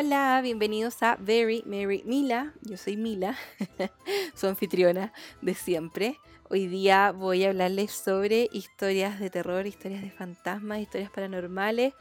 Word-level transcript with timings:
Hola, 0.00 0.38
bienvenidos 0.44 1.02
a 1.02 1.16
Very 1.16 1.64
Mary 1.66 2.04
Mila. 2.06 2.54
Yo 2.62 2.76
soy 2.76 2.96
Mila, 2.96 3.36
su 4.36 4.46
anfitriona 4.46 5.12
de 5.42 5.54
siempre. 5.54 6.20
Hoy 6.48 6.68
día 6.68 7.10
voy 7.10 7.42
a 7.42 7.48
hablarles 7.48 7.90
sobre 7.90 8.48
historias 8.52 9.18
de 9.18 9.28
terror, 9.28 9.66
historias 9.66 10.02
de 10.02 10.12
fantasmas, 10.12 10.78
historias 10.78 11.10
paranormales. 11.10 11.94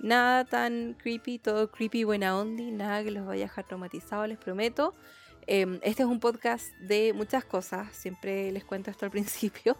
Nada 0.00 0.46
tan 0.46 0.94
creepy, 0.94 1.38
todo 1.38 1.70
creepy, 1.70 2.04
buena 2.04 2.38
onda, 2.38 2.62
nada 2.70 3.04
que 3.04 3.10
los 3.10 3.26
vaya 3.26 3.44
a 3.44 3.48
dejar 3.48 3.66
traumatizados, 3.66 4.28
les 4.28 4.38
prometo. 4.38 4.94
Em, 5.48 5.80
este 5.82 6.04
es 6.04 6.08
un 6.08 6.20
podcast 6.20 6.72
de 6.76 7.12
muchas 7.12 7.44
cosas, 7.44 7.88
siempre 7.96 8.52
les 8.52 8.64
cuento 8.64 8.90
esto 8.90 9.04
al 9.04 9.10
principio. 9.10 9.76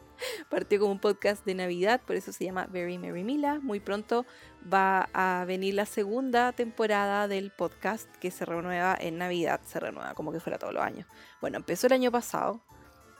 Partió 0.50 0.80
como 0.80 0.92
un 0.92 0.98
podcast 0.98 1.44
de 1.44 1.54
Navidad, 1.54 2.00
por 2.04 2.16
eso 2.16 2.32
se 2.32 2.44
llama 2.44 2.66
Very 2.66 2.98
Merry 2.98 3.22
Mila. 3.22 3.60
Muy 3.62 3.78
pronto 3.78 4.26
va 4.72 5.08
a 5.12 5.44
venir 5.44 5.74
la 5.74 5.86
segunda 5.86 6.52
temporada 6.52 7.28
del 7.28 7.50
podcast 7.50 8.08
que 8.16 8.30
se 8.30 8.44
renueva 8.44 8.96
en 9.00 9.18
Navidad, 9.18 9.60
se 9.64 9.78
renueva 9.78 10.14
como 10.14 10.32
que 10.32 10.40
fuera 10.40 10.58
todos 10.58 10.74
los 10.74 10.82
años. 10.82 11.06
Bueno, 11.40 11.58
empezó 11.58 11.86
el 11.86 11.92
año 11.92 12.10
pasado. 12.10 12.60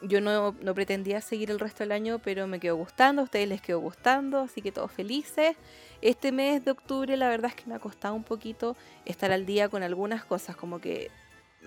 Yo 0.05 0.21
no, 0.21 0.57
no 0.61 0.75
pretendía 0.75 1.21
seguir 1.21 1.53
el 1.53 1.61
resto 1.61 1.85
del 1.85 1.93
año, 1.93 2.19
pero 2.19 2.49
me 2.49 2.59
quedó 2.59 2.75
gustando, 2.75 3.23
a 3.23 3.25
ustedes 3.25 3.49
les 3.49 3.63
quedó 3.63 3.79
gustando, 3.79 4.41
así 4.41 4.61
que 4.61 4.73
todos 4.73 4.91
felices. 4.91 5.57
Este 6.01 6.33
mes 6.33 6.65
de 6.65 6.73
octubre 6.73 7.17
la 7.17 7.29
verdad 7.29 7.53
es 7.53 7.55
que 7.55 7.69
me 7.69 7.77
ha 7.77 7.79
costado 7.79 8.17
un 8.17 8.25
poquito 8.25 8.77
estar 9.05 9.31
al 9.31 9.47
día 9.47 9.69
con 9.69 9.85
algunas 9.85 10.25
cosas, 10.25 10.57
como 10.57 10.81
que 10.81 11.13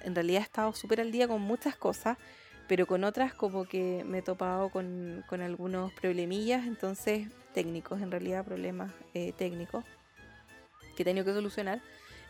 en 0.03 0.15
realidad 0.15 0.41
he 0.41 0.45
estado 0.45 0.73
súper 0.73 1.01
al 1.01 1.11
día 1.11 1.27
con 1.27 1.41
muchas 1.41 1.75
cosas, 1.75 2.17
pero 2.67 2.87
con 2.87 3.03
otras 3.03 3.33
como 3.33 3.65
que 3.65 4.03
me 4.05 4.19
he 4.19 4.21
topado 4.21 4.69
con, 4.69 5.23
algunos 5.29 5.93
problemillas, 5.93 6.65
entonces 6.65 7.27
técnicos, 7.53 8.01
en 8.01 8.11
realidad 8.11 8.43
problemas 8.43 8.91
eh, 9.13 9.33
técnicos 9.37 9.83
que 10.95 11.03
he 11.03 11.05
tenido 11.05 11.25
que 11.25 11.33
solucionar. 11.33 11.81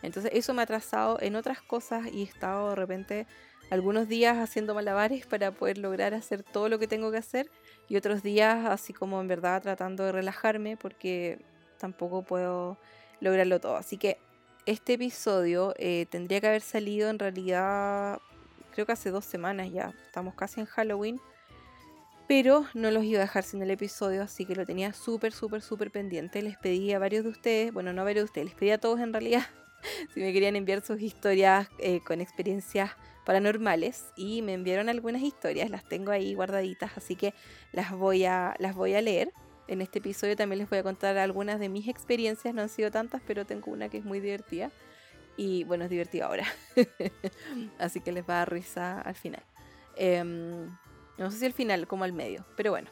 Entonces 0.02 0.32
eso 0.34 0.54
me 0.54 0.62
ha 0.62 0.64
atrasado 0.64 1.20
en 1.22 1.36
otras 1.36 1.62
cosas 1.62 2.08
y 2.12 2.22
he 2.22 2.24
estado 2.24 2.70
de 2.72 2.76
repente 2.76 3.28
algunos 3.72 4.08
días 4.08 4.38
haciendo 4.38 4.76
malabares 4.76 5.26
para 5.26 5.52
poder 5.52 5.78
lograr 5.78 6.14
hacer 6.14 6.44
todo 6.44 6.70
lo 6.70 6.78
que 6.78 6.88
tengo 6.88 7.12
que 7.12 7.18
hacer 7.18 7.50
y 7.90 7.96
otros 7.96 8.22
días 8.22 8.66
así 8.66 8.94
como 8.94 9.20
en 9.20 9.28
verdad 9.28 9.62
tratando 9.62 10.04
de 10.06 10.12
relajarme 10.12 10.78
porque 10.78 11.40
tampoco 11.78 12.24
puedo 12.24 12.78
lograrlo 13.20 13.60
todo. 13.60 13.78
Así 13.78 13.98
que 13.98 14.18
este 14.66 14.94
episodio 14.94 15.74
eh, 15.78 16.08
tendría 16.10 16.42
que 16.42 16.48
haber 16.48 16.62
salido 16.62 17.10
en 17.10 17.20
realidad, 17.20 18.20
creo 18.74 18.86
que 18.86 18.92
hace 18.92 19.12
dos 19.12 19.26
semanas 19.26 19.72
ya. 19.72 19.94
Estamos 20.06 20.34
casi 20.36 20.60
en 20.60 20.66
Halloween. 20.66 21.20
Pero 22.28 22.66
no 22.74 22.90
los 22.90 23.04
iba 23.04 23.20
a 23.20 23.22
dejar 23.22 23.44
sin 23.44 23.62
el 23.62 23.70
episodio, 23.70 24.24
así 24.24 24.46
que 24.46 24.56
lo 24.56 24.66
tenía 24.66 24.94
súper, 24.94 25.32
súper, 25.32 25.62
súper 25.62 25.92
pendiente. 25.92 26.42
Les 26.42 26.58
pedí 26.58 26.92
a 26.92 26.98
varios 26.98 27.24
de 27.24 27.30
ustedes, 27.30 27.72
bueno, 27.72 27.94
no 27.94 28.02
a 28.02 28.06
varios 28.06 28.24
de 28.24 28.26
ustedes, 28.26 28.46
les 28.48 28.56
pedí 28.56 28.72
a 28.72 28.80
todos 28.80 29.00
en 29.00 29.14
realidad, 29.14 29.44
si 30.14 30.22
me 30.22 30.34
querían 30.34 30.56
enviar 30.56 30.82
sus 30.84 31.00
historias 31.00 31.68
eh, 31.78 32.00
con 32.04 32.22
experiencias 32.22 32.92
paranormales. 33.28 34.06
Y 34.16 34.42
me 34.42 34.54
enviaron 34.54 34.90
algunas 34.90 35.22
historias, 35.22 35.70
las 35.70 35.88
tengo 35.88 36.12
ahí 36.12 36.34
guardaditas, 36.34 36.98
así 36.98 37.16
que 37.16 37.36
las 37.72 37.92
voy 37.92 38.26
a, 38.26 38.56
las 38.58 38.74
voy 38.74 38.96
a 38.96 39.02
leer. 39.04 39.32
En 39.68 39.82
este 39.82 40.00
episodio 40.00 40.36
también 40.36 40.60
les 40.60 40.70
voy 40.70 40.80
a 40.80 40.84
contar 40.84 41.18
algunas 41.18 41.60
de 41.60 41.70
mis 41.70 41.88
experiencias, 41.88 42.54
no 42.54 42.62
han 42.62 42.70
sido 42.70 42.92
tantas, 42.92 43.22
pero 43.26 43.46
tengo 43.46 43.72
una 43.72 43.90
que 43.90 43.98
es 43.98 44.06
muy 44.06 44.20
divertida. 44.20 44.72
Y 45.38 45.64
bueno, 45.66 45.86
es 45.86 45.90
divertida 45.90 46.28
ahora. 46.28 46.46
Así 47.80 48.00
que 48.00 48.12
les 48.12 48.24
va 48.24 48.36
a 48.36 48.38
dar 48.38 48.52
risa 48.52 49.02
al 49.02 49.16
final. 49.16 49.44
Em, 49.98 50.68
no 51.18 51.32
sé 51.32 51.40
si 51.40 51.46
al 51.46 51.54
final, 51.54 51.88
como 51.88 52.04
al 52.04 52.14
medio, 52.14 52.46
pero 52.56 52.72
bueno. 52.72 52.90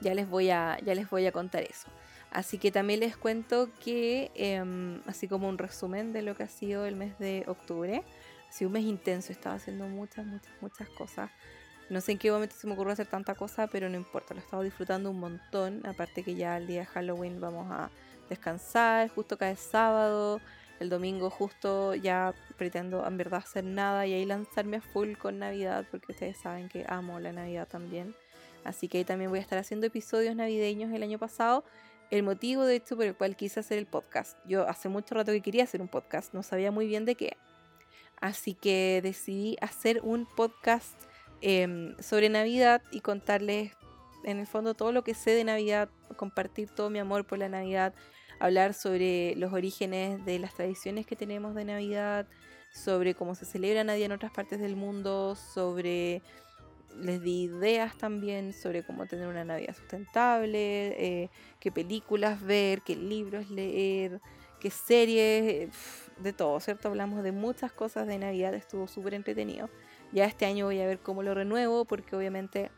Ya 0.00 0.12
les 0.12 0.28
voy 0.28 0.50
a, 0.50 0.78
ya 0.84 0.94
les 0.94 1.08
voy 1.08 1.26
a 1.26 1.32
contar 1.32 1.62
eso. 1.62 1.88
Así 2.30 2.58
que 2.58 2.72
también 2.72 3.00
les 3.00 3.16
cuento 3.16 3.70
que, 3.82 4.32
em, 4.34 5.00
así 5.06 5.28
como 5.28 5.48
un 5.48 5.56
resumen 5.56 6.12
de 6.12 6.22
lo 6.22 6.34
que 6.34 6.42
ha 6.42 6.48
sido 6.48 6.84
el 6.84 6.96
mes 6.96 7.16
de 7.20 7.44
octubre, 7.46 8.02
ha 8.48 8.52
sido 8.52 8.68
un 8.68 8.72
mes 8.72 8.84
intenso, 8.84 9.30
estaba 9.30 9.54
haciendo 9.54 9.86
muchas, 9.86 10.26
muchas, 10.26 10.52
muchas 10.60 10.88
cosas. 10.90 11.30
No 11.90 12.00
sé 12.00 12.12
en 12.12 12.18
qué 12.18 12.30
momento 12.30 12.54
se 12.56 12.66
me 12.66 12.72
ocurrió 12.72 12.92
hacer 12.92 13.06
tanta 13.06 13.34
cosa, 13.34 13.66
pero 13.66 13.88
no 13.88 13.96
importa, 13.96 14.32
lo 14.32 14.40
he 14.40 14.42
estado 14.42 14.62
disfrutando 14.62 15.10
un 15.10 15.20
montón. 15.20 15.86
Aparte 15.86 16.22
que 16.22 16.34
ya 16.34 16.56
el 16.56 16.66
día 16.66 16.80
de 16.80 16.86
Halloween 16.86 17.40
vamos 17.40 17.70
a 17.70 17.90
descansar, 18.28 19.08
justo 19.10 19.36
cae 19.36 19.56
sábado. 19.56 20.40
El 20.80 20.88
domingo 20.88 21.30
justo 21.30 21.94
ya 21.94 22.34
pretendo 22.56 23.06
en 23.06 23.16
verdad 23.16 23.40
hacer 23.44 23.64
nada 23.64 24.06
y 24.06 24.14
ahí 24.14 24.24
lanzarme 24.24 24.78
a 24.78 24.80
full 24.80 25.12
con 25.16 25.38
Navidad, 25.38 25.86
porque 25.90 26.12
ustedes 26.12 26.36
saben 26.38 26.68
que 26.68 26.84
amo 26.88 27.20
la 27.20 27.32
Navidad 27.32 27.68
también. 27.68 28.14
Así 28.64 28.88
que 28.88 28.98
ahí 28.98 29.04
también 29.04 29.30
voy 29.30 29.38
a 29.38 29.42
estar 29.42 29.58
haciendo 29.58 29.86
episodios 29.86 30.34
navideños 30.34 30.92
el 30.92 31.02
año 31.02 31.18
pasado. 31.18 31.64
El 32.10 32.22
motivo 32.22 32.64
de 32.64 32.76
hecho 32.76 32.96
por 32.96 33.04
el 33.04 33.14
cual 33.14 33.36
quise 33.36 33.60
hacer 33.60 33.78
el 33.78 33.86
podcast. 33.86 34.38
Yo 34.46 34.66
hace 34.68 34.88
mucho 34.88 35.14
rato 35.14 35.32
que 35.32 35.42
quería 35.42 35.64
hacer 35.64 35.80
un 35.80 35.88
podcast, 35.88 36.32
no 36.32 36.42
sabía 36.42 36.70
muy 36.70 36.86
bien 36.86 37.04
de 37.04 37.14
qué. 37.14 37.36
Así 38.20 38.54
que 38.54 39.00
decidí 39.02 39.56
hacer 39.60 40.00
un 40.02 40.26
podcast 40.26 40.94
Em, 41.46 41.94
sobre 42.00 42.30
Navidad 42.30 42.80
y 42.90 43.02
contarles 43.02 43.72
en 44.24 44.38
el 44.38 44.46
fondo 44.46 44.72
todo 44.72 44.92
lo 44.92 45.04
que 45.04 45.12
sé 45.12 45.32
de 45.32 45.44
Navidad, 45.44 45.90
compartir 46.16 46.70
todo 46.70 46.88
mi 46.88 46.98
amor 46.98 47.26
por 47.26 47.38
la 47.38 47.50
Navidad, 47.50 47.94
hablar 48.40 48.72
sobre 48.72 49.36
los 49.36 49.52
orígenes 49.52 50.24
de 50.24 50.38
las 50.38 50.54
tradiciones 50.54 51.04
que 51.04 51.16
tenemos 51.16 51.54
de 51.54 51.66
Navidad, 51.66 52.26
sobre 52.72 53.14
cómo 53.14 53.34
se 53.34 53.44
celebra 53.44 53.84
Navidad 53.84 54.06
en 54.06 54.12
otras 54.12 54.32
partes 54.32 54.58
del 54.58 54.74
mundo, 54.74 55.34
sobre 55.34 56.22
les 56.98 57.20
di 57.20 57.42
ideas 57.42 57.98
también 57.98 58.54
sobre 58.54 58.82
cómo 58.82 59.04
tener 59.04 59.26
una 59.26 59.44
Navidad 59.44 59.76
sustentable, 59.76 60.94
eh, 61.24 61.30
qué 61.60 61.70
películas 61.70 62.42
ver, 62.42 62.80
qué 62.80 62.96
libros 62.96 63.50
leer, 63.50 64.18
qué 64.60 64.70
series, 64.70 65.68
de 66.18 66.32
todo, 66.32 66.60
¿cierto? 66.60 66.88
Hablamos 66.88 67.22
de 67.22 67.32
muchas 67.32 67.72
cosas 67.72 68.06
de 68.06 68.18
Navidad, 68.18 68.54
estuvo 68.54 68.86
súper 68.86 69.14
entretenido. 69.14 69.68
Ya 70.14 70.26
este 70.26 70.46
año 70.46 70.66
voy 70.66 70.80
a 70.80 70.86
ver 70.86 71.00
cómo 71.00 71.24
lo 71.24 71.34
renuevo 71.34 71.84
porque 71.86 72.14
obviamente 72.14 72.70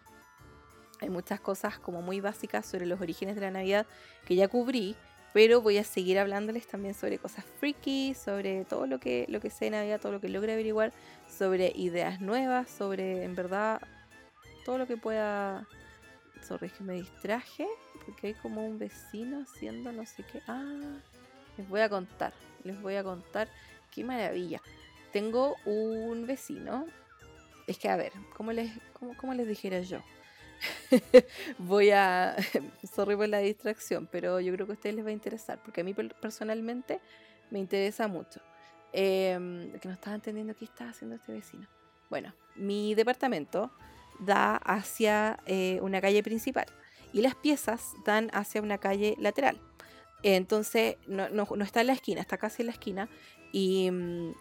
hay 1.02 1.10
muchas 1.10 1.38
cosas 1.38 1.78
como 1.78 2.00
muy 2.00 2.22
básicas 2.22 2.64
sobre 2.64 2.86
los 2.86 2.98
orígenes 2.98 3.34
de 3.34 3.42
la 3.42 3.50
Navidad 3.50 3.86
que 4.24 4.36
ya 4.36 4.48
cubrí, 4.48 4.97
pero 5.34 5.60
voy 5.60 5.76
a 5.76 5.84
seguir 5.84 6.19
hablándoles 6.19 6.66
también 6.66 6.94
sobre 6.94 7.19
cosas 7.19 7.44
freaky, 7.60 8.14
sobre 8.14 8.64
todo 8.64 8.86
lo 8.86 8.98
que, 8.98 9.26
lo 9.28 9.41
que 9.41 9.50
sé 9.50 9.66
de 9.66 9.72
Navidad, 9.72 10.00
todo 10.00 10.12
lo 10.12 10.20
que 10.22 10.30
logre 10.30 10.54
averiguar, 10.54 10.94
sobre 11.28 11.74
ideas 11.76 12.22
nuevas, 12.22 12.70
sobre 12.70 13.24
en 13.24 13.34
verdad 13.34 13.82
todo 14.64 14.78
lo 14.78 14.86
que 14.86 14.97
pueda... 14.97 15.68
Sorry, 16.41 16.70
que 16.70 16.84
me 16.84 16.94
distraje 16.94 17.66
porque 18.06 18.28
hay 18.28 18.34
como 18.34 18.64
un 18.64 18.78
vecino 18.78 19.42
haciendo 19.42 19.92
no 19.92 20.06
sé 20.06 20.24
qué. 20.32 20.41
Ah, 20.47 21.00
les 21.58 21.68
voy 21.68 21.80
a 21.80 21.91
contar, 21.91 22.32
les 22.64 22.80
voy 22.80 22.94
a 22.94 23.04
contar. 23.04 23.48
Qué 23.91 24.04
maravilla. 24.04 24.62
Tengo 25.12 25.56
un 25.66 26.26
vecino 26.26 26.86
es 27.66 27.78
que, 27.78 27.88
a 27.88 27.97
ver, 27.97 28.12
¿cómo 28.37 28.53
les, 28.53 28.72
cómo, 29.19 29.34
les 29.34 29.47
dijera 29.47 29.81
yo? 29.81 30.03
Voy 31.59 31.91
a. 31.91 32.37
Sorry 32.94 33.16
por 33.16 33.28
la 33.28 33.38
distracción, 33.38 34.09
pero 34.10 34.41
yo 34.41 34.53
creo 34.53 34.66
que 34.66 34.72
a 34.72 34.75
ustedes 34.75 34.97
les 34.97 35.04
va 35.04 35.10
a 35.10 35.12
interesar, 35.12 35.60
porque 35.62 35.81
a 35.81 35.84
mí 35.84 35.94
personalmente 35.94 37.00
me 37.50 37.59
interesa 37.59 38.09
mucho. 38.09 38.41
Em, 38.93 39.72
que 39.78 39.88
no 39.88 39.94
estaba 39.94 40.16
entendiendo 40.16 40.54
qué 40.54 40.65
estaba 40.65 40.91
haciendo 40.91 41.16
este 41.16 41.32
vecino. 41.32 41.66
Bueno, 42.09 42.32
mi 42.54 42.94
departamento 42.94 43.71
da 44.21 44.56
hacia 44.56 45.38
eh, 45.44 45.78
una 45.83 46.00
calle 46.00 46.22
principal 46.22 46.66
y 47.12 47.21
las 47.21 47.34
piezas 47.34 47.93
dan 48.04 48.31
hacia 48.33 48.62
una 48.62 48.78
calle 48.78 49.16
lateral. 49.19 49.60
Entonces, 50.22 50.97
no, 51.06 51.28
no, 51.28 51.47
no, 51.54 51.65
está 51.65 51.83
en 51.83 51.88
la 51.88 51.93
esquina, 51.93 52.21
está 52.21 52.38
casi 52.38 52.62
en 52.62 52.66
la 52.66 52.72
esquina. 52.72 53.09
Y 53.53 53.91
mm, 53.91 54.33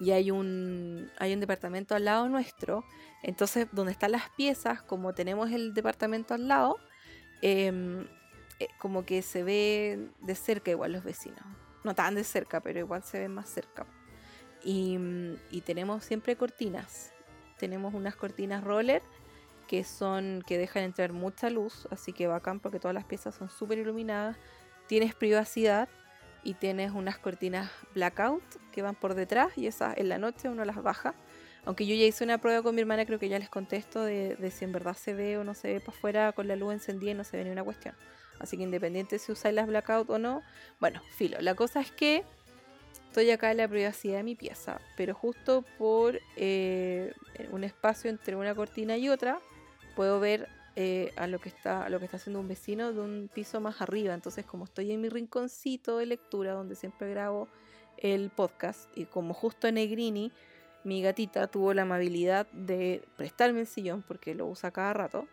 y 0.00 0.12
hay 0.12 0.30
un, 0.30 1.10
hay 1.18 1.34
un 1.34 1.40
departamento 1.40 1.94
al 1.94 2.06
lado 2.06 2.28
nuestro. 2.28 2.84
Entonces, 3.22 3.68
donde 3.70 3.92
están 3.92 4.12
las 4.12 4.30
piezas, 4.30 4.80
como 4.82 5.12
tenemos 5.12 5.50
el 5.52 5.74
departamento 5.74 6.32
al 6.32 6.48
lado, 6.48 6.78
em, 7.42 8.06
eh, 8.58 8.68
como 8.78 9.04
que 9.04 9.20
se 9.20 9.42
ve 9.42 10.08
de 10.20 10.34
cerca 10.34 10.70
igual 10.70 10.92
los 10.92 11.04
vecinos. 11.04 11.44
No 11.84 11.94
tan 11.94 12.14
de 12.14 12.24
cerca, 12.24 12.60
pero 12.60 12.78
igual 12.78 13.02
se 13.02 13.20
ve 13.20 13.28
más 13.28 13.50
cerca. 13.50 13.86
Y, 14.64 14.98
y 15.50 15.60
tenemos 15.60 16.02
siempre 16.02 16.34
cortinas. 16.34 17.12
Tenemos 17.58 17.92
unas 17.92 18.16
cortinas 18.16 18.64
roller 18.64 19.02
que 19.68 19.84
son 19.84 20.42
que 20.46 20.58
dejan 20.58 20.82
entrar 20.82 21.12
mucha 21.12 21.50
luz, 21.50 21.86
así 21.90 22.12
que 22.12 22.26
bacán 22.26 22.58
porque 22.58 22.80
todas 22.80 22.94
las 22.94 23.04
piezas 23.04 23.34
son 23.34 23.50
súper 23.50 23.78
iluminadas. 23.78 24.36
Tienes 24.88 25.14
privacidad 25.14 25.88
y 26.42 26.54
tienes 26.54 26.92
unas 26.92 27.18
cortinas 27.18 27.70
blackout 27.94 28.42
que 28.72 28.82
van 28.82 28.94
por 28.94 29.14
detrás 29.14 29.56
y 29.56 29.66
esas 29.66 29.96
en 29.98 30.08
la 30.08 30.18
noche 30.18 30.48
uno 30.48 30.64
las 30.64 30.82
baja. 30.82 31.14
Aunque 31.64 31.86
yo 31.86 31.94
ya 31.94 32.06
hice 32.06 32.24
una 32.24 32.38
prueba 32.38 32.62
con 32.62 32.74
mi 32.74 32.80
hermana, 32.80 33.04
creo 33.04 33.18
que 33.18 33.28
ya 33.28 33.38
les 33.38 33.50
contesto 33.50 34.02
de, 34.02 34.50
si 34.50 34.64
en 34.64 34.72
verdad 34.72 34.96
se 34.96 35.12
ve 35.12 35.36
o 35.36 35.44
no 35.44 35.54
se 35.54 35.74
ve 35.74 35.80
para 35.80 35.96
afuera 35.96 36.32
con 36.32 36.48
la 36.48 36.56
luz 36.56 36.72
encendida 36.72 37.10
y 37.10 37.14
no 37.14 37.24
se 37.24 37.36
ve 37.36 37.44
ni 37.44 37.50
una 37.50 37.64
cuestión. 37.64 37.94
Así 38.38 38.56
que 38.56 38.62
independiente 38.62 39.18
si 39.18 39.32
usáis 39.32 39.54
las 39.54 39.66
blackout 39.66 40.08
o 40.08 40.18
no, 40.18 40.42
bueno, 40.80 41.02
filo. 41.16 41.36
La 41.40 41.54
cosa 41.54 41.80
es 41.80 41.92
que 41.92 42.24
estoy 43.08 43.30
acá 43.30 43.50
en 43.50 43.58
la 43.58 43.68
privacidad 43.68 44.16
de 44.16 44.22
mi 44.22 44.34
pieza, 44.34 44.80
pero 44.96 45.14
justo 45.14 45.62
por 45.76 46.18
eh, 46.36 47.12
un 47.50 47.64
espacio 47.64 48.08
entre 48.08 48.36
una 48.36 48.54
cortina 48.54 48.96
y 48.96 49.10
otra, 49.10 49.38
puedo 49.94 50.18
ver 50.18 50.48
eh, 50.76 51.12
a 51.16 51.26
lo 51.26 51.38
que 51.40 51.48
está 51.48 51.88
lo 51.88 51.98
que 51.98 52.04
está 52.04 52.16
haciendo 52.16 52.40
un 52.40 52.48
vecino 52.48 52.92
de 52.92 53.00
un 53.00 53.30
piso 53.32 53.60
más 53.60 53.80
arriba 53.80 54.14
entonces 54.14 54.46
como 54.46 54.64
estoy 54.64 54.92
en 54.92 55.00
mi 55.00 55.08
rinconcito 55.08 55.98
de 55.98 56.06
lectura 56.06 56.52
donde 56.52 56.76
siempre 56.76 57.10
grabo 57.10 57.48
el 58.00 58.30
podcast 58.30 58.88
y 58.96 59.04
como 59.04 59.34
justo 59.34 59.70
Negrini, 59.70 60.32
mi 60.84 61.02
gatita, 61.02 61.46
tuvo 61.46 61.74
la 61.74 61.82
amabilidad 61.82 62.46
de 62.52 63.04
prestarme 63.16 63.60
el 63.60 63.66
sillón 63.66 64.02
porque 64.02 64.34
lo 64.34 64.46
usa 64.46 64.70
cada 64.70 64.92
rato, 64.92 65.28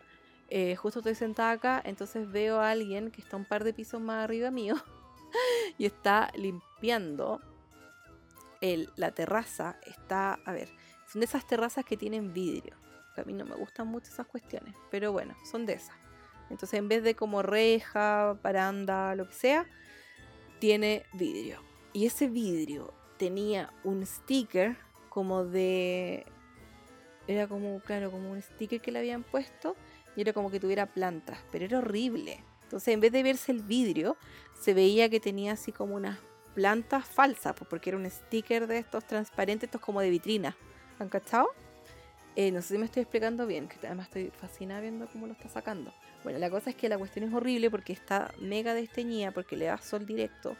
eh, 0.50 0.76
justo 0.76 1.00
estoy 1.00 1.14
sentada 1.14 1.52
acá, 1.52 1.82
entonces 1.84 2.30
veo 2.30 2.60
a 2.60 2.70
alguien 2.70 3.10
que 3.10 3.20
está 3.20 3.36
un 3.36 3.44
par 3.44 3.64
de 3.64 3.72
pisos 3.72 4.00
más 4.00 4.24
arriba 4.24 4.50
mío 4.50 4.76
y 5.78 5.86
está 5.86 6.30
limpiando 6.36 7.40
la 8.96 9.12
terraza. 9.12 9.78
Está, 9.86 10.34
a 10.44 10.52
ver, 10.52 10.68
son 11.06 11.20
de 11.20 11.26
esas 11.26 11.46
terrazas 11.46 11.84
que 11.84 11.96
tienen 11.96 12.32
vidrio. 12.32 12.74
A 13.20 13.24
mí 13.24 13.32
no 13.32 13.44
me 13.44 13.54
gustan 13.54 13.88
mucho 13.88 14.10
esas 14.10 14.26
cuestiones, 14.26 14.74
pero 14.90 15.12
bueno, 15.12 15.34
son 15.50 15.66
de 15.66 15.74
esas. 15.74 15.96
Entonces 16.50 16.78
en 16.78 16.88
vez 16.88 17.02
de 17.02 17.14
como 17.14 17.42
reja, 17.42 18.38
paranda, 18.42 19.14
lo 19.14 19.28
que 19.28 19.34
sea, 19.34 19.66
tiene 20.58 21.04
vidrio. 21.12 21.62
Y 21.92 22.06
ese 22.06 22.28
vidrio 22.28 22.94
tenía 23.18 23.72
un 23.84 24.04
sticker 24.06 24.76
como 25.08 25.44
de... 25.44 26.26
Era 27.26 27.46
como, 27.46 27.80
claro, 27.80 28.10
como 28.10 28.30
un 28.30 28.40
sticker 28.40 28.80
que 28.80 28.90
le 28.90 29.00
habían 29.00 29.22
puesto 29.22 29.76
y 30.16 30.22
era 30.22 30.32
como 30.32 30.50
que 30.50 30.60
tuviera 30.60 30.86
plantas, 30.86 31.38
pero 31.52 31.64
era 31.66 31.78
horrible. 31.78 32.42
Entonces 32.62 32.94
en 32.94 33.00
vez 33.00 33.12
de 33.12 33.22
verse 33.22 33.52
el 33.52 33.62
vidrio, 33.62 34.16
se 34.58 34.74
veía 34.74 35.08
que 35.08 35.20
tenía 35.20 35.52
así 35.52 35.72
como 35.72 35.94
unas 35.94 36.18
plantas 36.54 37.06
falsas, 37.06 37.54
pues, 37.54 37.68
porque 37.68 37.90
era 37.90 37.96
un 37.96 38.10
sticker 38.10 38.66
de 38.66 38.78
estos 38.78 39.06
transparentes, 39.06 39.68
estos 39.68 39.80
como 39.80 40.00
de 40.00 40.10
vitrina. 40.10 40.56
¿Han 40.98 41.08
cachado? 41.08 41.48
Eh, 42.40 42.52
no 42.52 42.62
sé 42.62 42.74
si 42.74 42.78
me 42.78 42.84
estoy 42.84 43.02
explicando 43.02 43.48
bien, 43.48 43.66
que 43.66 43.84
además 43.84 44.06
estoy 44.06 44.30
fascinada 44.30 44.80
viendo 44.80 45.08
cómo 45.08 45.26
lo 45.26 45.32
está 45.32 45.48
sacando. 45.48 45.92
Bueno, 46.22 46.38
la 46.38 46.48
cosa 46.48 46.70
es 46.70 46.76
que 46.76 46.88
la 46.88 46.96
cuestión 46.96 47.24
es 47.24 47.34
horrible 47.34 47.68
porque 47.68 47.92
está 47.92 48.32
mega 48.38 48.74
desteñida, 48.74 49.32
porque 49.32 49.56
le 49.56 49.64
da 49.64 49.76
sol 49.78 50.06
directo. 50.06 50.56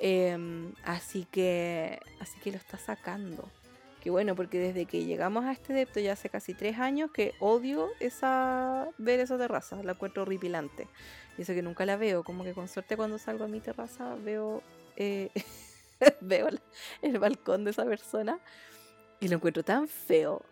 Em, 0.00 0.74
así 0.82 1.24
que 1.30 2.00
así 2.18 2.36
que 2.40 2.50
lo 2.50 2.56
está 2.56 2.76
sacando. 2.76 3.48
Que 4.02 4.10
bueno, 4.10 4.34
porque 4.34 4.58
desde 4.58 4.86
que 4.86 5.04
llegamos 5.04 5.44
a 5.44 5.52
este 5.52 5.72
depto 5.74 6.00
ya 6.00 6.14
hace 6.14 6.28
casi 6.28 6.54
tres 6.54 6.80
años 6.80 7.12
que 7.12 7.34
odio 7.38 7.88
esa 8.00 8.88
ver 8.98 9.20
esa 9.20 9.38
terraza, 9.38 9.80
la 9.84 9.92
encuentro 9.92 10.22
horripilante. 10.22 10.88
Y 11.38 11.42
eso 11.42 11.54
que 11.54 11.62
nunca 11.62 11.86
la 11.86 11.96
veo, 11.96 12.24
como 12.24 12.42
que 12.42 12.52
con 12.52 12.66
suerte 12.66 12.96
cuando 12.96 13.18
salgo 13.18 13.44
a 13.44 13.48
mi 13.48 13.60
terraza 13.60 14.16
veo, 14.16 14.60
eh, 14.96 15.30
veo 16.20 16.48
el 17.02 17.18
balcón 17.20 17.62
de 17.62 17.70
esa 17.70 17.84
persona 17.84 18.40
y 19.20 19.28
lo 19.28 19.36
encuentro 19.36 19.62
tan 19.62 19.86
feo 19.86 20.42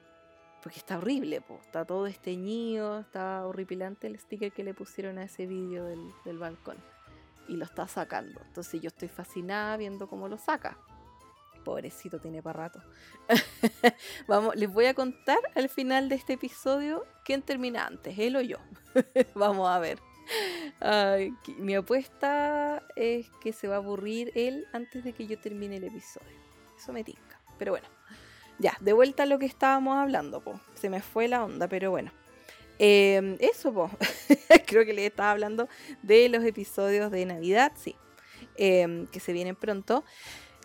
porque 0.64 0.78
está 0.78 0.96
horrible, 0.96 1.43
está 1.61 1.84
todo 1.84 2.06
esteñido, 2.06 3.00
está 3.00 3.46
horripilante 3.46 4.06
el 4.06 4.19
sticker 4.19 4.50
que 4.50 4.64
le 4.64 4.72
pusieron 4.72 5.19
a 5.19 5.25
ese 5.25 5.46
vídeo 5.46 5.84
del, 5.84 6.11
del, 6.25 6.38
balcón. 6.38 6.78
Y 7.49 7.56
lo 7.56 7.66
está 7.66 7.87
sacando. 7.87 8.40
Entonces 8.46 8.81
yo 8.81 8.88
estoy 8.88 9.08
fascinada 9.08 9.76
viendo 9.76 10.08
cómo 10.08 10.26
lo 10.26 10.38
saca. 10.38 10.78
Pobrecito, 11.66 12.19
tiene 12.19 12.43
para 12.43 12.61
rato. 12.61 12.82
Vamos, 14.26 14.56
les 14.56 14.72
voy 14.72 14.87
a 14.87 14.94
contar 14.94 15.38
al 15.55 15.69
final 15.69 16.08
de 16.08 16.14
este 16.14 16.32
episodio 16.32 17.05
quién 17.26 17.43
termina 17.43 17.84
antes, 17.84 18.19
él 18.19 18.34
o 18.34 18.40
yo. 18.40 18.56
Vamos 19.34 19.69
a 19.69 19.78
ver. 19.81 19.99
mi 21.58 21.75
apuesta 21.75 22.82
es 22.96 23.28
que 23.43 23.52
se 23.52 23.69
va 23.69 23.75
a 23.75 23.78
aburrir 23.78 24.32
él 24.34 24.66
antes 24.72 25.05
de 25.05 25.12
que 25.12 25.26
yo 25.26 25.38
termine 25.38 25.76
el 25.76 25.84
episodio. 25.84 26.38
Eso 26.75 26.90
me 26.90 27.05
tinca. 27.05 27.38
Pero 27.58 27.72
bueno. 27.72 27.87
Ya, 28.59 28.77
de 28.81 28.93
vuelta 28.93 29.25
a 29.25 29.27
lo 29.27 29.39
que 29.39 29.47
estábamos 29.47 29.97
hablando, 29.97 30.41
po. 30.41 30.61
se 30.75 30.89
me 30.89 31.01
fue 31.01 31.29
la 31.29 31.45
onda, 31.45 31.69
pero 31.69 31.91
bueno. 31.91 32.12
Em, 32.79 33.37
eso, 33.41 33.73
po. 33.73 33.91
creo 34.67 34.85
que 34.85 34.93
le 34.93 35.06
estaba 35.06 35.33
hablando 35.33 35.69
de 36.03 36.29
los 36.29 36.45
episodios 36.45 37.11
de 37.11 37.27
Navidad, 37.27 37.73
sí, 37.77 37.97
em, 38.56 39.06
que 39.09 39.21
se 39.21 39.33
vienen 39.33 39.56
pronto. 39.56 40.05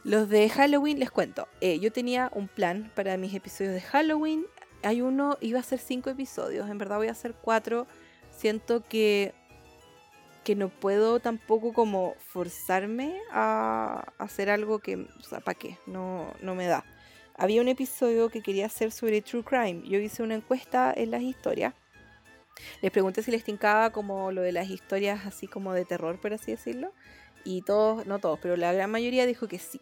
Los 0.04 0.30
de 0.30 0.50
Halloween, 0.50 1.00
les 1.00 1.12
cuento, 1.12 1.48
eh, 1.62 1.80
yo 1.80 1.92
tenía 1.92 2.32
un 2.34 2.48
plan 2.48 2.92
para 2.96 3.18
mis 3.18 3.34
episodios 3.34 3.74
de 3.74 3.82
Halloween. 3.82 4.46
Hay 4.82 5.02
uno, 5.02 5.38
iba 5.42 5.60
a 5.60 5.64
ser 5.64 5.80
cinco 5.80 6.10
episodios, 6.10 6.70
en 6.70 6.78
verdad 6.78 6.98
voy 6.98 7.08
a 7.08 7.12
hacer 7.12 7.34
cuatro. 7.34 7.86
Siento 8.32 8.82
que, 8.84 9.34
que 10.46 10.56
no 10.56 10.70
puedo 10.70 11.20
tampoco 11.20 11.74
como 11.74 12.16
forzarme 12.20 13.20
a 13.32 14.14
hacer 14.20 14.50
algo 14.50 14.80
que, 14.80 14.96
o 14.96 15.24
sea, 15.24 15.42
¿para 15.42 15.58
qué? 15.60 15.78
No, 15.86 16.34
no 16.42 16.56
me 16.56 16.68
da 16.68 16.86
había 17.40 17.62
un 17.62 17.70
episodio 17.70 18.30
que 18.30 18.42
quería 18.42 18.66
hacer 18.66 18.92
sobre 18.92 19.22
True 19.22 19.44
Crime. 19.44 19.82
Yo 19.88 19.98
hice 19.98 20.24
una 20.24 20.36
encuesta 20.36 20.94
en 20.96 21.10
las 21.10 21.22
historias. 21.22 21.74
Les 22.82 22.92
pregunté 22.92 23.24
si 23.24 23.32
les 23.32 23.46
tincaba 23.46 23.92
como 23.92 24.34
lo 24.34 24.42
de 24.42 24.52
las 24.52 24.70
historias 24.70 25.26
así 25.26 25.48
como 25.48 25.74
de 25.74 25.86
terror, 25.86 26.20
por 26.20 26.34
así 26.34 26.52
decirlo. 26.52 26.92
Y 27.46 27.62
todos, 27.62 28.06
no 28.06 28.20
todos, 28.20 28.40
pero 28.42 28.58
la 28.58 28.74
gran 28.74 28.92
mayoría 28.92 29.26
dijo 29.26 29.48
que 29.48 29.58
sí. 29.58 29.80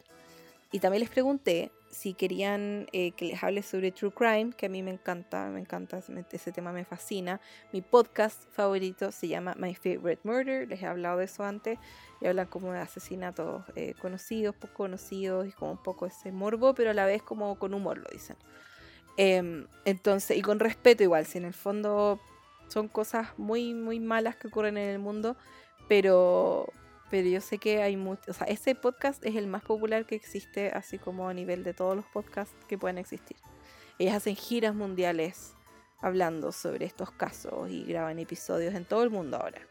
Y 0.72 0.80
también 0.80 1.02
les 1.02 1.10
pregunté 1.10 1.72
si 1.90 2.14
querían 2.14 2.88
eh, 2.92 3.12
que 3.12 3.26
les 3.26 3.44
hable 3.44 3.64
sobre 3.64 3.92
True 3.92 4.12
Crime, 4.12 4.52
que 4.52 4.66
a 4.66 4.70
mí 4.70 4.84
me 4.84 4.92
encanta, 4.92 5.48
me 5.48 5.62
encanta, 5.62 6.00
ese 6.32 6.52
tema 6.52 6.72
me 6.72 6.84
fascina. 6.84 7.40
Mi 7.72 7.82
podcast 7.82 8.44
favorito 8.52 9.12
se 9.12 9.30
llama 9.30 9.56
My 9.58 9.74
Favorite 9.74 10.22
Murder, 10.24 10.68
les 10.68 10.82
he 10.82 10.86
hablado 10.86 11.20
de 11.20 11.26
eso 11.26 11.44
antes, 11.44 11.80
y 12.20 12.28
hablan 12.28 12.48
como 12.48 12.74
de 12.74 12.80
asesinatos 12.80 13.64
eh, 13.76 13.94
conocidos, 14.00 14.56
poco 14.56 14.74
conocidos, 14.74 15.48
y 15.48 15.52
como 15.54 15.72
un 15.72 15.82
poco 15.82 16.06
ese 16.06 16.32
morbo, 16.32 16.76
pero 16.76 16.92
a 16.92 16.94
la 16.94 17.06
vez 17.06 17.24
como 17.24 17.58
con 17.58 17.74
humor 17.74 17.98
lo 18.00 18.10
dicen. 18.12 18.36
Em, 19.16 19.66
entonces, 19.86 20.38
y 20.38 20.42
con 20.42 20.60
respeto 20.60 21.04
igual, 21.04 21.26
si 21.26 21.38
en 21.38 21.46
el 21.46 21.54
fondo 21.54 22.20
son 22.68 22.90
cosas 22.90 23.30
muy, 23.38 23.74
muy 23.74 24.00
malas 24.00 24.36
que 24.36 24.50
ocurren 24.50 24.78
en 24.78 24.90
el 24.90 25.00
mundo, 25.00 25.38
pero 25.88 26.68
pero 27.10 27.28
yo 27.28 27.42
sé 27.42 27.58
que 27.58 27.82
hay 27.82 27.96
muchos, 27.96 28.30
o 28.30 28.34
sea, 28.34 28.48
ese 28.48 28.76
podcast 28.76 29.26
es 29.26 29.36
el 29.36 29.48
más 29.48 29.64
popular 29.64 30.06
que 30.06 30.16
existe, 30.16 30.72
así 30.72 30.98
como 30.98 31.30
a 31.30 31.34
nivel 31.34 31.64
de 31.64 31.74
todos 31.74 31.96
los 31.96 32.06
podcasts 32.06 32.56
que 32.68 32.78
pueden 32.78 32.98
existir. 32.98 33.38
Ellas 34.00 34.16
hacen 34.16 34.36
giras 34.36 34.76
mundiales 34.76 35.54
hablando 36.00 36.52
sobre 36.52 36.86
estos 36.86 37.12
casos 37.12 37.70
y 37.70 37.84
graban 37.86 38.20
episodios 38.20 38.76
en 38.76 38.86
todo 38.86 39.04
el 39.04 39.10
mundo 39.10 39.38
ahora. 39.38 39.62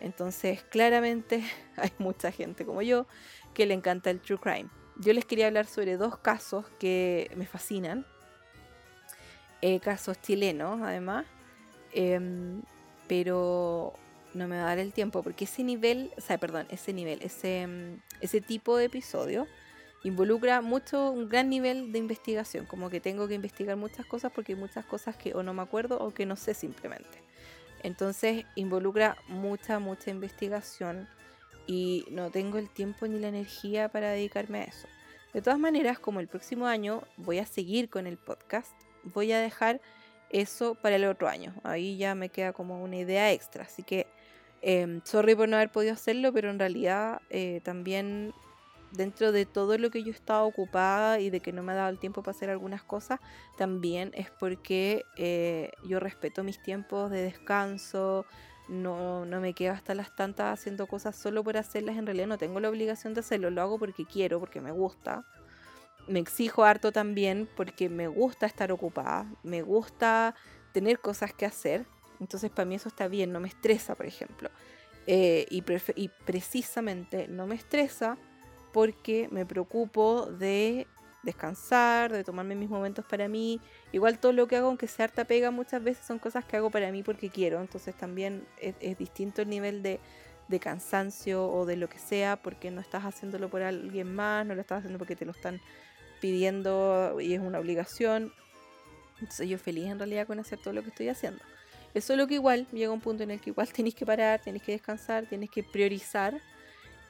Entonces, 0.00 0.62
claramente 0.64 1.42
hay 1.76 1.92
mucha 1.98 2.30
gente 2.30 2.64
como 2.64 2.82
yo 2.82 3.06
que 3.54 3.66
le 3.66 3.74
encanta 3.74 4.10
el 4.10 4.20
true 4.20 4.38
crime. 4.38 4.68
Yo 4.96 5.12
les 5.12 5.24
quería 5.24 5.46
hablar 5.46 5.66
sobre 5.66 5.96
dos 5.96 6.18
casos 6.18 6.66
que 6.78 7.30
me 7.36 7.46
fascinan. 7.46 8.06
Eh, 9.60 9.80
casos 9.80 10.20
chilenos, 10.20 10.82
además. 10.82 11.26
Em, 11.92 12.62
pero 13.08 13.94
no 14.34 14.48
me 14.48 14.56
va 14.56 14.64
a 14.64 14.66
dar 14.66 14.78
el 14.78 14.92
tiempo, 14.92 15.22
porque 15.22 15.44
ese 15.44 15.62
nivel, 15.64 16.12
o 16.16 16.20
sea, 16.20 16.38
perdón, 16.38 16.66
ese 16.70 16.92
nivel, 16.92 17.20
ese, 17.22 17.66
mm, 17.66 18.00
ese 18.20 18.40
tipo 18.40 18.76
de 18.76 18.86
episodio 18.86 19.46
involucra 20.04 20.60
mucho, 20.60 21.10
un 21.10 21.28
gran 21.28 21.48
nivel 21.48 21.92
de 21.92 21.98
investigación, 21.98 22.66
como 22.66 22.90
que 22.90 23.00
tengo 23.00 23.26
que 23.26 23.34
investigar 23.34 23.76
muchas 23.76 24.04
cosas 24.06 24.30
porque 24.32 24.52
hay 24.52 24.58
muchas 24.58 24.84
cosas 24.84 25.16
que 25.16 25.34
o 25.34 25.42
no 25.42 25.54
me 25.54 25.62
acuerdo 25.62 25.98
o 25.98 26.12
que 26.12 26.26
no 26.26 26.36
sé 26.36 26.54
simplemente. 26.54 27.22
Entonces 27.82 28.44
involucra 28.54 29.16
mucha, 29.28 29.78
mucha 29.78 30.10
investigación 30.10 31.08
y 31.66 32.04
no 32.10 32.30
tengo 32.30 32.58
el 32.58 32.68
tiempo 32.68 33.06
ni 33.06 33.18
la 33.18 33.28
energía 33.28 33.88
para 33.88 34.10
dedicarme 34.10 34.60
a 34.60 34.64
eso. 34.64 34.88
De 35.32 35.42
todas 35.42 35.58
maneras, 35.58 35.98
como 35.98 36.20
el 36.20 36.28
próximo 36.28 36.66
año 36.66 37.02
voy 37.16 37.38
a 37.38 37.46
seguir 37.46 37.88
con 37.88 38.06
el 38.06 38.18
podcast, 38.18 38.72
voy 39.02 39.32
a 39.32 39.40
dejar 39.40 39.80
eso 40.30 40.74
para 40.76 40.96
el 40.96 41.04
otro 41.04 41.28
año. 41.28 41.54
Ahí 41.62 41.96
ya 41.96 42.14
me 42.14 42.28
queda 42.28 42.52
como 42.52 42.82
una 42.82 42.96
idea 42.96 43.32
extra. 43.32 43.64
Así 43.64 43.82
que 43.82 44.06
eh, 44.66 45.00
sorry 45.04 45.34
por 45.34 45.46
no 45.48 45.56
haber 45.56 45.70
podido 45.70 45.92
hacerlo, 45.92 46.32
pero 46.32 46.50
en 46.50 46.58
realidad 46.58 47.20
eh, 47.28 47.60
también 47.64 48.32
dentro 48.92 49.30
de 49.30 49.44
todo 49.44 49.76
lo 49.76 49.90
que 49.90 50.02
yo 50.02 50.10
estaba 50.10 50.42
ocupada 50.44 51.20
y 51.20 51.28
de 51.28 51.40
que 51.40 51.52
no 51.52 51.62
me 51.62 51.72
ha 51.72 51.74
dado 51.74 51.90
el 51.90 51.98
tiempo 51.98 52.22
para 52.22 52.34
hacer 52.34 52.48
algunas 52.48 52.82
cosas, 52.82 53.20
también 53.58 54.10
es 54.14 54.30
porque 54.30 55.04
eh, 55.16 55.70
yo 55.86 56.00
respeto 56.00 56.44
mis 56.44 56.62
tiempos 56.62 57.10
de 57.10 57.20
descanso, 57.20 58.24
no, 58.68 59.26
no 59.26 59.40
me 59.40 59.52
quedo 59.52 59.74
hasta 59.74 59.94
las 59.94 60.16
tantas 60.16 60.58
haciendo 60.58 60.86
cosas 60.86 61.14
solo 61.14 61.44
por 61.44 61.58
hacerlas, 61.58 61.98
en 61.98 62.06
realidad 62.06 62.28
no 62.28 62.38
tengo 62.38 62.58
la 62.58 62.70
obligación 62.70 63.12
de 63.12 63.20
hacerlo, 63.20 63.50
lo 63.50 63.60
hago 63.60 63.78
porque 63.78 64.06
quiero, 64.06 64.40
porque 64.40 64.62
me 64.62 64.72
gusta. 64.72 65.26
Me 66.08 66.20
exijo 66.20 66.64
harto 66.64 66.90
también 66.90 67.48
porque 67.54 67.90
me 67.90 68.08
gusta 68.08 68.46
estar 68.46 68.72
ocupada, 68.72 69.26
me 69.42 69.60
gusta 69.60 70.34
tener 70.72 71.00
cosas 71.00 71.34
que 71.34 71.44
hacer 71.44 71.86
entonces 72.20 72.50
para 72.50 72.66
mí 72.66 72.74
eso 72.74 72.88
está 72.88 73.08
bien, 73.08 73.32
no 73.32 73.40
me 73.40 73.48
estresa, 73.48 73.94
por 73.94 74.06
ejemplo. 74.06 74.50
Eh, 75.06 75.46
y, 75.50 75.62
y, 75.96 76.08
precisamente 76.24 77.28
no 77.28 77.46
me 77.46 77.54
estresa 77.56 78.16
porque 78.72 79.28
me 79.30 79.44
preocupo 79.44 80.26
de 80.26 80.86
descansar, 81.24 82.12
de 82.12 82.24
tomarme 82.24 82.54
mis 82.54 82.70
momentos 82.70 83.04
para 83.04 83.28
mí. 83.28 83.60
Igual 83.92 84.18
todo 84.18 84.32
lo 84.32 84.46
que 84.46 84.56
hago, 84.56 84.68
aunque 84.68 84.86
sea 84.88 85.06
harta 85.06 85.24
pega, 85.24 85.50
muchas 85.50 85.82
veces 85.82 86.06
son 86.06 86.18
cosas 86.18 86.44
que 86.44 86.56
hago 86.56 86.70
para 86.70 86.90
mí 86.92 87.02
porque 87.02 87.30
quiero. 87.30 87.60
Entonces 87.60 87.94
también 87.96 88.46
es, 88.60 88.98
distinto 88.98 89.42
el 89.42 89.48
nivel 89.48 89.82
de, 89.82 90.00
de, 90.48 90.60
cansancio 90.60 91.46
o 91.50 91.66
de 91.66 91.76
lo 91.76 91.88
que 91.88 91.98
sea 91.98 92.36
porque 92.36 92.70
no 92.70 92.80
estás 92.80 93.04
haciéndolo 93.04 93.48
por 93.48 93.62
alguien 93.62 94.14
más, 94.14 94.46
no 94.46 94.54
lo 94.54 94.60
estás 94.60 94.78
haciendo 94.78 94.98
porque 94.98 95.16
te 95.16 95.24
lo 95.24 95.32
están 95.32 95.60
pidiendo 96.20 97.20
y 97.20 97.34
es 97.34 97.40
una 97.40 97.58
obligación. 97.58 98.32
Entonces 99.20 99.48
yo 99.48 99.58
feliz 99.58 99.86
en 99.86 99.98
realidad 99.98 100.26
con 100.26 100.38
hacer 100.38 100.58
todo 100.58 100.74
lo 100.74 100.82
que 100.82 100.88
estoy 100.88 101.08
haciendo. 101.08 101.42
Es 101.94 102.04
solo 102.04 102.26
que 102.26 102.34
igual 102.34 102.66
llega 102.72 102.92
un 102.92 103.00
punto 103.00 103.22
en 103.22 103.30
el 103.30 103.40
que 103.40 103.50
igual 103.50 103.72
tenéis 103.72 103.94
que 103.94 104.04
parar, 104.04 104.40
tenéis 104.40 104.64
que 104.64 104.72
descansar, 104.72 105.26
tenéis 105.26 105.50
que 105.50 105.62
priorizar. 105.62 106.40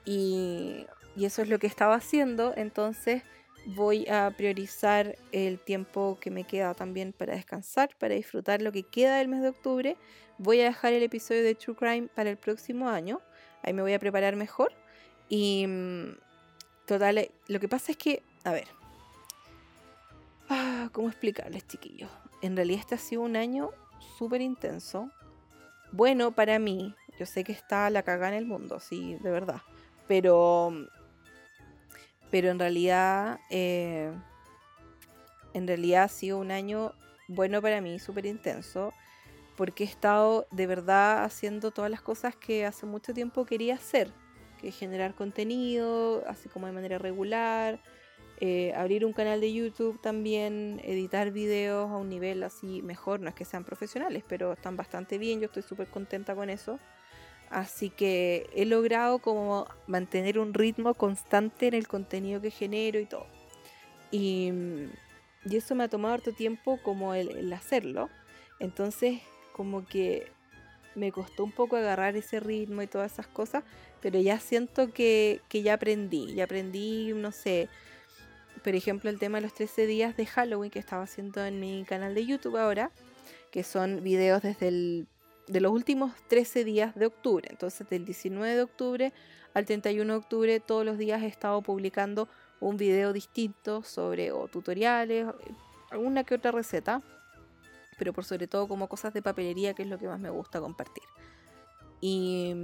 Y, 0.04 0.86
y 1.16 1.24
eso 1.24 1.42
es 1.42 1.48
lo 1.48 1.58
que 1.58 1.66
estaba 1.66 1.94
haciendo, 1.94 2.52
entonces 2.56 3.22
voy 3.66 4.06
a 4.08 4.30
priorizar 4.36 5.16
el 5.32 5.58
tiempo 5.58 6.18
que 6.20 6.30
me 6.30 6.44
queda 6.44 6.74
también 6.74 7.12
para 7.12 7.34
descansar, 7.34 7.90
para 7.98 8.14
disfrutar 8.14 8.60
lo 8.60 8.72
que 8.72 8.82
queda 8.82 9.16
del 9.18 9.28
mes 9.28 9.42
de 9.42 9.48
octubre. 9.48 9.96
Voy 10.38 10.60
a 10.60 10.64
dejar 10.64 10.92
el 10.92 11.02
episodio 11.02 11.42
de 11.42 11.54
True 11.54 11.76
Crime 11.76 12.08
para 12.14 12.30
el 12.30 12.36
próximo 12.36 12.88
año. 12.88 13.20
Ahí 13.62 13.72
me 13.72 13.82
voy 13.82 13.94
a 13.94 13.98
preparar 13.98 14.36
mejor. 14.36 14.72
Y 15.28 15.66
mm, 15.66 16.16
total, 16.86 17.30
lo 17.48 17.60
que 17.60 17.68
pasa 17.68 17.92
es 17.92 17.98
que, 17.98 18.22
a 18.44 18.52
ver, 18.52 18.68
ah, 20.50 20.90
¿cómo 20.92 21.08
explicarles, 21.08 21.66
chiquillos? 21.66 22.10
En 22.42 22.56
realidad 22.56 22.80
este 22.80 22.96
ha 22.96 22.98
sido 22.98 23.22
un 23.22 23.36
año 23.36 23.70
súper 24.18 24.40
intenso. 24.40 25.11
Bueno 25.92 26.32
para 26.32 26.58
mí, 26.58 26.94
yo 27.18 27.26
sé 27.26 27.44
que 27.44 27.52
está 27.52 27.88
la 27.90 28.02
caga 28.02 28.28
en 28.28 28.34
el 28.34 28.46
mundo, 28.46 28.80
sí, 28.80 29.16
de 29.23 29.30
verdad. 29.30 29.62
Pero 30.08 30.73
pero 32.34 32.50
en 32.50 32.58
realidad, 32.58 33.38
eh, 33.49 34.12
en 35.52 35.68
realidad 35.68 36.02
ha 36.02 36.08
sido 36.08 36.38
un 36.38 36.50
año 36.50 36.92
bueno 37.28 37.62
para 37.62 37.80
mí, 37.80 38.00
súper 38.00 38.26
intenso, 38.26 38.92
porque 39.56 39.84
he 39.84 39.87
estado 39.87 40.46
de 40.50 40.66
verdad 40.66 41.23
haciendo 41.23 41.70
todas 41.70 41.92
las 41.92 42.02
cosas 42.02 42.34
que 42.34 42.66
hace 42.66 42.87
mucho 42.87 43.14
tiempo 43.14 43.46
quería 43.46 43.75
hacer, 43.75 44.11
que 44.61 44.73
generar 44.73 45.14
contenido, 45.14 46.25
así 46.26 46.49
como 46.49 46.66
de 46.66 46.73
manera 46.73 46.99
regular, 46.99 47.78
eh, 48.40 48.72
abrir 48.74 49.04
un 49.04 49.12
canal 49.12 49.40
de 49.40 49.52
YouTube 49.52 50.00
también, 50.00 50.80
editar 50.84 51.30
videos 51.30 51.90
a 51.90 51.96
un 51.96 52.08
nivel 52.08 52.42
así 52.42 52.82
mejor, 52.82 53.20
no 53.20 53.28
es 53.28 53.34
que 53.34 53.44
sean 53.44 53.64
profesionales, 53.64 54.24
pero 54.28 54.52
están 54.52 54.76
bastante 54.76 55.18
bien, 55.18 55.40
yo 55.40 55.46
estoy 55.46 55.62
súper 55.62 55.88
contenta 55.88 56.34
con 56.34 56.50
eso. 56.50 56.78
Así 57.50 57.90
que 57.90 58.50
he 58.54 58.64
logrado 58.64 59.20
como 59.20 59.68
mantener 59.86 60.38
un 60.40 60.54
ritmo 60.54 60.94
constante 60.94 61.68
en 61.68 61.74
el 61.74 61.86
contenido 61.86 62.40
que 62.40 62.50
genero 62.50 62.98
y 62.98 63.06
todo. 63.06 63.26
Y, 64.10 64.52
eso 65.50 65.74
me 65.74 65.84
ha 65.84 65.88
tomado 65.88 66.14
harto 66.14 66.32
tiempo 66.32 66.80
como 66.82 67.14
el, 67.14 67.52
hacerlo. 67.52 68.08
Entonces 68.58 69.20
como 69.52 69.86
que 69.86 70.26
me 70.96 71.12
costó 71.12 71.44
un 71.44 71.52
poco 71.52 71.76
agarrar 71.76 72.16
ese 72.16 72.40
ritmo 72.40 72.82
y 72.82 72.86
todas 72.86 73.12
esas 73.12 73.26
cosas, 73.26 73.62
pero 74.00 74.18
ya 74.20 74.40
siento 74.40 74.92
que, 74.92 75.40
que, 75.48 75.62
ya 75.62 75.74
aprendí, 75.74 76.34
ya 76.34 76.44
aprendí, 76.44 77.12
no 77.14 77.30
sé, 77.30 77.68
por 78.64 78.75
ejemplo, 78.75 79.11
el 79.11 79.18
tema 79.18 79.38
de 79.38 79.42
los 79.42 79.54
13 79.54 79.87
días 79.87 80.16
de 80.16 80.26
Halloween 80.26 80.71
que 80.71 80.78
estaba 80.78 81.04
haciendo 81.04 81.44
en 81.44 81.61
mi 81.61 81.85
canal 81.85 82.14
de 82.14 82.26
YouTube 82.26 82.56
ahora, 82.56 82.90
que 83.50 83.62
son 83.62 84.02
videos 84.02 84.42
desde 84.42 84.68
el 84.68 85.06
de 85.47 85.61
los 85.61 85.73
últimos 85.73 86.12
13 86.28 86.64
días 86.64 86.94
de 86.94 87.06
octubre. 87.06 87.47
Entonces, 87.50 87.88
del 87.88 88.04
19 88.04 88.56
de 88.56 88.62
octubre 88.62 89.12
al 89.52 89.66
31 89.66 90.12
de 90.12 90.18
octubre, 90.18 90.61
todos 90.61 90.85
los 90.85 90.99
días 90.99 91.23
he 91.23 91.26
estado 91.26 91.61
publicando 91.62 92.28
un 92.61 92.76
video 92.76 93.12
distinto 93.12 93.83
sobre 93.83 94.33
o 94.33 94.49
tutoriales, 94.49 95.26
alguna 95.90 96.25
que 96.25 96.35
otra 96.35 96.50
receta, 96.50 97.02
pero 97.99 98.12
por 98.12 98.25
sobre 98.25 98.47
todo 98.47 98.66
como 98.66 98.88
cosas 98.88 99.12
de 99.12 99.23
papelería, 99.23 99.75
que 99.75 99.83
es 99.83 99.88
lo 99.88 99.99
que 99.99 100.09
más 100.09 100.18
me 100.18 100.30
gusta 100.30 100.61
compartir. 100.61 101.04
Y, 102.00 102.54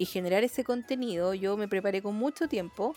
generar 0.00 0.44
ese 0.44 0.64
contenido, 0.64 1.34
yo 1.34 1.56
me 1.56 1.68
preparé 1.68 2.02
con 2.02 2.14
mucho 2.14 2.48
tiempo. 2.48 2.94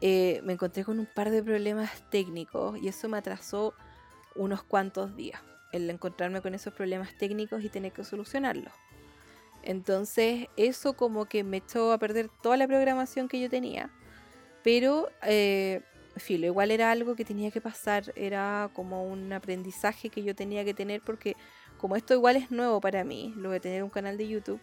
Eh, 0.00 0.40
me 0.44 0.54
encontré 0.54 0.84
con 0.84 0.98
un 0.98 1.06
par 1.06 1.30
de 1.30 1.42
problemas 1.42 1.90
técnicos 2.10 2.78
y 2.80 2.88
eso 2.88 3.08
me 3.08 3.18
atrasó 3.18 3.74
unos 4.34 4.62
cuantos 4.62 5.14
días 5.16 5.42
el 5.72 5.88
encontrarme 5.88 6.40
con 6.40 6.54
esos 6.54 6.72
problemas 6.72 7.16
técnicos 7.18 7.62
y 7.62 7.68
tener 7.68 7.92
que 7.92 8.04
solucionarlos. 8.04 8.72
Entonces 9.62 10.48
eso 10.56 10.94
como 10.94 11.26
que 11.26 11.44
me 11.44 11.58
echó 11.58 11.92
a 11.92 11.98
perder 11.98 12.28
toda 12.42 12.56
la 12.56 12.66
programación 12.66 13.28
que 13.28 13.40
yo 13.40 13.50
tenía. 13.50 13.90
Pero, 14.62 15.08
eh, 15.22 15.82
filo, 16.16 16.46
igual 16.46 16.70
era 16.70 16.90
algo 16.90 17.14
que 17.14 17.24
tenía 17.24 17.50
que 17.50 17.60
pasar, 17.60 18.12
era 18.16 18.70
como 18.74 19.04
un 19.04 19.32
aprendizaje 19.32 20.10
que 20.10 20.22
yo 20.22 20.34
tenía 20.34 20.64
que 20.64 20.74
tener 20.74 21.00
porque 21.02 21.36
como 21.78 21.96
esto 21.96 22.12
igual 22.14 22.36
es 22.36 22.50
nuevo 22.50 22.80
para 22.80 23.04
mí, 23.04 23.32
lo 23.36 23.50
de 23.50 23.60
tener 23.60 23.82
un 23.82 23.90
canal 23.90 24.18
de 24.18 24.28
YouTube, 24.28 24.60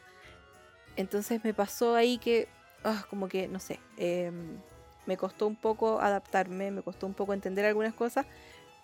entonces 0.96 1.44
me 1.44 1.54
pasó 1.54 1.96
ahí 1.96 2.20
que, 2.20 2.48
ah, 2.84 3.06
como 3.10 3.28
que, 3.28 3.48
no 3.48 3.60
sé, 3.60 3.80
em, 3.98 4.60
me 5.08 5.18
costó 5.18 5.48
un 5.48 5.56
poco 5.56 6.00
adaptarme, 6.00 6.70
me 6.70 6.84
costó 6.84 7.08
un 7.08 7.14
poco 7.14 7.34
entender 7.34 7.66
algunas 7.66 7.96
cosas, 7.96 8.26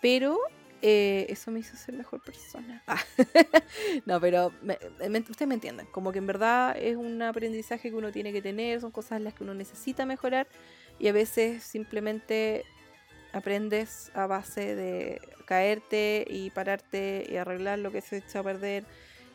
pero 0.00 0.38
eh, 0.82 1.26
eso 1.28 1.50
me 1.50 1.60
hizo 1.60 1.76
ser 1.76 1.94
mejor 1.94 2.22
persona. 2.22 2.82
Ah, 2.86 3.00
no, 4.06 4.20
pero 4.20 4.48
ustedes 4.48 5.46
me 5.48 5.54
entienden. 5.54 5.86
Como 5.92 6.12
que 6.12 6.18
en 6.18 6.26
verdad 6.26 6.76
es 6.76 6.96
un 6.96 7.22
aprendizaje 7.22 7.90
que 7.90 7.96
uno 7.96 8.10
tiene 8.10 8.32
que 8.32 8.42
tener, 8.42 8.80
son 8.80 8.90
cosas 8.90 9.20
las 9.20 9.34
que 9.34 9.44
uno 9.44 9.54
necesita 9.54 10.04
mejorar 10.04 10.48
y 10.98 11.08
a 11.08 11.12
veces 11.12 11.62
simplemente 11.62 12.64
aprendes 13.32 14.10
a 14.14 14.26
base 14.26 14.76
de 14.76 15.20
caerte 15.46 16.24
y 16.28 16.50
pararte 16.50 17.26
y 17.28 17.36
arreglar 17.36 17.78
lo 17.78 17.90
que 17.90 18.00
se 18.00 18.18
echa 18.18 18.40
a 18.40 18.42
perder 18.42 18.84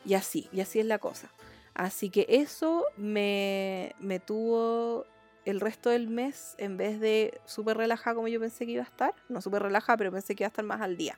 y 0.05 0.13
así, 0.13 0.50
y 0.51 0.62
así 0.62 0.79
es 0.79 0.86
la 0.86 1.00
cosa. 1.00 1.29
Así 1.74 2.10
que 2.10 2.25
eso 2.29 2.86
me, 2.98 3.96
me 4.00 4.19
tuvo 4.19 5.05
el 5.46 5.60
resto 5.60 5.89
del 5.89 6.08
mes, 6.08 6.55
en 6.58 6.77
vez 6.77 7.00
de 7.00 7.39
súper 7.46 7.77
relajada 7.77 8.15
como 8.15 8.27
yo 8.27 8.39
pensé 8.39 8.65
que 8.65 8.74
iba 8.74 8.84
a 8.84 8.88
estar, 8.88 9.13
no 9.29 9.41
súper 9.41 9.63
relajada, 9.63 9.98
pero 9.98 10.12
pensé 10.12 10.36
que 10.36 10.43
iba 10.43 10.48
a 10.48 10.50
estar 10.50 10.65
más 10.65 10.81
al 10.81 10.98
día. 10.98 11.17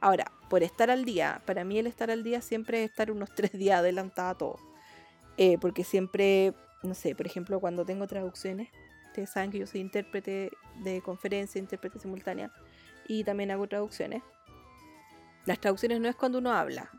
Ahora, 0.00 0.30
por 0.48 0.62
estar 0.62 0.90
al 0.90 1.04
día, 1.04 1.42
para 1.46 1.64
mí 1.64 1.78
el 1.78 1.86
estar 1.86 2.10
al 2.10 2.22
día 2.22 2.40
siempre 2.40 2.84
es 2.84 2.90
estar 2.90 3.10
unos 3.10 3.30
tres 3.34 3.52
días 3.52 3.78
adelantada 3.78 4.30
a 4.30 4.38
todo. 4.38 4.58
Eh, 5.36 5.56
porque 5.60 5.84
siempre, 5.84 6.54
no 6.82 6.94
sé, 6.94 7.14
por 7.14 7.26
ejemplo, 7.26 7.60
cuando 7.60 7.84
tengo 7.84 8.06
traducciones, 8.06 8.68
ustedes 9.06 9.30
saben 9.30 9.50
que 9.50 9.58
yo 9.58 9.66
soy 9.66 9.80
intérprete 9.80 10.50
de 10.82 11.00
conferencia, 11.02 11.58
intérprete 11.58 11.98
simultánea, 11.98 12.52
y 13.08 13.24
también 13.24 13.50
hago 13.50 13.66
traducciones. 13.66 14.22
Las 15.44 15.58
traducciones 15.58 16.00
no 16.00 16.08
es 16.08 16.16
cuando 16.16 16.38
uno 16.38 16.52
habla, 16.52 16.90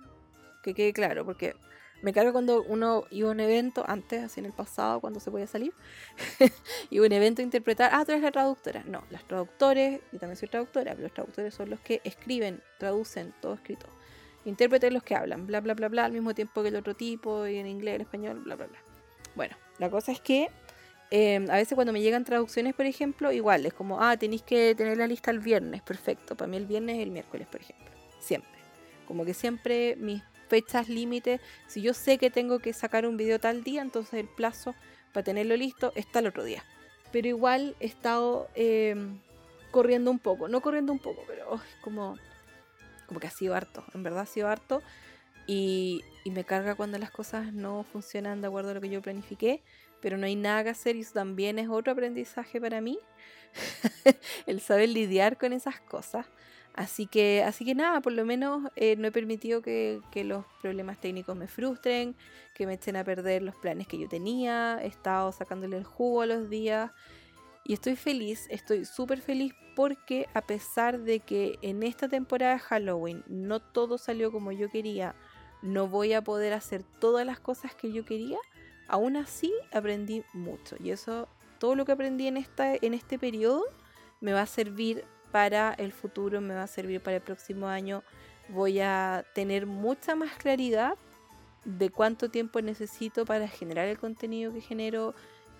que 0.64 0.74
quede 0.74 0.94
claro, 0.94 1.26
porque 1.26 1.56
me 2.04 2.12
carga 2.12 2.34
cuando 2.34 2.64
uno 2.64 3.06
iba 3.12 3.30
a 3.30 3.32
un 3.32 3.40
evento, 3.40 3.86
antes, 3.88 4.24
así 4.24 4.42
en 4.42 4.46
el 4.46 4.52
pasado, 4.52 5.00
cuando 5.00 5.22
se 5.22 5.32
podía 5.32 5.48
salir, 5.48 5.74
iba 6.90 7.06
a 7.06 7.08
un 7.08 7.14
evento 7.14 7.42
a 7.42 7.46
interpretar, 7.46 7.92
ah, 7.94 8.04
tú 8.04 8.12
eres 8.12 8.22
la 8.22 8.32
traductora. 8.32 8.84
No, 8.86 9.06
las 9.10 9.26
traductores, 9.26 10.02
yo 10.12 10.20
también 10.20 10.36
soy 10.36 10.50
traductora, 10.50 10.96
los 10.96 11.14
traductores 11.14 11.54
son 11.54 11.70
los 11.70 11.80
que 11.80 12.02
escriben, 12.04 12.62
traducen, 12.78 13.34
todo 13.42 13.54
escrito. 13.54 13.86
Intérpretes 14.44 14.92
los 14.92 15.02
que 15.02 15.16
hablan, 15.16 15.48
bla, 15.48 15.62
bla, 15.62 15.76
bla, 15.76 15.88
bla, 15.88 16.04
al 16.04 16.12
mismo 16.12 16.34
tiempo 16.34 16.62
que 16.62 16.68
el 16.68 16.76
otro 16.76 16.94
tipo, 16.94 17.48
y 17.48 17.56
en 17.56 17.68
inglés, 17.68 17.96
en 17.96 18.02
español, 18.02 18.40
bla, 18.40 18.58
bla, 18.58 18.68
bla. 18.68 18.80
Bueno, 19.36 19.56
la 19.80 19.90
cosa 19.90 20.12
es 20.12 20.20
que 20.20 20.50
em, 21.10 21.50
a 21.50 21.56
veces 21.56 21.74
cuando 21.74 21.94
me 21.94 22.02
llegan 22.02 22.26
traducciones, 22.26 22.74
por 22.74 22.86
ejemplo, 22.86 23.32
igual, 23.32 23.66
es 23.66 23.74
como, 23.74 24.02
ah, 24.02 24.18
tenéis 24.18 24.44
que 24.44 24.76
tener 24.76 24.98
la 24.98 25.08
lista 25.08 25.32
el 25.32 25.40
viernes, 25.40 25.82
perfecto. 25.82 26.36
Para 26.36 26.50
mí 26.50 26.58
el 26.58 26.66
viernes 26.66 26.98
es 26.98 27.04
el 27.04 27.12
miércoles, 27.12 27.48
por 27.48 27.62
ejemplo. 27.62 27.90
Siempre. 28.20 28.52
Como 29.08 29.24
que 29.24 29.34
siempre 29.34 29.96
mis 29.96 30.22
fechas 30.48 30.90
límite. 30.90 31.40
Si 31.68 31.82
yo 31.82 31.94
sé 31.94 32.18
que 32.18 32.30
tengo 32.30 32.60
que 32.60 32.74
sacar 32.74 33.06
un 33.06 33.18
video 33.18 33.40
tal 33.40 33.64
día, 33.64 33.82
entonces 33.82 34.16
el 34.16 34.28
plazo 34.28 34.76
para 35.14 35.24
tenerlo 35.24 35.56
listo 35.56 35.92
está 35.96 36.20
el 36.20 36.28
otro 36.28 36.44
día. 36.44 36.64
Pero 37.12 37.28
igual 37.28 37.76
he 37.80 37.86
estado 37.86 38.50
em, 38.56 39.20
corriendo 39.72 40.12
un 40.12 40.20
poco, 40.20 40.48
no 40.48 40.62
corriendo 40.62 40.92
un 40.92 41.00
poco, 41.00 41.24
pero 41.28 41.60
como, 41.82 42.18
como 43.08 43.20
que 43.20 43.28
ha 43.28 43.32
sido 43.32 43.56
harto, 43.56 43.84
en 43.94 44.04
verdad 44.04 44.22
ha 44.22 44.26
sido 44.26 44.48
harto. 44.48 44.82
Y, 45.46 46.04
y, 46.24 46.32
me 46.32 46.46
carga 46.46 46.74
cuando 46.76 46.98
las 46.98 47.12
cosas 47.12 47.52
no 47.52 47.84
funcionan 47.84 48.40
de 48.40 48.48
acuerdo 48.48 48.72
a 48.72 48.76
lo 48.76 48.80
que 48.80 48.88
yo 48.88 49.02
planifiqué, 49.02 49.62
pero 50.02 50.18
no 50.18 50.26
hay 50.26 50.38
nada 50.38 50.64
que 50.64 50.70
hacer 50.70 50.96
y 50.96 51.02
eso 51.02 51.14
también 51.14 51.60
es 51.60 51.68
otro 51.68 51.92
aprendizaje 51.92 52.62
para 52.62 52.80
mí, 52.80 52.98
el 54.48 54.62
saber 54.62 54.88
lidiar 54.88 55.38
con 55.38 55.52
esas 55.52 55.82
cosas. 55.82 56.26
Así 56.74 57.06
que, 57.06 57.44
así 57.44 57.66
que 57.66 57.76
nada, 57.76 58.02
por 58.02 58.14
lo 58.14 58.26
menos 58.26 58.72
eh, 58.76 58.96
no 58.96 59.08
he 59.08 59.12
permitido 59.12 59.62
que, 59.62 60.02
los 60.16 60.46
problemas 60.62 61.00
técnicos 61.00 61.36
me 61.36 61.48
frustren, 61.48 62.16
que 62.56 62.66
me 62.66 62.74
echen 62.74 62.96
a 62.96 63.04
perder 63.04 63.44
los 63.44 63.56
planes 63.56 63.88
que 63.88 64.00
yo 64.00 64.10
tenía, 64.10 64.80
he 64.82 64.88
estado 64.88 65.32
sacándole 65.32 65.78
el 65.78 65.84
jugo 65.84 66.22
a 66.22 66.26
los 66.26 66.50
días 66.50 66.92
y 67.64 67.74
estoy 67.74 67.96
feliz, 67.96 68.48
estoy 68.50 68.86
súper 68.86 69.22
feliz 69.22 69.54
porque 69.76 70.28
a 70.34 70.42
pesar 70.42 71.00
de 71.00 71.20
que 71.20 71.60
en 71.62 71.84
esta 71.84 72.10
temporada 72.10 72.54
de 72.54 72.60
Halloween 72.60 73.24
no 73.28 73.60
todo 73.60 74.00
salió 74.00 74.32
como 74.32 74.52
yo 74.52 74.70
quería, 74.70 75.16
no 75.62 75.88
voy 75.88 76.14
a 76.14 76.24
poder 76.24 76.54
hacer 76.54 76.84
todas 77.00 77.26
las 77.26 77.40
cosas 77.40 77.76
que 77.76 77.92
yo 77.92 78.04
quería, 78.04 78.40
aún 78.88 79.16
así 79.16 79.54
aprendí 79.72 80.24
mucho. 80.34 80.76
Y 80.80 80.90
eso, 80.90 81.28
todo 81.60 81.76
lo 81.76 81.86
que 81.86 81.92
aprendí 81.92 82.28
en, 82.28 82.38
esta, 82.38 82.74
en 82.76 82.96
este 82.96 83.20
periodo 83.20 83.64
me 84.22 84.34
va 84.34 84.42
a 84.42 84.48
servir 84.48 85.06
para 85.34 85.74
el 85.74 85.92
futuro, 85.92 86.42
me 86.42 86.54
va 86.54 86.62
a 86.62 86.68
servir 86.68 87.02
para 87.02 87.18
el 87.18 87.24
próximo 87.24 87.68
año. 87.68 88.04
Voy 88.50 88.80
a 88.80 89.26
tener 89.34 89.66
mucha 89.66 90.14
más 90.14 90.32
claridad 90.36 90.94
de 91.66 91.90
cuánto 91.90 92.30
tiempo 92.30 92.62
necesito 92.62 93.26
para 93.26 93.48
generar 93.48 93.88
el 93.88 93.98
contenido 93.98 94.54
que 94.54 94.62
genero. 94.62 95.16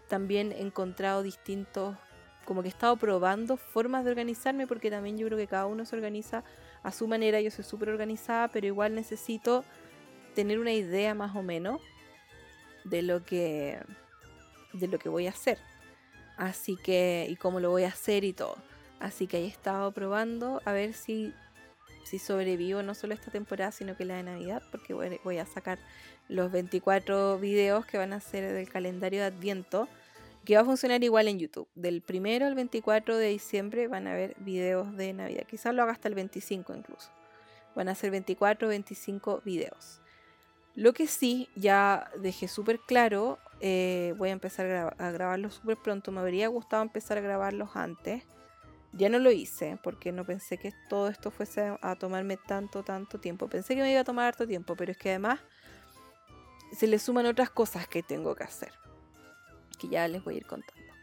También 0.08 0.52
he 0.52 0.62
encontrado 0.62 1.24
distintos, 1.24 1.98
como 2.46 2.62
que 2.62 2.68
he 2.68 2.70
estado 2.70 2.98
probando 2.98 3.58
formas 3.58 4.06
de 4.06 4.12
organizarme, 4.12 4.68
porque 4.68 4.92
también 4.92 5.18
yo 5.18 5.26
creo 5.26 5.40
que 5.40 5.48
cada 5.48 5.66
uno 5.66 5.86
se 5.86 5.96
organiza 5.96 6.44
a 6.84 6.92
su 6.92 7.08
manera. 7.08 7.42
Yo 7.42 7.50
soy 7.50 7.66
súper 7.66 7.90
organizada, 7.90 8.50
pero 8.50 8.68
igual 8.68 8.94
necesito 8.94 9.66
tener 10.36 10.60
una 10.60 10.74
idea 10.74 11.16
más 11.16 11.36
o 11.36 11.42
menos 11.42 11.82
de 12.84 13.02
lo 13.02 13.24
que, 13.26 13.80
de 14.74 14.88
lo 14.88 15.00
que 15.00 15.10
voy 15.10 15.26
a 15.26 15.32
hacer. 15.32 15.58
Así 16.38 16.78
que, 16.78 17.26
y 17.28 17.38
cómo 17.38 17.60
lo 17.60 17.72
voy 17.72 17.86
a 17.86 17.88
hacer 17.88 18.24
y 18.24 18.34
todo. 18.34 18.56
Así 19.04 19.28
que 19.28 19.40
he 19.40 19.46
estado 19.46 19.92
probando 19.92 20.62
a 20.64 20.72
ver 20.72 20.94
si, 20.94 21.34
si 22.06 22.20
sobrevivo 22.20 22.82
no 22.84 22.94
solo 22.94 23.14
esta 23.14 23.32
temporada, 23.32 23.74
sino 23.74 23.98
que 23.98 24.06
la 24.06 24.16
de 24.16 24.24
Navidad, 24.24 24.64
porque 24.72 24.94
voy, 24.94 25.38
a 25.38 25.46
sacar 25.46 25.78
los 26.30 26.50
24 26.54 27.38
videos 27.38 27.86
que 27.86 27.98
van 27.98 28.14
a 28.14 28.22
ser 28.22 28.54
del 28.54 28.70
calendario 28.70 29.20
de 29.20 29.26
Adviento, 29.26 29.90
que 30.46 30.56
va 30.56 30.62
a 30.62 30.66
funcionar 30.66 31.04
igual 31.04 31.28
en 31.28 31.38
YouTube. 31.38 31.68
Del 31.76 32.02
primero 32.02 32.46
al 32.46 32.56
24 32.56 33.18
de 33.18 33.28
diciembre 33.28 33.90
van 33.90 34.08
a 34.08 34.14
haber 34.14 34.36
videos 34.40 34.96
de 34.96 35.12
Navidad. 35.12 35.44
Quizás 35.50 35.76
lo 35.76 35.84
haga 35.84 35.92
hasta 35.92 36.08
el 36.08 36.16
25 36.16 36.74
incluso. 36.74 37.10
Van 37.76 37.90
a 37.90 37.96
ser 37.96 38.10
24 38.10 38.68
o 38.68 38.70
25 38.70 39.42
videos. 39.44 40.00
Lo 40.76 40.94
que 40.94 41.08
sí, 41.08 41.50
ya 41.58 42.10
dejé 42.20 42.48
súper 42.48 42.80
claro, 42.80 43.38
eh, 43.60 44.14
voy 44.18 44.30
a 44.30 44.32
empezar 44.32 44.96
a, 44.98 45.12
grabarlos 45.12 45.56
súper 45.56 45.76
pronto. 45.76 46.14
Me 46.14 46.22
habría 46.22 46.48
gustado 46.48 46.84
empezar 46.84 47.18
a 47.18 47.22
grabarlos 47.22 47.76
antes. 47.76 48.24
Ya 48.94 49.10
no 49.10 49.20
lo 49.20 49.32
hice 49.32 49.80
porque 49.84 50.12
no 50.12 50.26
pensé 50.26 50.58
que 50.58 50.72
todo 50.88 51.08
esto 51.08 51.32
fuese 51.32 51.76
a 51.82 51.96
tomarme 51.96 52.38
tanto, 52.38 52.84
tanto 52.84 53.20
tiempo. 53.20 53.48
Pensé 53.48 53.76
que 53.76 53.82
me 53.82 53.92
iba 53.92 54.02
a 54.02 54.04
tomar 54.04 54.28
harto 54.28 54.48
tiempo, 54.48 54.76
pero 54.76 54.92
es 54.92 54.98
que 54.98 55.10
además 55.10 55.40
se 56.72 56.88
le 56.88 57.00
suman 57.00 57.26
otras 57.26 57.50
cosas 57.50 57.88
que 57.88 58.04
tengo 58.04 58.36
que 58.36 58.44
hacer. 58.44 58.72
Que 59.80 59.88
ya 59.88 60.08
les 60.08 60.24
voy 60.24 60.36
a 60.36 60.38
ir 60.38 60.46
contando. 60.46 60.94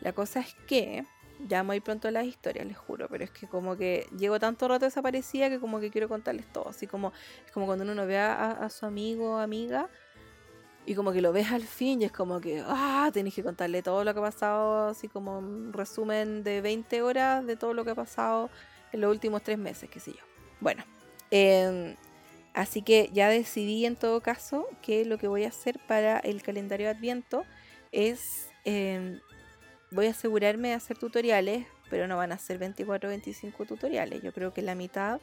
La 0.00 0.12
cosa 0.12 0.40
es 0.40 0.54
que 0.66 1.04
ya 1.46 1.62
muy 1.62 1.80
pronto 1.80 2.10
las 2.10 2.26
historias, 2.26 2.66
les 2.66 2.76
juro, 2.76 3.08
pero 3.08 3.24
es 3.24 3.30
que 3.30 3.46
como 3.46 3.76
que 3.76 4.06
llevo 4.16 4.38
tanto 4.38 4.66
rato 4.68 4.84
desaparecida 4.84 5.48
que 5.48 5.60
como 5.60 5.80
que 5.80 5.90
quiero 5.90 6.08
contarles 6.08 6.52
todo, 6.52 6.68
así 6.68 6.86
como 6.86 7.12
es 7.46 7.52
como 7.52 7.66
cuando 7.66 7.84
uno 7.84 8.06
ve 8.06 8.18
a, 8.18 8.50
a 8.50 8.70
su 8.70 8.86
amigo 8.86 9.36
o 9.36 9.38
amiga 9.38 9.88
y 10.88 10.94
como 10.94 11.12
que 11.12 11.20
lo 11.20 11.34
ves 11.34 11.52
al 11.52 11.64
fin 11.64 12.00
y 12.00 12.06
es 12.06 12.12
como 12.12 12.40
que, 12.40 12.64
ah, 12.66 13.10
tenés 13.12 13.34
que 13.34 13.42
contarle 13.42 13.82
todo 13.82 14.04
lo 14.04 14.14
que 14.14 14.20
ha 14.20 14.22
pasado, 14.22 14.88
así 14.88 15.06
como 15.06 15.38
un 15.38 15.74
resumen 15.74 16.42
de 16.42 16.62
20 16.62 17.02
horas 17.02 17.44
de 17.44 17.56
todo 17.56 17.74
lo 17.74 17.84
que 17.84 17.90
ha 17.90 17.94
pasado 17.94 18.48
en 18.92 19.02
los 19.02 19.10
últimos 19.10 19.42
tres 19.42 19.58
meses, 19.58 19.90
qué 19.90 20.00
sé 20.00 20.12
yo. 20.12 20.20
Bueno, 20.60 20.82
em, 21.30 21.94
así 22.54 22.80
que 22.80 23.10
ya 23.12 23.28
decidí 23.28 23.84
en 23.84 23.96
todo 23.96 24.22
caso 24.22 24.66
que 24.80 25.04
lo 25.04 25.18
que 25.18 25.28
voy 25.28 25.44
a 25.44 25.48
hacer 25.48 25.78
para 25.86 26.20
el 26.20 26.42
calendario 26.42 26.86
de 26.86 26.94
Adviento 26.94 27.44
es 27.92 28.48
em, 28.64 29.20
voy 29.90 30.06
a 30.06 30.12
asegurarme 30.12 30.68
de 30.68 30.74
hacer 30.74 30.96
tutoriales, 30.96 31.66
pero 31.90 32.08
no 32.08 32.16
van 32.16 32.32
a 32.32 32.38
ser 32.38 32.56
24 32.56 33.08
o 33.08 33.10
25 33.10 33.66
tutoriales. 33.66 34.22
Yo 34.22 34.32
creo 34.32 34.54
que 34.54 34.62
la 34.62 34.74
mitad, 34.74 35.20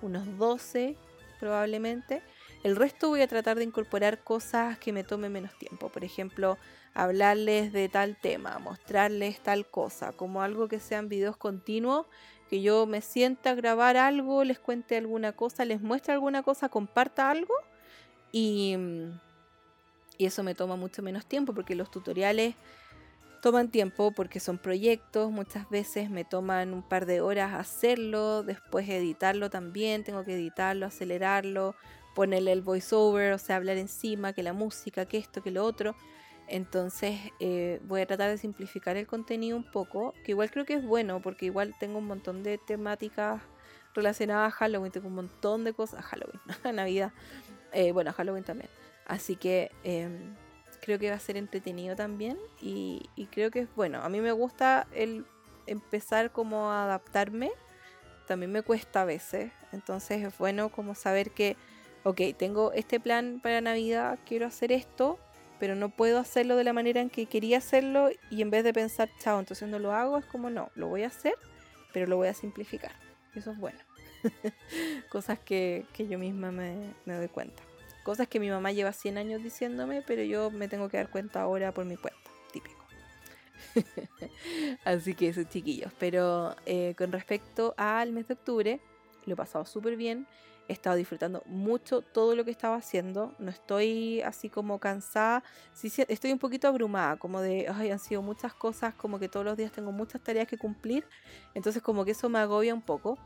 unos 0.00 0.38
12 0.38 0.96
probablemente. 1.38 2.22
El 2.62 2.76
resto 2.76 3.08
voy 3.08 3.22
a 3.22 3.26
tratar 3.26 3.56
de 3.56 3.64
incorporar 3.64 4.22
cosas 4.22 4.78
que 4.78 4.92
me 4.92 5.02
tomen 5.02 5.32
menos 5.32 5.52
tiempo. 5.58 5.88
Por 5.88 6.04
ejemplo, 6.04 6.58
hablarles 6.94 7.72
de 7.72 7.88
tal 7.88 8.16
tema, 8.20 8.58
mostrarles 8.60 9.40
tal 9.40 9.66
cosa, 9.66 10.12
como 10.12 10.42
algo 10.42 10.68
que 10.68 10.78
sean 10.78 11.08
videos 11.08 11.36
continuos, 11.36 12.06
que 12.48 12.62
yo 12.62 12.86
me 12.86 13.00
sienta 13.00 13.50
a 13.50 13.54
grabar 13.54 13.96
algo, 13.96 14.44
les 14.44 14.60
cuente 14.60 14.96
alguna 14.96 15.32
cosa, 15.32 15.64
les 15.64 15.80
muestre 15.80 16.12
alguna 16.12 16.42
cosa, 16.42 16.68
comparta 16.68 17.30
algo 17.30 17.54
y, 18.30 18.76
y 20.18 20.26
eso 20.26 20.42
me 20.42 20.54
toma 20.54 20.76
mucho 20.76 21.02
menos 21.02 21.26
tiempo 21.26 21.54
porque 21.54 21.74
los 21.74 21.90
tutoriales 21.90 22.54
toman 23.40 23.70
tiempo 23.70 24.12
porque 24.12 24.38
son 24.38 24.58
proyectos, 24.58 25.32
muchas 25.32 25.68
veces 25.68 26.10
me 26.10 26.24
toman 26.24 26.72
un 26.72 26.82
par 26.82 27.06
de 27.06 27.20
horas 27.20 27.54
hacerlo, 27.54 28.44
después 28.44 28.88
editarlo 28.88 29.50
también, 29.50 30.04
tengo 30.04 30.22
que 30.22 30.34
editarlo, 30.34 30.86
acelerarlo, 30.86 31.74
ponerle 32.14 32.52
el 32.52 32.62
voiceover, 32.62 33.32
o 33.32 33.38
sea, 33.38 33.56
hablar 33.56 33.76
encima, 33.76 34.32
que 34.32 34.42
la 34.42 34.52
música, 34.52 35.06
que 35.06 35.18
esto, 35.18 35.42
que 35.42 35.50
lo 35.50 35.64
otro. 35.64 35.94
Entonces 36.48 37.18
eh, 37.40 37.80
voy 37.84 38.02
a 38.02 38.06
tratar 38.06 38.30
de 38.30 38.38
simplificar 38.38 38.96
el 38.96 39.06
contenido 39.06 39.56
un 39.56 39.64
poco, 39.64 40.12
que 40.24 40.32
igual 40.32 40.50
creo 40.50 40.64
que 40.64 40.74
es 40.74 40.84
bueno, 40.84 41.22
porque 41.22 41.46
igual 41.46 41.74
tengo 41.78 41.98
un 41.98 42.06
montón 42.06 42.42
de 42.42 42.58
temáticas 42.58 43.40
relacionadas 43.94 44.52
a 44.52 44.56
Halloween, 44.56 44.92
tengo 44.92 45.08
un 45.08 45.14
montón 45.14 45.64
de 45.64 45.72
cosas, 45.72 46.00
a 46.00 46.02
Halloween, 46.02 46.40
a 46.64 46.72
Navidad, 46.72 47.12
eh, 47.72 47.92
bueno, 47.92 48.10
a 48.10 48.12
Halloween 48.12 48.44
también. 48.44 48.70
Así 49.06 49.36
que 49.36 49.70
em, 49.84 50.34
creo 50.80 50.98
que 50.98 51.10
va 51.10 51.16
a 51.16 51.20
ser 51.20 51.36
entretenido 51.36 51.96
también 51.96 52.38
y, 52.60 53.08
creo 53.30 53.50
que 53.50 53.60
es 53.60 53.74
bueno. 53.74 54.02
A 54.02 54.08
mí 54.08 54.20
me 54.20 54.32
gusta 54.32 54.86
el 54.92 55.24
empezar 55.66 56.32
como 56.32 56.70
a 56.70 56.84
adaptarme, 56.84 57.50
también 58.26 58.52
me 58.52 58.62
cuesta 58.62 59.02
a 59.02 59.04
veces, 59.04 59.52
entonces 59.72 60.24
es 60.24 60.36
bueno 60.38 60.70
como 60.70 60.94
saber 60.94 61.30
que, 61.30 61.56
ok, 62.04 62.20
tengo 62.36 62.72
este 62.72 63.00
plan 63.00 63.40
para 63.42 63.60
Navidad, 63.60 64.18
quiero 64.26 64.46
hacer 64.46 64.72
esto, 64.72 65.18
pero 65.58 65.74
no 65.74 65.88
puedo 65.88 66.18
hacerlo 66.18 66.56
de 66.56 66.64
la 66.64 66.72
manera 66.72 67.00
en 67.00 67.10
que 67.10 67.26
quería 67.26 67.58
hacerlo 67.58 68.10
y 68.30 68.42
en 68.42 68.50
vez 68.50 68.64
de 68.64 68.72
pensar, 68.72 69.08
chao, 69.18 69.38
entonces 69.38 69.68
no 69.68 69.78
lo 69.78 69.92
hago, 69.92 70.18
es 70.18 70.26
como 70.26 70.50
no, 70.50 70.70
lo 70.74 70.88
voy 70.88 71.02
a 71.04 71.08
hacer, 71.08 71.34
pero 71.92 72.06
lo 72.06 72.16
voy 72.16 72.28
a 72.28 72.34
simplificar. 72.34 72.92
Eso 73.34 73.52
es 73.52 73.58
bueno. 73.58 73.78
Cosas 75.10 75.38
que, 75.38 75.86
yo 75.96 76.18
misma 76.18 76.50
me 76.50 76.94
doy 77.06 77.28
cuenta. 77.28 77.62
Cosas 78.02 78.26
que 78.26 78.40
mi 78.40 78.50
mamá 78.50 78.72
lleva 78.72 78.92
100 78.92 79.18
años 79.18 79.42
diciéndome, 79.42 80.02
pero 80.02 80.22
yo 80.24 80.50
me 80.50 80.66
tengo 80.66 80.88
que 80.88 80.96
dar 80.96 81.08
cuenta 81.08 81.42
ahora 81.42 81.72
por 81.72 81.84
mi 81.84 81.96
cuenta. 81.96 82.20
Típico. 82.52 82.84
Así 84.84 85.14
que 85.14 85.28
eso, 85.28 85.44
chiquillos. 85.44 85.92
Pero 86.00 86.56
eh, 86.66 86.94
con 86.98 87.12
respecto 87.12 87.74
al 87.76 88.12
mes 88.12 88.26
de 88.26 88.34
octubre, 88.34 88.80
lo 89.24 89.34
he 89.34 89.36
pasado 89.36 89.64
súper 89.64 89.96
bien. 89.96 90.26
He 90.68 90.72
estado 90.72 90.96
disfrutando 90.96 91.42
mucho 91.46 92.02
todo 92.02 92.36
lo 92.36 92.44
que 92.44 92.50
estaba 92.50 92.76
haciendo. 92.76 93.34
No 93.38 93.50
estoy 93.50 94.22
así 94.22 94.48
como 94.48 94.78
cansada. 94.78 95.42
Sí, 95.74 95.92
estoy 96.08 96.32
un 96.32 96.38
poquito 96.38 96.68
abrumada, 96.68 97.16
como 97.16 97.40
de, 97.40 97.68
ay, 97.68 97.90
han 97.90 97.98
sido 97.98 98.22
muchas 98.22 98.54
cosas, 98.54 98.94
como 98.94 99.18
que 99.18 99.28
todos 99.28 99.44
los 99.44 99.56
días 99.56 99.72
tengo 99.72 99.92
muchas 99.92 100.22
tareas 100.22 100.48
que 100.48 100.58
cumplir. 100.58 101.04
Entonces 101.54 101.82
como 101.82 102.04
que 102.04 102.12
eso 102.12 102.28
me 102.28 102.38
agobia 102.38 102.74
un 102.74 102.82
poco 102.82 103.18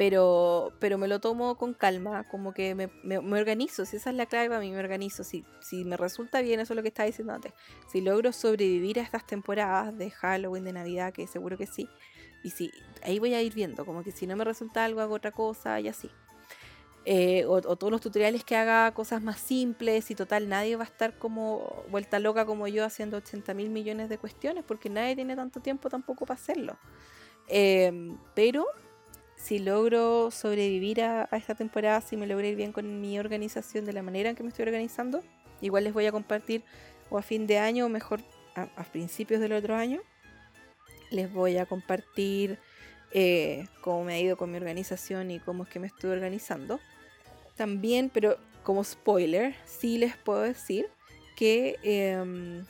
pero, 0.00 0.72
pero 0.78 0.96
me 0.96 1.08
lo 1.08 1.20
tomo 1.20 1.58
con 1.58 1.74
calma, 1.74 2.26
como 2.26 2.54
que 2.54 2.74
me, 2.74 2.88
me, 3.02 3.18
organizo, 3.18 3.84
si 3.84 3.98
esa 3.98 4.08
es 4.08 4.16
la 4.16 4.24
clave 4.24 4.48
para 4.48 4.58
mí, 4.58 4.70
me 4.70 4.78
organizo, 4.78 5.24
si, 5.24 5.44
si 5.60 5.84
me 5.84 5.98
resulta 5.98 6.40
bien, 6.40 6.58
eso 6.58 6.72
es 6.72 6.76
lo 6.76 6.80
que 6.80 6.88
estaba 6.88 7.06
diciendo 7.06 7.34
antes, 7.34 7.52
si 7.86 8.00
logro 8.00 8.32
sobrevivir 8.32 8.98
a 8.98 9.02
estas 9.02 9.26
temporadas 9.26 9.94
de 9.98 10.10
Halloween, 10.10 10.64
de 10.64 10.72
Navidad, 10.72 11.12
que 11.12 11.26
seguro 11.26 11.58
que 11.58 11.66
sí, 11.66 11.86
y 12.42 12.50
si 12.50 12.72
ahí 13.02 13.18
voy 13.18 13.34
a 13.34 13.42
ir 13.42 13.54
viendo, 13.54 13.84
como 13.84 14.02
que 14.02 14.12
si 14.12 14.26
no 14.26 14.36
me 14.36 14.44
resulta 14.44 14.84
algo, 14.84 15.00
hago 15.00 15.14
otra 15.14 15.32
cosa 15.32 15.80
y 15.80 15.88
así. 15.88 16.10
Eh, 17.06 17.46
o, 17.46 17.60
todos 17.62 17.90
los 17.90 18.02
tutoriales 18.02 18.44
que 18.44 18.56
haga 18.56 18.92
cosas 18.92 19.22
más 19.22 19.40
simples 19.40 20.10
y 20.10 20.14
total, 20.14 20.48
nadie 20.48 20.76
va 20.76 20.84
a 20.84 20.86
estar 20.86 21.18
como 21.18 21.84
vuelta 21.90 22.18
loca 22.18 22.44
como 22.44 22.68
yo 22.68 22.84
haciendo 22.84 23.16
80 23.16 23.54
mil 23.54 23.70
millones 23.70 24.10
de 24.10 24.18
cuestiones 24.18 24.64
porque 24.64 24.90
nadie 24.90 25.16
tiene 25.16 25.34
tanto 25.34 25.60
tiempo 25.60 25.88
tampoco 25.88 26.26
para 26.26 26.38
hacerlo. 26.38 26.76
Eh, 27.48 28.14
pero 28.34 28.66
si 29.40 29.58
logro 29.58 30.30
sobrevivir 30.30 31.00
a, 31.00 31.28
esta 31.32 31.54
temporada, 31.54 32.00
si 32.02 32.16
me 32.16 32.26
logro 32.26 32.46
ir 32.46 32.56
bien 32.56 32.72
con 32.72 33.00
mi 33.00 33.18
organización 33.18 33.86
de 33.86 33.94
la 33.94 34.02
manera 34.02 34.28
en 34.28 34.36
que 34.36 34.42
me 34.42 34.50
estoy 34.50 34.66
organizando, 34.66 35.22
igual 35.62 35.84
les 35.84 35.94
voy 35.94 36.06
a 36.06 36.12
compartir 36.12 36.62
o 37.08 37.16
a 37.16 37.22
fin 37.22 37.46
de 37.46 37.58
año 37.58 37.86
o 37.86 37.88
mejor 37.88 38.20
a, 38.54 38.84
principios 38.84 39.40
del 39.40 39.52
otro 39.52 39.74
año, 39.74 40.02
les 41.10 41.32
voy 41.32 41.58
a 41.58 41.66
compartir 41.66 42.58
eh, 43.12 43.66
cómo 43.80 44.04
me 44.04 44.14
ha 44.14 44.20
ido 44.20 44.36
con 44.36 44.50
mi 44.50 44.56
organización 44.56 45.30
y 45.30 45.40
cómo 45.40 45.64
es 45.64 45.68
que 45.68 45.80
me 45.80 45.88
estoy 45.88 46.10
organizando. 46.10 46.80
También, 47.56 48.10
pero 48.12 48.38
como 48.62 48.84
spoiler, 48.84 49.54
sí 49.64 49.98
les 49.98 50.16
puedo 50.16 50.42
decir 50.42 50.86
que, 51.36 51.76
em, 51.82 52.64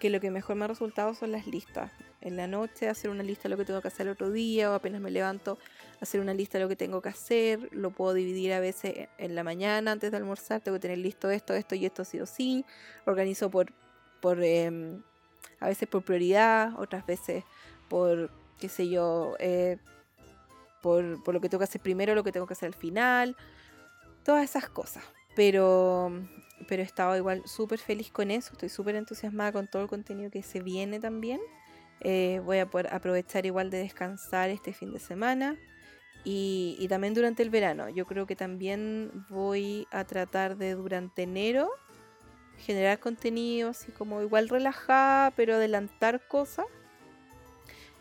que 0.00 0.10
lo 0.10 0.20
que 0.20 0.30
mejor 0.30 0.56
me 0.56 0.64
ha 0.64 0.68
resultado 0.68 1.14
son 1.14 1.32
las 1.32 1.46
listas. 1.46 1.92
En 2.20 2.36
la 2.36 2.46
noche 2.46 2.88
hacer 2.88 3.10
una 3.10 3.22
lista 3.22 3.44
de 3.44 3.50
lo 3.50 3.56
que 3.56 3.64
tengo 3.64 3.80
que 3.80 3.88
hacer 3.88 4.06
el 4.06 4.12
otro 4.12 4.30
día 4.30 4.70
o 4.70 4.74
apenas 4.74 5.00
me 5.00 5.10
levanto 5.10 5.58
hacer 6.00 6.20
una 6.20 6.34
lista 6.34 6.58
de 6.58 6.64
lo 6.64 6.68
que 6.68 6.76
tengo 6.76 7.00
que 7.00 7.08
hacer, 7.08 7.68
lo 7.72 7.90
puedo 7.90 8.12
dividir 8.14 8.52
a 8.52 8.60
veces 8.60 9.08
en 9.18 9.34
la 9.34 9.44
mañana 9.44 9.92
antes 9.92 10.10
de 10.10 10.16
almorzar, 10.16 10.60
tengo 10.60 10.76
que 10.76 10.82
tener 10.82 10.98
listo 10.98 11.30
esto, 11.30 11.54
esto 11.54 11.74
y 11.74 11.86
esto 11.86 12.04
sí 12.04 12.20
o 12.20 12.26
sí, 12.26 12.64
organizo 13.06 13.50
por, 13.50 13.72
por 14.20 14.42
em, 14.42 15.02
a 15.60 15.68
veces 15.68 15.88
por 15.88 16.02
prioridad, 16.02 16.78
otras 16.78 17.06
veces 17.06 17.44
por, 17.88 18.30
qué 18.58 18.68
sé 18.68 18.88
yo, 18.88 19.34
eh, 19.38 19.78
por, 20.82 21.22
por 21.22 21.34
lo 21.34 21.40
que 21.40 21.48
tengo 21.48 21.60
que 21.60 21.64
hacer 21.64 21.80
primero, 21.80 22.14
lo 22.14 22.24
que 22.24 22.32
tengo 22.32 22.46
que 22.46 22.54
hacer 22.54 22.68
al 22.68 22.74
final, 22.74 23.36
todas 24.24 24.44
esas 24.44 24.68
cosas. 24.68 25.04
Pero, 25.34 26.10
pero 26.68 26.82
he 26.82 26.84
estado 26.84 27.16
igual 27.16 27.42
súper 27.46 27.78
feliz 27.78 28.10
con 28.10 28.30
eso, 28.30 28.52
estoy 28.52 28.68
súper 28.68 28.96
entusiasmada 28.96 29.52
con 29.52 29.68
todo 29.68 29.82
el 29.82 29.88
contenido 29.88 30.30
que 30.30 30.42
se 30.42 30.60
viene 30.60 31.00
también. 31.00 31.40
Eh, 32.00 32.40
voy 32.44 32.58
a 32.58 32.66
poder 32.66 32.92
aprovechar 32.92 33.46
igual 33.46 33.70
de 33.70 33.78
descansar 33.78 34.50
este 34.50 34.72
fin 34.72 34.92
de 34.92 34.98
semana. 34.98 35.56
Y, 36.28 36.84
también 36.88 37.14
durante 37.14 37.44
el 37.44 37.50
verano. 37.50 37.88
Yo 37.88 38.04
creo 38.04 38.26
que 38.26 38.34
también 38.34 39.12
voy 39.28 39.86
a 39.92 40.02
tratar 40.04 40.56
de 40.56 40.74
durante 40.74 41.22
enero 41.22 41.70
generar 42.58 42.98
contenido 42.98 43.70
así 43.70 43.92
como 43.92 44.22
igual 44.22 44.48
relajada, 44.48 45.30
pero 45.36 45.54
adelantar 45.54 46.26
cosas. 46.26 46.66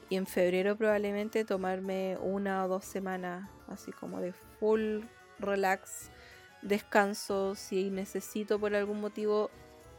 Y 0.09 0.17
en 0.17 0.27
febrero 0.27 0.75
probablemente 0.75 1.45
tomarme 1.45 2.17
una 2.21 2.65
o 2.65 2.67
dos 2.67 2.85
semanas 2.85 3.49
así 3.67 3.91
como 3.91 4.21
de 4.21 4.33
full 4.59 5.01
relax, 5.39 6.09
descanso. 6.61 7.55
Si 7.55 7.89
necesito 7.89 8.59
por 8.59 8.75
algún 8.75 9.01
motivo 9.01 9.49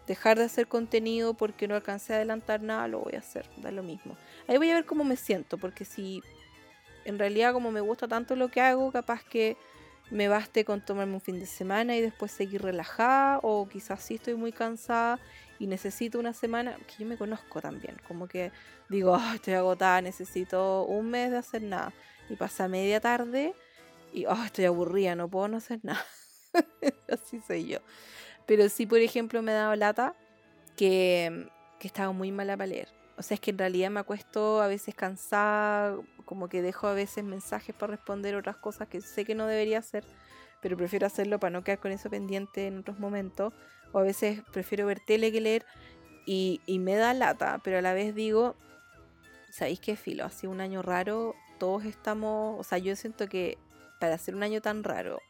dejar 0.06 0.38
de 0.38 0.44
hacer 0.44 0.68
contenido 0.68 1.34
porque 1.34 1.66
no 1.66 1.74
alcancé 1.74 2.12
a 2.12 2.16
adelantar 2.16 2.62
nada, 2.62 2.86
lo 2.88 3.00
voy 3.00 3.14
a 3.14 3.18
hacer, 3.18 3.48
da 3.56 3.70
lo 3.70 3.82
mismo. 3.82 4.16
Ahí 4.46 4.56
voy 4.56 4.70
a 4.70 4.74
ver 4.74 4.86
cómo 4.86 5.04
me 5.04 5.16
siento, 5.16 5.58
porque 5.58 5.84
si 5.84 6.22
en 7.04 7.18
realidad 7.18 7.52
como 7.52 7.70
me 7.70 7.80
gusta 7.80 8.06
tanto 8.06 8.36
lo 8.36 8.48
que 8.48 8.60
hago, 8.60 8.92
capaz 8.92 9.24
que 9.24 9.56
me 10.10 10.28
baste 10.28 10.64
con 10.64 10.80
tomarme 10.80 11.14
un 11.14 11.20
fin 11.20 11.38
de 11.38 11.46
semana 11.46 11.96
y 11.96 12.00
después 12.00 12.30
seguir 12.30 12.62
relajada, 12.62 13.40
o 13.42 13.68
quizás 13.68 14.02
sí 14.02 14.14
estoy 14.14 14.34
muy 14.34 14.52
cansada 14.52 15.18
y 15.58 15.66
necesito 15.66 16.18
una 16.18 16.32
semana, 16.32 16.76
que 16.86 17.02
yo 17.02 17.06
me 17.08 17.16
conozco 17.16 17.60
también, 17.60 17.96
como 18.06 18.28
que 18.28 18.52
digo, 18.88 19.18
estoy 19.34 19.54
agotada, 19.54 20.00
necesito 20.02 20.84
un 20.84 21.10
mes 21.10 21.30
de 21.30 21.38
hacer 21.38 21.62
nada, 21.62 21.92
y 22.28 22.36
pasa 22.36 22.68
media 22.68 23.00
tarde 23.00 23.54
y 24.12 24.24
estoy 24.44 24.64
aburrida, 24.64 25.14
no 25.14 25.28
puedo 25.28 25.48
no 25.48 25.56
hacer 25.58 25.80
nada. 25.82 26.04
Así 27.10 27.40
soy 27.46 27.66
yo. 27.66 27.78
Pero 28.46 28.68
sí, 28.68 28.86
por 28.86 28.98
ejemplo, 28.98 29.42
me 29.42 29.52
he 29.52 29.54
dado 29.54 29.74
lata 29.76 30.14
que, 30.76 31.48
que 31.78 31.86
estaba 31.86 32.12
muy 32.12 32.32
mala 32.32 32.56
para 32.56 32.68
leer. 32.68 32.88
O 33.18 33.22
sea, 33.22 33.34
es 33.34 33.40
que 33.40 33.50
en 33.50 33.58
realidad 33.58 33.90
me 33.90 34.00
acuesto 34.00 34.62
a 34.62 34.68
veces 34.68 34.94
cansada, 34.94 35.98
como 36.26 36.48
que 36.48 36.60
dejo 36.60 36.86
a 36.88 36.92
veces 36.92 37.24
mensajes 37.24 37.74
para 37.74 37.92
responder 37.92 38.34
otras 38.36 38.56
cosas 38.56 38.88
que 38.88 39.00
sé 39.00 39.24
que 39.24 39.34
no 39.34 39.46
debería 39.46 39.78
hacer, 39.78 40.04
pero 40.60 40.76
prefiero 40.76 41.06
hacerlo 41.06 41.38
para 41.40 41.52
no 41.52 41.64
quedar 41.64 41.78
con 41.78 41.92
eso 41.92 42.10
pendiente 42.10 42.66
en 42.66 42.78
otros 42.80 42.98
momentos. 42.98 43.54
O 43.92 43.98
a 43.98 44.02
veces 44.02 44.42
prefiero 44.52 44.86
ver 44.86 45.00
tele 45.00 45.32
que 45.32 45.40
leer 45.40 45.64
y, 46.26 46.60
y 46.66 46.80
me 46.80 46.96
da 46.96 47.14
lata, 47.14 47.60
pero 47.64 47.78
a 47.78 47.82
la 47.82 47.94
vez 47.94 48.14
digo, 48.14 48.56
¿sabéis 49.50 49.80
qué 49.80 49.96
filo? 49.96 50.24
Ha 50.24 50.30
sido 50.30 50.52
un 50.52 50.60
año 50.60 50.82
raro, 50.82 51.34
todos 51.58 51.84
estamos, 51.84 52.60
o 52.60 52.64
sea, 52.64 52.78
yo 52.78 52.94
siento 52.96 53.28
que 53.28 53.56
para 54.00 54.16
hacer 54.16 54.34
un 54.34 54.42
año 54.42 54.60
tan 54.60 54.84
raro, 54.84 55.20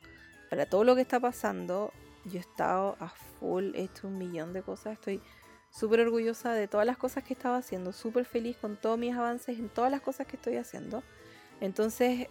para 0.51 0.67
todo 0.67 0.83
lo 0.83 0.95
que 0.95 1.03
está 1.03 1.21
pasando, 1.21 1.93
yo 2.25 2.39
he 2.39 2.41
estado 2.41 2.97
a 2.99 3.09
full, 3.09 3.75
he 3.75 3.83
hecho 3.83 4.09
un 4.09 4.19
millón 4.19 4.53
de 4.53 4.63
cosas, 4.63 4.95
estoy 4.95 5.21
súper 5.77 6.01
orgullosa 6.01 6.53
de 6.53 6.69
todas 6.69 6.87
las 6.87 6.97
cosas 6.97 7.23
que 7.23 7.35
he 7.35 7.37
estado 7.37 7.55
haciendo, 7.55 7.93
súper 7.93 8.25
feliz 8.25 8.57
con 8.57 8.77
todos 8.77 8.99
mis 8.99 9.15
avances 9.15 9.59
en 9.59 9.69
todas 9.69 9.91
las 9.91 10.01
cosas 10.01 10.27
que 10.27 10.37
estoy 10.37 10.57
haciendo. 10.57 11.03
Entonces, 11.61 12.29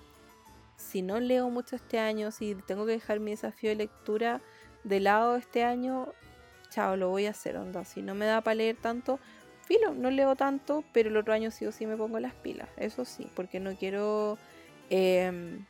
si 0.78 1.04
no 1.04 1.20
leo 1.20 1.50
mucho 1.50 1.76
este 1.76 2.00
año, 2.00 2.32
si 2.32 2.56
tengo 2.66 2.86
que 2.86 2.94
dejar 2.94 3.20
mi 3.20 3.32
desafío 3.32 3.70
de 3.70 3.76
lectura 3.76 4.42
de 4.84 5.00
lado 5.00 5.36
este 5.36 5.64
año, 5.64 6.08
chao, 6.70 6.96
lo 6.96 7.10
voy 7.10 7.28
a 7.28 7.32
hacer, 7.32 7.58
onda. 7.58 7.86
Si 7.86 8.02
no 8.02 8.16
me 8.16 8.26
da 8.26 8.42
para 8.42 8.56
leer 8.56 8.78
tanto, 8.78 9.20
filo, 9.62 9.94
no 9.94 10.10
leo 10.10 10.36
tanto, 10.36 10.84
pero 10.92 11.10
el 11.10 11.18
otro 11.18 11.34
año 11.34 11.52
sí 11.52 11.68
o 11.68 11.72
sí 11.72 11.86
me 11.86 11.98
pongo 11.98 12.20
las 12.20 12.34
pilas, 12.34 12.70
eso 12.78 13.06
sí, 13.06 13.30
porque 13.36 13.60
no 13.60 13.76
quiero... 13.76 14.38
Em, 14.90 15.66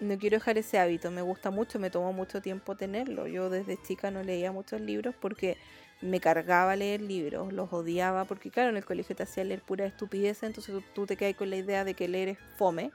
no 0.00 0.16
quiero 0.16 0.36
dejar 0.36 0.56
ese 0.58 0.78
hábito, 0.78 1.10
me 1.10 1.22
gusta 1.22 1.50
mucho, 1.50 1.80
me 1.80 1.90
tomó 1.90 2.12
mucho 2.12 2.40
tiempo 2.40 2.76
tenerlo. 2.76 3.26
Yo 3.26 3.50
desde 3.50 3.82
chica 3.82 4.12
no 4.12 4.22
leía 4.22 4.52
muchos 4.52 4.80
libros 4.80 5.12
porque 5.20 5.56
me 6.00 6.20
cargaba 6.20 6.76
leer 6.76 7.00
libros, 7.00 7.52
los 7.52 7.72
odiaba, 7.72 8.24
porque 8.24 8.50
claro, 8.50 8.70
en 8.70 8.76
el 8.76 8.84
colegio 8.84 9.16
te 9.16 9.24
hacía 9.24 9.44
leer 9.44 9.62
pura 9.62 9.86
estupidez, 9.86 10.42
entonces 10.42 10.74
tú, 10.94 11.06
te 11.06 11.16
quedas 11.16 11.34
con 11.34 11.50
la 11.50 11.56
idea 11.56 11.84
de 11.84 11.94
que 11.94 12.08
leer 12.08 12.28
es 12.28 12.38
fome. 12.56 12.92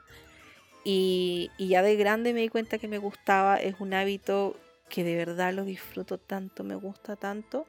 Y, 0.84 1.50
y, 1.56 1.68
ya 1.68 1.82
de 1.82 1.96
grande 1.96 2.34
me 2.34 2.40
di 2.40 2.48
cuenta 2.48 2.78
que 2.78 2.88
me 2.88 2.98
gustaba, 2.98 3.56
es 3.56 3.76
un 3.80 3.94
hábito 3.94 4.56
que 4.88 5.02
de 5.02 5.16
verdad 5.16 5.52
lo 5.54 5.64
disfruto 5.64 6.18
tanto, 6.18 6.62
me 6.62 6.74
gusta 6.74 7.16
tanto, 7.16 7.66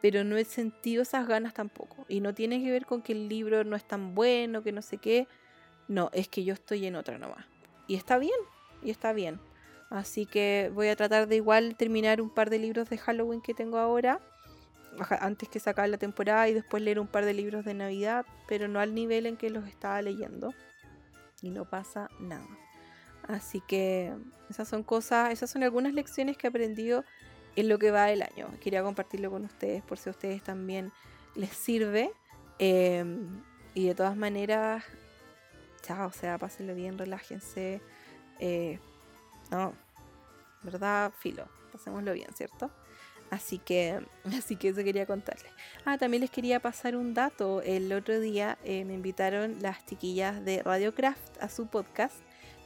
pero 0.00 0.24
no 0.24 0.36
he 0.36 0.44
sentido 0.44 1.02
esas 1.02 1.26
ganas 1.26 1.54
tampoco. 1.54 2.04
Y 2.08 2.20
no 2.20 2.34
tiene 2.34 2.62
que 2.62 2.70
ver 2.70 2.86
con 2.86 3.02
que 3.02 3.12
el 3.12 3.28
libro 3.28 3.64
no 3.64 3.76
es 3.76 3.84
tan 3.84 4.14
bueno, 4.14 4.62
que 4.62 4.72
no 4.72 4.82
sé 4.82 4.98
qué, 4.98 5.26
no, 5.88 6.10
es 6.12 6.28
que 6.28 6.44
yo 6.44 6.54
estoy 6.54 6.86
en 6.86 6.96
otra 6.96 7.18
nomás. 7.18 7.46
Y 7.86 7.96
está 7.96 8.18
bien, 8.18 8.38
y 8.82 8.90
está 8.90 9.12
bien. 9.12 9.40
Así 9.90 10.26
que 10.26 10.70
voy 10.74 10.88
a 10.88 10.96
tratar 10.96 11.28
de 11.28 11.36
igual 11.36 11.76
terminar 11.76 12.20
un 12.20 12.30
par 12.30 12.50
de 12.50 12.58
libros 12.58 12.88
de 12.88 12.98
Halloween 12.98 13.42
que 13.42 13.52
tengo 13.52 13.78
ahora, 13.78 14.20
antes 15.20 15.48
que 15.48 15.60
sacar 15.60 15.88
la 15.88 15.98
temporada 15.98 16.48
y 16.48 16.54
después 16.54 16.82
leer 16.82 16.98
un 16.98 17.06
par 17.06 17.24
de 17.24 17.34
libros 17.34 17.64
de 17.64 17.74
Navidad, 17.74 18.26
pero 18.46 18.68
no 18.68 18.80
al 18.80 18.94
nivel 18.94 19.26
en 19.26 19.36
que 19.36 19.50
los 19.50 19.66
estaba 19.66 20.00
leyendo. 20.02 20.54
Y 21.40 21.50
no 21.50 21.64
pasa 21.64 22.08
nada. 22.20 22.46
Así 23.26 23.60
que 23.66 24.12
esas 24.50 24.68
son 24.68 24.82
cosas, 24.82 25.32
esas 25.32 25.50
son 25.50 25.62
algunas 25.62 25.92
lecciones 25.92 26.36
que 26.36 26.46
he 26.46 26.50
aprendido 26.50 27.04
en 27.56 27.68
lo 27.68 27.78
que 27.78 27.90
va 27.90 28.10
el 28.10 28.22
año. 28.22 28.48
Quería 28.60 28.82
compartirlo 28.82 29.30
con 29.30 29.44
ustedes 29.44 29.82
por 29.82 29.98
si 29.98 30.08
a 30.08 30.12
ustedes 30.12 30.42
también 30.42 30.92
les 31.34 31.50
sirve. 31.50 32.12
Em, 32.58 33.42
y 33.74 33.86
de 33.88 33.94
todas 33.94 34.16
maneras, 34.16 34.84
chao, 35.82 36.08
o 36.08 36.12
sea, 36.12 36.38
pásenlo 36.38 36.74
bien, 36.74 36.98
relájense. 36.98 37.80
Eh, 38.38 38.78
no, 39.50 39.72
¿verdad? 40.62 41.12
Filo, 41.18 41.46
pasémoslo 41.72 42.12
bien, 42.12 42.28
¿cierto? 42.34 42.70
Así 43.32 43.56
que, 43.56 43.98
así 44.38 44.56
que 44.56 44.68
eso 44.68 44.84
quería 44.84 45.06
contarles. 45.06 45.50
Ah, 45.86 45.96
también 45.96 46.20
les 46.20 46.30
quería 46.30 46.60
pasar 46.60 46.96
un 46.96 47.14
dato. 47.14 47.62
El 47.62 47.90
otro 47.94 48.20
día 48.20 48.58
eh, 48.62 48.84
me 48.84 48.92
invitaron 48.92 49.56
las 49.62 49.86
chiquillas 49.86 50.44
de 50.44 50.62
Radiocraft 50.62 51.42
a 51.42 51.48
su 51.48 51.66
podcast, 51.66 52.16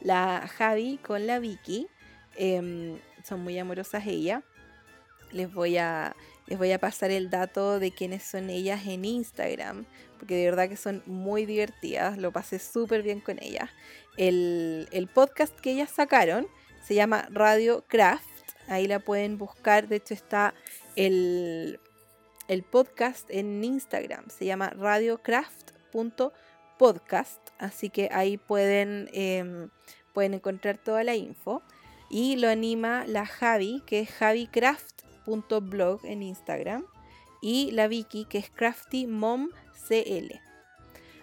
la 0.01 0.45
Javi 0.57 0.97
con 0.97 1.25
la 1.25 1.39
Vicky. 1.39 1.87
Em, 2.35 2.99
son 3.23 3.39
muy 3.39 3.57
amorosas 3.57 4.05
ella. 4.05 4.43
Les 5.31 5.51
voy 5.51 5.77
a 5.77 6.13
les 6.47 6.57
voy 6.57 6.71
a 6.71 6.79
pasar 6.79 7.11
el 7.11 7.29
dato 7.29 7.77
de 7.79 7.91
quiénes 7.91 8.23
son 8.23 8.49
ellas 8.49 8.87
en 8.87 9.03
Instagram, 9.03 9.85
porque 10.17 10.35
de 10.35 10.45
verdad 10.45 10.69
que 10.69 10.77
son 10.77 11.03
muy 11.05 11.45
divertidas, 11.45 12.17
lo 12.17 12.31
pasé 12.31 12.57
súper 12.57 13.03
bien 13.03 13.19
con 13.19 13.37
ellas. 13.41 13.69
El, 14.15 14.87
el, 14.91 15.07
podcast 15.07 15.53
que 15.59 15.71
ellas 15.71 15.91
sacaron 15.91 16.47
se 16.81 16.95
llama 16.95 17.27
Radio 17.31 17.83
Craft, 17.89 18.36
ahí 18.67 18.87
la 18.87 18.99
pueden 18.99 19.37
buscar, 19.37 19.87
de 19.87 19.97
hecho 19.97 20.13
está 20.13 20.53
el, 20.95 21.79
el 22.47 22.63
podcast 22.63 23.29
en 23.29 23.61
Instagram, 23.63 24.29
se 24.29 24.45
llama 24.45 24.69
radiocraft.podcast, 24.69 27.41
así 27.57 27.89
que 27.89 28.09
ahí 28.11 28.37
pueden, 28.37 29.09
em, 29.13 29.69
pueden 30.13 30.35
encontrar 30.35 30.77
toda 30.77 31.03
la 31.03 31.15
info. 31.15 31.63
Y 32.09 32.37
lo 32.37 32.47
anima 32.47 33.03
la 33.05 33.25
Javi, 33.25 33.83
que 33.85 33.99
es 33.99 34.09
Javi 34.09 34.47
Craft 34.47 35.01
blog 35.61 36.05
en 36.05 36.23
Instagram. 36.23 36.85
Y 37.41 37.71
la 37.71 37.87
Vicky 37.87 38.25
que 38.25 38.37
es 38.37 38.49
Crafty 38.49 39.07
Mom 39.07 39.49
CL. 39.87 40.41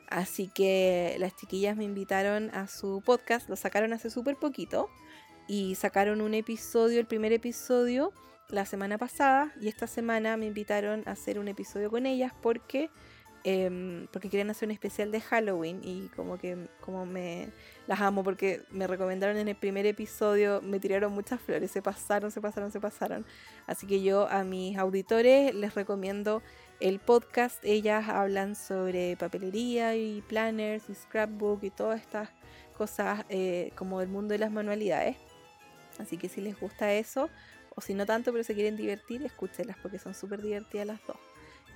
Así 0.09 0.49
que 0.49 1.17
las 1.19 1.35
chiquillas 1.37 1.77
me 1.77 1.85
invitaron 1.85 2.51
a 2.55 2.69
su 2.69 3.03
podcast, 3.05 3.49
lo 3.49 3.57
sacaron 3.57 3.93
hace 3.93 4.11
súper 4.11 4.37
poquito 4.37 4.89
y 5.47 5.75
sacaron 5.75 6.21
un 6.21 6.35
episodio, 6.35 7.01
el 7.01 7.07
primer 7.07 7.33
episodio 7.33 8.13
la 8.49 8.67
semana 8.67 8.99
pasada 8.99 9.53
y 9.61 9.69
esta 9.69 9.87
semana 9.87 10.37
me 10.37 10.47
invitaron 10.47 11.03
a 11.07 11.13
hacer 11.13 11.39
un 11.39 11.49
episodio 11.49 11.91
con 11.91 12.07
ellas 12.07 12.33
porque 12.43 12.91
Em, 13.47 14.07
porque 14.07 14.31
querían 14.31 14.49
hacer 14.49 14.69
un 14.69 14.73
especial 14.73 15.13
de 15.13 15.21
Halloween 15.21 15.83
y 15.85 16.09
como 16.17 16.39
que 16.39 16.67
como 16.81 17.05
me 17.05 17.51
las 17.87 18.01
amo 18.01 18.25
porque 18.25 18.63
me 18.71 18.87
recomendaron 18.87 19.37
en 19.37 19.49
el 19.49 19.55
primer 19.55 19.85
episodio, 19.85 20.63
me 20.63 20.81
tiraron 20.81 21.13
muchas 21.13 21.43
flores, 21.43 21.71
se 21.71 21.83
pasaron, 21.83 22.31
se 22.31 22.41
pasaron, 22.41 22.73
se 22.73 22.81
pasaron. 22.81 23.27
Así 23.67 23.87
que 23.87 24.03
yo 24.03 24.27
a 24.31 24.45
mis 24.45 24.79
auditores 24.79 25.55
les 25.55 25.75
recomiendo 25.75 26.43
el 26.81 27.01
podcast. 27.01 27.63
Ellas 27.65 28.09
hablan 28.09 28.55
sobre 28.55 29.15
papelería 29.19 29.95
y 29.95 30.23
planners 30.23 30.89
y 30.89 30.95
scrapbook 30.95 31.65
y 31.65 31.71
todas 31.71 32.01
estas 32.01 32.31
cosas 32.79 33.27
eh, 33.29 33.73
como 33.77 34.01
el 34.01 34.09
mundo 34.09 34.33
de 34.33 34.39
las 34.39 34.53
manualidades. 34.53 35.19
Así 35.99 36.17
que 36.17 36.29
si 36.29 36.41
les 36.41 36.59
gusta 36.59 36.93
eso, 36.93 37.31
o 37.75 37.81
si 37.81 37.95
no 37.95 38.07
tanto 38.07 38.33
pero 38.33 38.45
se 38.45 38.55
quieren 38.55 38.77
divertir, 38.77 39.25
escúchenlas 39.25 39.77
porque 39.83 39.99
son 39.99 40.15
súper 40.15 40.43
divertidas 40.43 40.87
las 40.87 41.07
dos. 41.07 41.17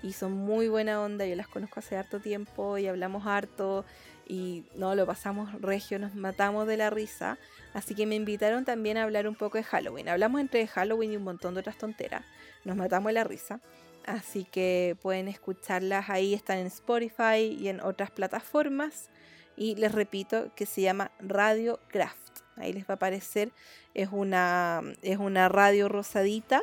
Y 0.02 0.12
son 0.12 0.32
muy 0.32 0.68
buena 0.68 1.02
onda, 1.02 1.26
yo 1.26 1.34
las 1.34 1.48
conozco 1.48 1.80
hace 1.80 1.96
harto 1.96 2.20
tiempo 2.20 2.78
y 2.78 2.86
hablamos 2.86 3.26
harto 3.26 3.84
y 4.28 4.64
no, 4.76 4.94
lo 4.94 5.06
pasamos 5.06 5.60
regio, 5.60 5.98
nos 5.98 6.14
matamos 6.14 6.68
de 6.68 6.76
la 6.76 6.90
risa, 6.90 7.38
así 7.74 7.94
que 7.94 8.06
me 8.06 8.14
invitaron 8.14 8.64
también 8.64 8.96
a 8.96 9.02
hablar 9.04 9.26
un 9.26 9.34
poco 9.34 9.58
de 9.58 9.64
Halloween, 9.64 10.08
hablamos 10.08 10.40
entre 10.40 10.66
Halloween 10.68 11.12
y 11.12 11.16
un 11.16 11.24
montón 11.24 11.54
de 11.54 11.60
otras 11.60 11.78
tonteras, 11.78 12.24
nos 12.64 12.76
matamos 12.76 13.08
de 13.08 13.14
la 13.14 13.24
risa, 13.24 13.60
así 14.06 14.44
que 14.44 14.96
pueden 15.02 15.26
escucharlas 15.26 16.10
ahí, 16.10 16.34
están 16.34 16.58
en 16.58 16.66
Spotify 16.66 17.56
y 17.58 17.68
en 17.68 17.80
otras 17.80 18.10
plataformas. 18.10 19.10
Y 19.56 19.74
les 19.74 19.90
repito 19.90 20.54
que 20.54 20.66
se 20.66 20.82
llama 20.82 21.10
Radio 21.18 21.80
Craft, 21.88 22.27
ahí 22.60 22.72
les 22.72 22.84
va 22.84 22.90
a 22.90 22.94
aparecer, 22.94 23.50
es 23.94 24.08
una, 24.12 24.82
es 25.02 25.18
una 25.18 25.48
radio 25.48 25.88
rosadita 25.88 26.60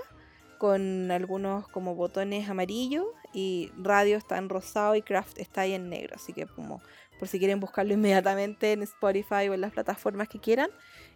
con 0.58 1.12
algunos 1.12 1.67
como 1.67 1.95
botones 1.95 2.49
amarillos 2.49 3.05
y 3.34 3.71
radio 3.77 4.17
está 4.17 4.38
en 4.38 4.49
rosado 4.49 4.95
y 4.95 5.01
craft 5.01 5.38
está 5.39 5.62
ahí 5.62 5.73
en 5.73 5.89
negro. 5.89 6.15
Así 6.15 6.34
que 6.34 6.45
como 6.45 6.81
por 7.19 7.27
si 7.27 7.39
quieren 7.39 7.60
buscarlo 7.60 7.93
inmediatamente 7.95 8.71
en 8.71 8.84
Spotify 8.84 9.49
o 9.49 9.53
en 9.53 9.62
las 9.62 9.73
plataformas 9.73 10.27
que 10.27 10.39
quieran, 10.39 10.69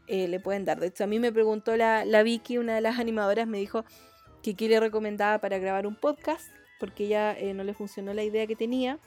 eh, 0.08 0.28
le 0.28 0.40
pueden 0.40 0.66
dar. 0.66 0.80
De 0.80 0.88
hecho, 0.88 1.04
a 1.04 1.08
mí 1.08 1.20
me 1.20 1.32
preguntó 1.32 1.76
la, 1.78 2.06
la 2.06 2.24
Vicky, 2.24 2.58
una 2.58 2.76
de 2.76 2.82
las 2.82 3.00
animadoras, 3.00 3.48
me 3.48 3.60
dijo 3.60 3.86
que 4.44 4.56
quiere 4.56 4.80
recomendada 4.80 5.40
para 5.40 5.58
grabar 5.58 5.86
un 5.86 5.96
podcast 5.96 6.50
porque 6.80 7.08
ya 7.08 7.34
eh, 7.38 7.54
no 7.54 7.64
le 7.64 7.74
funcionó 7.74 8.14
la 8.14 8.24
idea 8.24 8.48
que 8.48 8.56
tenía. 8.56 9.00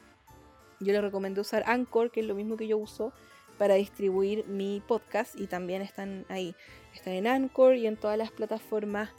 Yo 0.80 0.92
le 0.92 1.00
recomendé 1.00 1.40
usar 1.40 1.64
Anchor, 1.66 2.11
que 2.11 2.20
es 2.20 2.26
lo 2.26 2.35
mismo 2.35 2.56
que 2.56 2.66
yo 2.66 2.76
uso 2.76 3.12
para 3.58 3.74
distribuir 3.74 4.46
mi 4.46 4.82
podcast 4.86 5.38
y 5.38 5.46
también 5.46 5.82
están 5.82 6.24
ahí. 6.28 6.54
Están 6.94 7.14
en 7.14 7.26
Anchor 7.26 7.76
y 7.76 7.86
en 7.86 7.96
todas 7.96 8.18
las 8.18 8.30
plataformas 8.30 9.10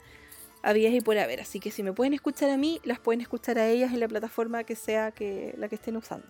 había 0.62 0.88
y 0.88 1.00
por 1.00 1.18
haber. 1.18 1.40
Así 1.40 1.60
que 1.60 1.70
si 1.70 1.82
me 1.82 1.92
pueden 1.92 2.14
escuchar 2.14 2.50
a 2.50 2.56
mí, 2.56 2.80
las 2.84 2.98
pueden 2.98 3.20
escuchar 3.20 3.58
a 3.58 3.68
ellas 3.68 3.92
en 3.92 4.00
la 4.00 4.08
plataforma 4.08 4.64
que 4.64 4.76
sea 4.76 5.10
que 5.10 5.54
la 5.58 5.68
que 5.68 5.74
estén 5.76 5.96
usando. 5.96 6.26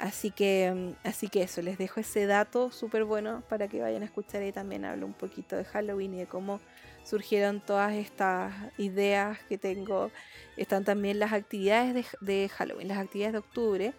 Así 0.00 0.30
que, 0.30 0.72
mm, 0.74 1.06
así 1.06 1.28
que 1.28 1.42
eso, 1.42 1.60
les 1.60 1.76
dejo 1.76 2.00
ese 2.00 2.24
dato 2.24 2.70
súper 2.72 3.04
bueno 3.04 3.42
para 3.48 3.68
que 3.68 3.80
vayan 3.82 4.02
a 4.02 4.06
escuchar 4.06 4.42
y 4.42 4.50
también 4.50 4.86
hablo 4.86 5.06
un 5.06 5.12
poquito 5.12 5.56
de 5.56 5.64
Halloween 5.64 6.14
y 6.14 6.18
de 6.20 6.26
cómo 6.26 6.58
surgieron 7.04 7.60
todas 7.60 7.92
estas 7.92 8.54
ideas 8.78 9.38
que 9.48 9.58
tengo. 9.58 10.10
Están 10.56 10.84
también 10.84 11.18
las 11.18 11.34
actividades 11.34 11.94
de, 11.94 12.06
de 12.22 12.48
Halloween, 12.48 12.88
las 12.88 12.98
actividades 12.98 13.34
de 13.34 13.38
octubre, 13.38 13.92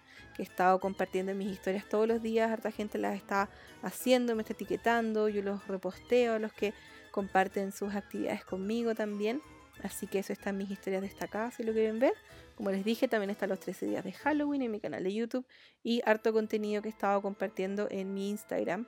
he 0.43 0.45
estado 0.45 0.79
compartiendo 0.79 1.31
en 1.31 1.37
mis 1.37 1.51
historias 1.51 1.87
todos 1.87 2.07
los 2.07 2.21
días. 2.21 2.51
Harta 2.51 2.71
gente 2.71 2.97
las 2.97 3.15
está 3.15 3.49
haciendo, 3.81 4.35
me 4.35 4.41
está 4.41 4.53
etiquetando, 4.53 5.29
yo 5.29 5.41
los 5.41 5.67
reposteo 5.67 6.33
a 6.33 6.39
los 6.39 6.53
que 6.53 6.73
comparten 7.11 7.71
sus 7.71 7.93
actividades 7.95 8.43
conmigo 8.45 8.95
también. 8.95 9.41
Así 9.83 10.07
que 10.07 10.19
eso 10.19 10.33
está 10.33 10.51
en 10.51 10.57
mis 10.57 10.69
historias 10.69 11.01
destacadas 11.01 11.55
si 11.55 11.63
lo 11.63 11.73
quieren 11.73 11.99
ver. 11.99 12.13
Como 12.55 12.71
les 12.71 12.85
dije, 12.85 13.07
también 13.07 13.29
están 13.31 13.49
los 13.49 13.59
13 13.59 13.87
días 13.87 14.03
de 14.03 14.11
Halloween 14.11 14.61
en 14.61 14.71
mi 14.71 14.79
canal 14.79 15.03
de 15.03 15.13
YouTube 15.13 15.45
y 15.83 16.01
harto 16.05 16.33
contenido 16.33 16.81
que 16.81 16.89
he 16.89 16.91
estado 16.91 17.21
compartiendo 17.21 17.87
en 17.89 18.13
mi 18.13 18.29
Instagram. 18.29 18.87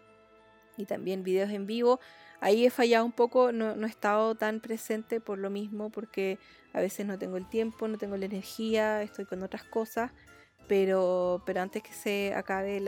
Y 0.77 0.85
también 0.85 1.23
videos 1.23 1.51
en 1.51 1.67
vivo. 1.67 1.99
Ahí 2.39 2.65
he 2.65 2.69
fallado 2.69 3.05
un 3.05 3.11
poco, 3.11 3.51
no 3.51 3.85
he 3.85 3.89
estado 3.89 4.35
tan 4.35 4.59
presente 4.59 5.21
por 5.21 5.37
lo 5.37 5.49
mismo, 5.49 5.89
porque 5.91 6.39
a 6.73 6.81
veces 6.81 7.05
no 7.05 7.17
tengo 7.17 7.37
el 7.37 7.47
tiempo, 7.47 7.87
no 7.87 7.97
tengo 7.97 8.17
la 8.17 8.25
energía, 8.25 9.01
estoy 9.01 9.25
con 9.25 9.43
otras 9.43 9.63
cosas. 9.63 10.11
Pero, 10.67 11.41
pero 11.45 11.61
antes 11.61 11.83
que 11.83 11.93
se 11.93 12.33
acabe 12.33 12.81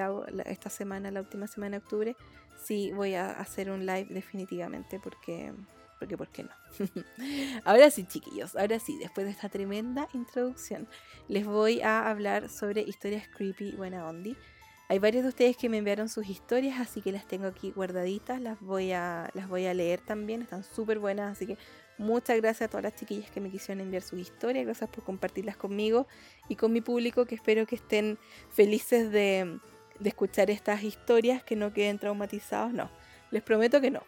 esta 0.46 0.70
semana, 0.70 1.12
la 1.12 1.20
última 1.20 1.48
semana 1.48 1.78
de 1.78 1.84
octubre, 1.84 2.16
sí 2.64 2.92
voy 2.94 3.16
a 3.16 3.32
hacer 3.32 3.70
un 3.70 3.86
live 3.86 4.08
definitivamente 4.10 5.00
porque, 5.00 5.54
porque 6.00 6.18
¿por 6.18 6.30
qué 6.30 6.44
no? 6.44 6.52
ahora 7.66 7.92
sí, 7.92 8.06
chiquillos, 8.06 8.56
ahora 8.56 8.80
sí, 8.80 8.98
después 8.98 9.26
de 9.26 9.32
esta 9.32 9.50
tremenda 9.50 10.08
introducción, 10.14 10.88
les 11.28 11.46
voy 11.46 11.82
a 11.82 12.10
hablar 12.10 12.50
sobre 12.50 12.82
historias 12.82 13.28
creepy 13.28 13.76
buena 13.76 14.08
ondi. 14.08 14.38
Hay 14.88 15.00
varios 15.00 15.24
de 15.24 15.30
ustedes 15.30 15.58
que 15.58 15.68
me 15.68 15.78
enviaron 15.78 16.10
sus 16.10 16.30
historias, 16.30 16.80
así 16.80 17.02
que 17.02 17.12
las 17.12 17.28
tengo 17.28 17.48
aquí 17.48 17.72
guardaditas, 17.72 18.40
las 18.40 18.62
voy 18.62 18.92
a, 18.92 19.32
las 19.34 19.50
voy 19.50 19.66
a 19.66 19.74
leer 19.74 20.00
también, 20.00 20.44
están 20.44 20.64
súper 20.64 21.00
buenas, 21.00 21.32
así 21.32 21.48
que 21.48 21.58
muchas 21.98 22.38
gracias 22.38 22.68
a 22.68 22.70
todas 22.70 22.84
las 22.84 22.96
chiquillas 22.96 23.32
que 23.32 23.42
me 23.42 23.50
quisieron 23.50 23.82
enviar 23.82 24.04
sus 24.04 24.20
historias, 24.20 24.64
gracias 24.64 24.88
por 24.92 25.04
compartirlas 25.04 25.58
conmigo 25.58 26.06
y 26.50 26.56
con 26.56 26.72
mi 26.72 26.82
público, 26.82 27.26
que 27.26 27.34
espero 27.34 27.66
que 27.66 27.76
estén 27.76 28.20
felices 28.52 29.12
de, 29.12 29.60
escuchar 30.04 30.52
estas 30.52 30.84
historias, 30.84 31.44
que 31.44 31.56
no 31.56 31.74
queden 31.74 31.98
traumatizados, 31.98 32.72
no, 32.72 32.92
les 33.32 33.42
prometo 33.42 33.82
que 33.82 33.90
no, 33.90 34.04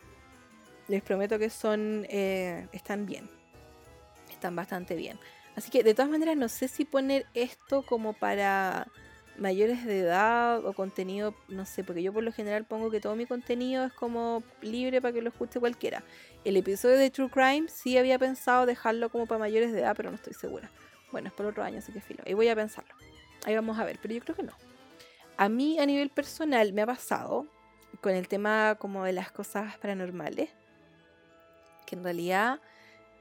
les 0.88 1.02
prometo 1.02 1.40
que 1.40 1.50
son, 1.50 2.06
eh, 2.08 2.68
están 2.72 3.08
bien, 3.08 3.28
están 4.30 4.56
bastante 4.56 4.96
bien. 4.96 5.18
Así 5.56 5.72
que 5.72 5.84
de 5.84 5.96
todas 5.96 6.12
maneras 6.12 6.38
no 6.38 6.50
sé 6.50 6.68
si 6.68 6.86
poner 6.86 7.26
esto 7.34 7.82
como 7.82 8.14
para 8.14 8.86
mayores 9.38 9.86
de 9.86 10.00
edad 10.00 10.66
o 10.66 10.74
contenido, 10.74 11.36
no 11.48 11.66
sé, 11.66 11.84
porque 11.84 12.04
yo 12.04 12.12
por 12.12 12.24
lo 12.24 12.32
general 12.32 12.66
pongo 12.66 12.90
que 12.90 13.00
todo 13.00 13.16
mi 13.16 13.26
contenido 13.26 13.86
es 13.86 13.94
como 13.94 14.44
libre 14.62 15.02
para 15.02 15.14
que 15.14 15.22
lo 15.22 15.30
escuche 15.30 15.60
cualquiera. 15.60 16.04
El 16.44 16.58
episodio 16.58 16.98
de 16.98 17.10
True 17.10 17.30
Crime 17.30 17.68
sí 17.70 17.98
había 17.98 18.18
pensado 18.20 18.66
dejarlo 18.66 19.10
como 19.10 19.26
para 19.26 19.40
mayores 19.40 19.72
de 19.72 19.80
edad, 19.80 19.96
pero 19.96 20.10
no 20.10 20.16
estoy 20.16 20.34
segura. 20.34 20.70
Bueno, 21.12 21.30
es 21.30 21.34
por 21.34 21.46
otro 21.46 21.64
año, 21.64 21.80
así 21.80 21.92
que 21.92 22.02
filo. 22.02 22.24
Ahí 22.26 22.34
voy 22.34 22.48
a 22.50 22.56
pensarlo. 22.56 22.94
Ahí 23.46 23.56
vamos 23.56 23.78
a 23.80 23.86
ver, 23.86 24.00
pero 24.02 24.14
yo 24.14 24.22
creo 24.22 24.36
que 24.36 24.44
no. 24.44 24.54
A 25.38 25.50
mí 25.50 25.80
a 25.80 25.86
nivel 25.86 26.10
personal 26.10 26.74
me 26.74 26.82
ha 26.82 26.86
pasado 26.86 27.46
con 28.02 28.14
el 28.14 28.28
tema 28.28 28.76
como 28.80 29.04
de 29.06 29.14
las 29.14 29.32
cosas 29.32 29.78
paranormales, 29.78 30.50
que 31.86 31.96
en 31.96 32.04
realidad 32.04 32.60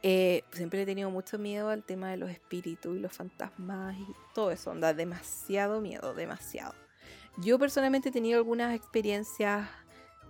eh, 0.08 0.44
siempre 0.52 0.80
he 0.80 0.86
tenido 0.86 1.10
mucho 1.10 1.36
miedo 1.36 1.68
al 1.68 1.82
tema 1.82 2.12
de 2.12 2.16
los 2.16 2.30
espíritus 2.30 2.96
y 2.96 3.00
los 3.00 3.12
fantasmas 3.12 3.96
y 3.98 4.06
todo 4.34 4.52
eso, 4.52 4.72
da 4.76 4.94
demasiado 4.94 5.80
miedo, 5.80 6.14
demasiado. 6.14 6.76
Yo 7.38 7.58
personalmente 7.58 8.10
he 8.10 8.12
tenido 8.12 8.38
algunas 8.38 8.72
experiencias 8.72 9.68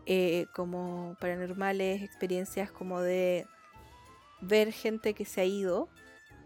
eh, 0.07 0.47
como 0.55 1.15
paranormales, 1.21 2.03
experiencias 2.03 2.71
como 2.73 3.03
de 3.03 3.47
ver 4.41 4.73
gente 4.73 5.13
que 5.13 5.27
se 5.27 5.43
ha 5.43 5.45
ido 5.45 5.91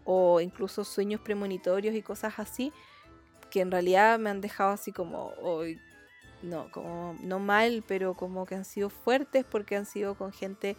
o 0.03 0.41
incluso 0.41 0.83
sueños 0.83 1.21
premonitorios 1.21 1.95
y 1.95 2.01
cosas 2.01 2.33
así 2.37 2.73
que 3.49 3.61
en 3.61 3.71
realidad 3.71 4.19
me 4.19 4.29
han 4.29 4.41
dejado 4.41 4.71
así 4.71 4.91
como 4.91 5.31
no 6.41 6.69
como 6.71 7.15
no 7.21 7.39
mal 7.39 7.81
pero 7.87 8.13
como 8.13 8.45
que 8.45 8.55
han 8.55 8.65
sido 8.65 8.89
fuertes 8.89 9.45
porque 9.49 9.77
han 9.77 9.85
sido 9.85 10.15
con 10.15 10.33
gente 10.33 10.75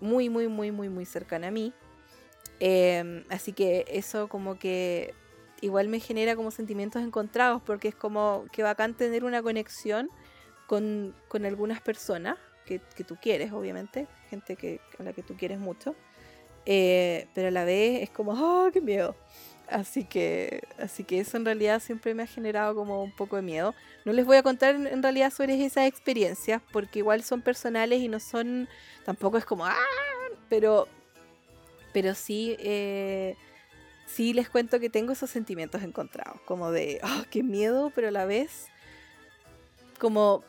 muy, 0.00 0.28
muy, 0.28 0.48
muy, 0.48 0.70
muy, 0.70 0.88
muy 0.88 1.04
cercana 1.04 1.48
a 1.48 1.50
mí. 1.50 1.72
Em, 2.60 3.24
así 3.28 3.52
que 3.52 3.84
eso 3.88 4.28
como 4.28 4.58
que 4.58 5.14
igual 5.60 5.88
me 5.88 6.00
genera 6.00 6.36
como 6.36 6.50
sentimientos 6.50 7.02
encontrados 7.02 7.62
porque 7.62 7.88
es 7.88 7.94
como 7.94 8.44
que 8.52 8.62
bacán 8.62 8.94
tener 8.94 9.24
una 9.24 9.42
conexión 9.42 10.08
con, 10.66 11.14
con 11.28 11.44
algunas 11.44 11.80
personas 11.80 12.36
que, 12.64 12.80
que, 12.96 13.04
tú 13.04 13.16
quieres, 13.20 13.52
obviamente, 13.52 14.08
gente 14.28 14.56
que, 14.56 14.80
a 14.98 15.02
la 15.02 15.12
que 15.12 15.22
tú 15.22 15.36
quieres 15.36 15.58
mucho, 15.58 15.94
eh, 16.64 17.28
pero 17.34 17.48
a 17.48 17.50
la 17.52 17.64
vez 17.64 18.02
es 18.02 18.10
como, 18.10 18.32
¡oh, 18.32 18.70
qué 18.72 18.80
miedo! 18.80 19.14
Así 19.68 20.04
que, 20.04 20.62
así 20.78 21.02
que 21.02 21.18
eso 21.18 21.36
en 21.36 21.44
realidad 21.44 21.80
siempre 21.80 22.14
me 22.14 22.22
ha 22.22 22.26
generado 22.26 22.74
como 22.74 23.02
un 23.02 23.10
poco 23.10 23.36
de 23.36 23.42
miedo. 23.42 23.74
No 24.04 24.12
les 24.12 24.24
voy 24.24 24.36
a 24.36 24.42
contar 24.42 24.76
en 24.76 25.02
realidad 25.02 25.32
sobre 25.32 25.64
esas 25.64 25.86
experiencias 25.86 26.62
porque 26.72 27.00
igual 27.00 27.24
son 27.24 27.42
personales 27.42 28.00
y 28.00 28.08
no 28.08 28.20
son, 28.20 28.68
tampoco 29.04 29.38
es 29.38 29.44
como, 29.44 29.66
¡ah! 29.66 29.74
Pero, 30.48 30.86
pero 31.92 32.14
sí, 32.14 32.56
eh, 32.60 33.36
sí 34.06 34.32
les 34.32 34.48
cuento 34.48 34.78
que 34.78 34.88
tengo 34.88 35.12
esos 35.12 35.30
sentimientos 35.30 35.82
encontrados, 35.82 36.40
como 36.44 36.70
de, 36.70 37.00
¡oh, 37.02 37.24
qué 37.30 37.42
miedo! 37.42 37.90
Pero 37.94 38.08
a 38.08 38.12
la 38.12 38.24
vez, 38.24 38.68
como, 39.98 40.44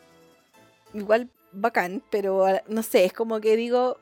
igual 0.94 1.30
bacán, 1.52 2.04
pero 2.12 2.46
no 2.68 2.84
sé, 2.84 3.06
es 3.06 3.14
como 3.14 3.42
que 3.42 3.56
digo, 3.56 3.98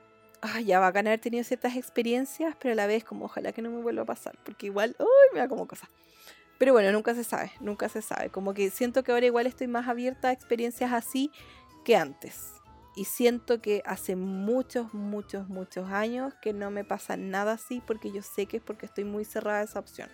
ya 0.64 0.80
va 0.80 0.88
a 0.88 0.90
haber 0.90 1.20
tenido 1.20 1.44
ciertas 1.44 1.76
experiencias, 1.76 2.56
pero 2.60 2.74
a 2.74 2.76
la 2.76 2.88
vez 2.88 3.04
como 3.04 3.26
ojalá 3.26 3.52
que 3.52 3.62
no 3.62 3.70
me 3.70 3.82
vuelva 3.82 4.04
a 4.04 4.06
pasar, 4.06 4.38
porque 4.44 4.68
igual, 4.68 4.96
uy, 5.00 5.34
me 5.34 5.40
da 5.40 5.48
como 5.48 5.68
cosa. 5.68 5.90
Pero 6.58 6.74
bueno, 6.74 6.92
nunca 6.92 7.14
se 7.14 7.24
sabe, 7.24 7.52
nunca 7.60 7.90
se 7.90 8.02
sabe. 8.02 8.30
Como 8.30 8.54
que 8.54 8.70
siento 8.70 9.04
que 9.04 9.12
ahora 9.12 9.26
igual 9.26 9.48
estoy 9.48 9.68
más 9.68 9.88
abierta 9.88 10.30
a 10.30 10.32
experiencias 10.32 10.94
así 10.94 11.32
que 11.84 11.96
antes. 11.98 12.54
Y 12.96 13.06
siento 13.06 13.62
que 13.62 13.84
hace 13.86 14.16
muchos, 14.16 14.94
muchos, 14.94 15.50
muchos 15.50 15.90
años 15.92 16.34
que 16.42 16.54
no 16.54 16.72
me 16.72 16.86
pasa 16.86 17.18
nada 17.18 17.54
así 17.54 17.82
porque 17.86 18.10
yo 18.12 18.22
sé 18.22 18.46
que 18.46 18.58
es 18.58 18.64
porque 18.64 18.86
estoy 18.86 19.04
muy 19.04 19.26
cerrada 19.26 19.60
a 19.60 19.64
esa 19.64 19.80
opción. 19.80 20.10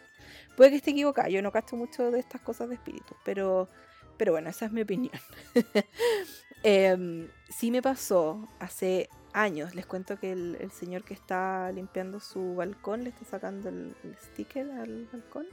Puede 0.58 0.72
que 0.72 0.78
esté 0.78 0.92
equivocada, 0.92 1.30
yo 1.30 1.44
no 1.44 1.52
cacho 1.52 1.76
mucho 1.76 2.10
de 2.10 2.20
estas 2.20 2.42
cosas 2.42 2.70
de 2.70 2.76
espíritu, 2.76 3.16
pero, 3.24 3.70
pero 4.18 4.32
bueno, 4.32 4.50
esa 4.50 4.66
es 4.66 4.72
mi 4.72 4.82
opinión. 4.82 5.14
eh, 6.64 7.30
sí 7.50 7.70
me 7.70 7.84
pasó 7.84 8.48
hace 8.60 9.10
años. 9.34 9.76
Les 9.76 9.86
cuento 9.86 10.18
que 10.18 10.32
el, 10.32 10.72
señor 10.72 11.04
que 11.04 11.14
está 11.14 11.72
limpiando 11.72 12.20
su 12.20 12.56
balcón, 12.56 13.04
le 13.04 13.10
está 13.10 13.26
sacando 13.26 13.70
el, 13.70 13.96
sticker 14.22 14.70
al 14.72 15.08
balcón, 15.12 15.48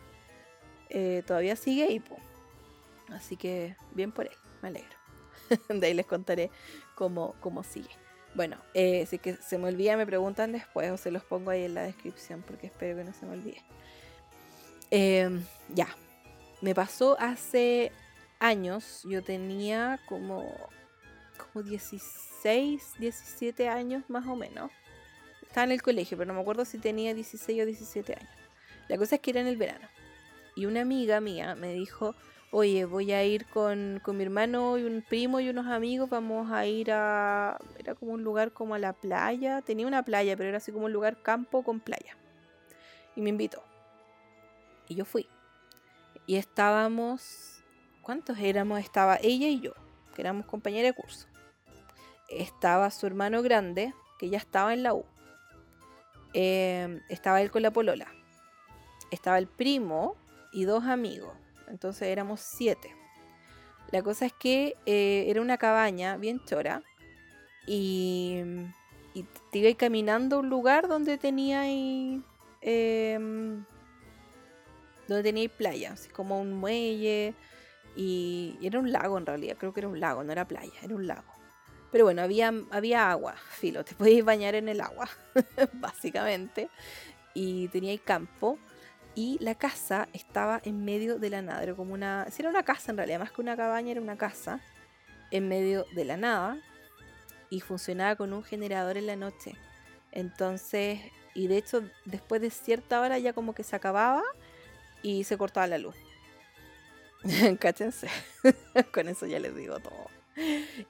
eh, 0.91 1.23
todavía 1.27 1.57
sigue 1.57 1.91
y 1.91 2.01
pum. 2.01 2.19
Así 3.11 3.37
que 3.37 3.77
bien 3.95 4.13
por 4.13 4.27
él, 4.27 4.37
me 4.63 4.69
alegro. 4.69 4.97
de 5.69 5.87
ahí 5.87 5.95
les 5.95 6.07
contaré 6.07 6.51
cómo, 6.95 7.35
cómo 7.41 7.63
sigue. 7.63 7.91
Bueno, 8.35 8.57
eh, 8.75 9.07
si 9.07 9.19
que 9.19 9.35
se 9.37 9.59
me 9.59 9.69
olvida 9.69 9.97
me 9.97 10.07
preguntan 10.07 10.53
después 10.53 10.91
o 10.91 10.97
se 10.97 11.11
los 11.11 11.25
pongo 11.25 11.51
ahí 11.51 11.65
en 11.65 11.75
la 11.75 11.83
descripción 11.83 12.45
porque 12.47 12.67
espero 12.67 12.99
que 12.99 13.05
no 13.05 13.13
se 13.13 13.27
me 13.27 13.33
olvide. 13.33 13.63
Em, 14.91 15.45
ya, 15.75 15.89
me 16.61 16.75
pasó 16.75 17.17
hace 17.19 17.93
años, 18.39 19.03
yo 19.05 19.23
tenía 19.23 20.01
como, 20.09 20.45
como 21.39 21.63
16 21.63 22.29
16, 22.43 22.95
17 22.99 23.69
años 23.69 24.05
más 24.09 24.27
o 24.27 24.37
menos. 24.37 24.71
Estaba 25.43 25.65
en 25.65 25.73
el 25.73 25.83
colegio, 25.83 26.17
pero 26.17 26.29
no 26.29 26.35
me 26.35 26.41
acuerdo 26.41 26.65
si 26.65 26.79
tenía 26.79 27.15
16 27.15 27.63
o 27.63 27.67
17 27.67 28.15
años. 28.15 28.31
La 28.87 28.97
cosa 28.97 29.17
es 29.17 29.21
que 29.21 29.31
era 29.31 29.41
en 29.41 29.49
el 29.49 29.57
verano. 29.57 29.89
Y 30.55 30.67
una 30.67 30.83
amiga 30.83 31.21
mía 31.21 31.55
me 31.55 31.73
dijo, 31.73 32.15
oye, 32.51 32.85
voy 32.85 33.13
a 33.13 33.25
ir 33.25 33.47
con, 33.47 34.01
con 34.05 34.17
mi 34.17 34.25
hermano 34.25 34.79
y 34.79 34.85
un 34.85 35.03
primo 35.03 35.41
y 35.41 35.49
unos 35.49 35.67
amigos, 35.67 36.09
vamos 36.11 36.51
a 36.53 36.67
ir 36.67 36.91
a... 36.93 37.59
Era 37.79 37.95
como 37.95 38.13
un 38.13 38.23
lugar 38.23 38.53
como 38.53 38.75
a 38.75 38.79
la 38.79 38.93
playa. 38.93 39.63
Tenía 39.63 39.87
una 39.87 40.05
playa, 40.05 40.37
pero 40.37 40.49
era 40.49 40.59
así 40.59 40.71
como 40.71 40.87
un 40.87 40.93
lugar 40.93 41.23
campo 41.23 41.63
con 41.63 41.81
playa. 41.81 42.17
Y 43.17 43.21
me 43.21 43.31
invitó. 43.31 43.63
Y 44.89 44.95
yo 44.95 45.05
fui. 45.05 45.29
Y 46.27 46.37
estábamos... 46.37 47.55
¿Cuántos 48.03 48.39
éramos? 48.39 48.81
Estaba 48.81 49.19
ella 49.21 49.49
y 49.49 49.61
yo, 49.61 49.75
que 50.19 50.23
éramos 50.23 50.47
compañeras 50.47 50.97
de 50.97 51.01
curso 51.01 51.29
estaba 52.29 52.91
su 52.91 53.07
hermano 53.07 53.43
grande, 53.43 53.95
que 54.19 54.29
ya 54.29 54.39
estaba 54.39 54.73
en 54.75 54.83
la 54.83 54.95
U. 54.95 55.05
Em, 56.35 57.01
estaba 57.09 57.41
él 57.41 57.51
con 57.51 57.63
la 57.63 57.71
polola. 57.71 58.07
Estaba 59.11 59.39
el 59.39 59.47
primo 59.47 60.17
y 60.53 60.65
dos 60.65 60.85
amigos. 60.85 61.33
Entonces 61.69 62.09
éramos 62.09 62.41
siete. 62.41 62.95
La 63.91 64.03
cosa 64.03 64.27
es 64.27 64.33
que 64.35 64.75
eh, 64.85 65.25
era 65.29 65.41
una 65.41 65.57
cabaña 65.57 66.17
bien 66.17 66.45
chora. 66.45 66.83
Y, 67.67 68.43
y 69.15 69.25
te 69.51 69.59
ibas 69.59 69.75
caminando 69.77 70.37
a 70.37 70.39
un 70.41 70.49
lugar 70.49 70.89
donde 70.89 71.19
tenía 71.19 71.63
ahí, 71.63 72.23
em, 72.61 73.65
donde 75.07 75.23
tenía 75.23 75.49
playa, 75.49 75.93
así 75.93 76.09
como 76.11 76.41
un 76.41 76.55
muelle 76.55 77.35
y, 77.99 78.57
era 78.63 78.79
un 78.79 78.93
lago 78.93 79.19
en 79.19 79.27
realidad, 79.27 79.57
creo 79.59 79.73
que 79.73 79.81
era 79.81 79.89
un 79.89 79.99
lago, 79.99 80.23
no 80.23 80.31
era 80.31 80.47
playa, 80.47 80.73
era 80.83 80.95
un 80.95 81.09
lago. 81.09 81.35
Pero 81.91 82.05
bueno, 82.05 82.23
había, 82.23 82.53
había 82.71 83.11
agua, 83.11 83.35
filo, 83.51 83.85
te 83.85 83.97
podías 83.97 84.25
bañar 84.25 84.55
en 84.55 84.69
el 84.69 84.81
agua, 84.81 85.09
básicamente. 85.75 86.71
Y 87.35 87.67
tenía 87.69 87.93
el 87.93 88.01
campo. 88.01 88.57
Y 89.17 89.37
la 89.41 89.57
casa 89.57 90.09
estaba 90.13 90.61
en 90.65 90.85
medio 90.85 91.19
de 91.19 91.29
la 91.29 91.43
nada. 91.43 91.61
Era 91.61 91.75
como 91.75 91.93
una. 91.93 92.27
Si 92.31 92.41
era 92.41 92.51
una 92.51 92.63
casa 92.63 92.93
en 92.93 92.99
realidad, 92.99 93.19
más 93.19 93.33
que 93.33 93.41
una 93.41 93.57
cabaña, 93.57 93.91
era 93.91 94.01
una 94.01 94.17
casa 94.17 94.61
en 95.33 95.49
medio 95.49 95.85
de 95.97 96.05
la 96.05 96.17
nada 96.17 96.57
y 97.51 97.61
funcionaba 97.61 98.15
con 98.15 98.33
un 98.33 98.45
generador 98.45 98.97
en 98.97 99.09
la 99.09 99.17
noche. 99.17 99.57
Entonces, 100.13 101.01
y 101.35 101.49
de 101.49 101.57
hecho, 101.57 101.83
después 102.05 102.41
de 102.41 102.51
cierta 102.51 103.01
hora 103.01 103.19
ya 103.19 103.33
como 103.33 103.55
que 103.55 103.65
se 103.65 103.75
acababa 103.75 104.23
y 105.03 105.25
se 105.25 105.37
cortaba 105.37 105.67
la 105.67 105.79
luz. 105.79 105.97
Cáchense. 107.61 108.09
con 108.93 109.09
eso 109.09 109.27
ya 109.27 109.39
les 109.39 109.55
digo 109.55 109.79
todo. 109.81 110.07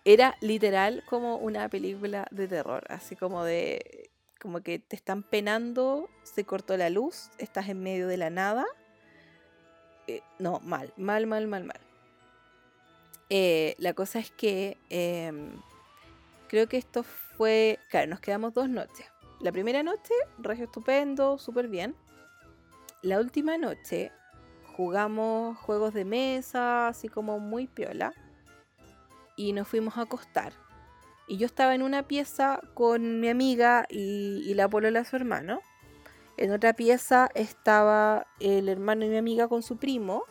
Era 0.05 0.37
literal 0.41 1.03
como 1.07 1.37
una 1.37 1.69
película 1.69 2.29
de 2.31 2.49
terror, 2.49 2.85
así 2.89 3.17
como 3.17 3.45
de 3.45 4.11
como 4.41 4.61
que 4.61 4.79
te 4.79 4.95
están 4.95 5.23
penando, 5.23 6.09
se 6.23 6.45
cortó 6.45 6.77
la 6.77 6.91
luz, 6.91 7.31
estás 7.39 7.69
en 7.69 7.83
medio 7.83 8.07
de 8.07 8.17
la 8.17 8.31
nada. 8.31 8.67
Eh, 10.07 10.23
no, 10.39 10.61
mal, 10.61 10.93
mal, 10.97 11.27
mal, 11.27 11.47
mal, 11.47 11.65
mal. 11.65 11.81
Eh, 13.31 13.75
la 13.79 13.95
cosa 13.95 14.21
es 14.21 14.31
que 14.31 14.79
em, 14.91 15.51
creo 16.49 16.69
que 16.69 16.77
esto 16.77 17.03
fue, 17.03 17.79
claro, 17.91 18.09
nos 18.09 18.21
quedamos 18.21 18.55
dos 18.55 18.69
noches. 18.69 19.07
La 19.41 19.53
primera 19.53 19.83
noche, 19.83 20.15
regio 20.39 20.67
estupendo, 20.67 21.39
súper 21.39 21.69
bien. 21.69 21.95
La 23.03 23.19
última 23.19 23.59
noche 23.59 24.13
jugamos 24.79 25.59
juegos 25.59 25.93
de 25.93 26.05
mesa, 26.05 26.87
así 26.87 27.09
como 27.09 27.41
muy 27.41 27.67
piola. 27.67 28.15
Y 29.35 29.53
nos 29.53 29.67
fuimos 29.67 29.99
a 29.99 30.03
acostar. 30.03 30.53
Y 31.27 31.37
yo 31.37 31.47
estaba 31.47 31.75
en 31.75 31.83
una 31.83 32.05
pieza 32.05 32.61
con 32.75 33.19
mi 33.19 33.29
amiga 33.29 33.87
y, 33.91 34.55
la 34.55 34.69
polola 34.69 35.05
su 35.05 35.17
hermano. 35.17 35.59
En 36.37 36.53
otra 36.53 36.75
pieza 36.75 37.29
estaba 37.35 38.29
el 38.39 38.69
hermano 38.69 39.05
y 39.05 39.09
mi 39.09 39.17
amiga 39.17 39.49
con 39.49 39.65
su 39.65 39.79
primo. 39.79 40.23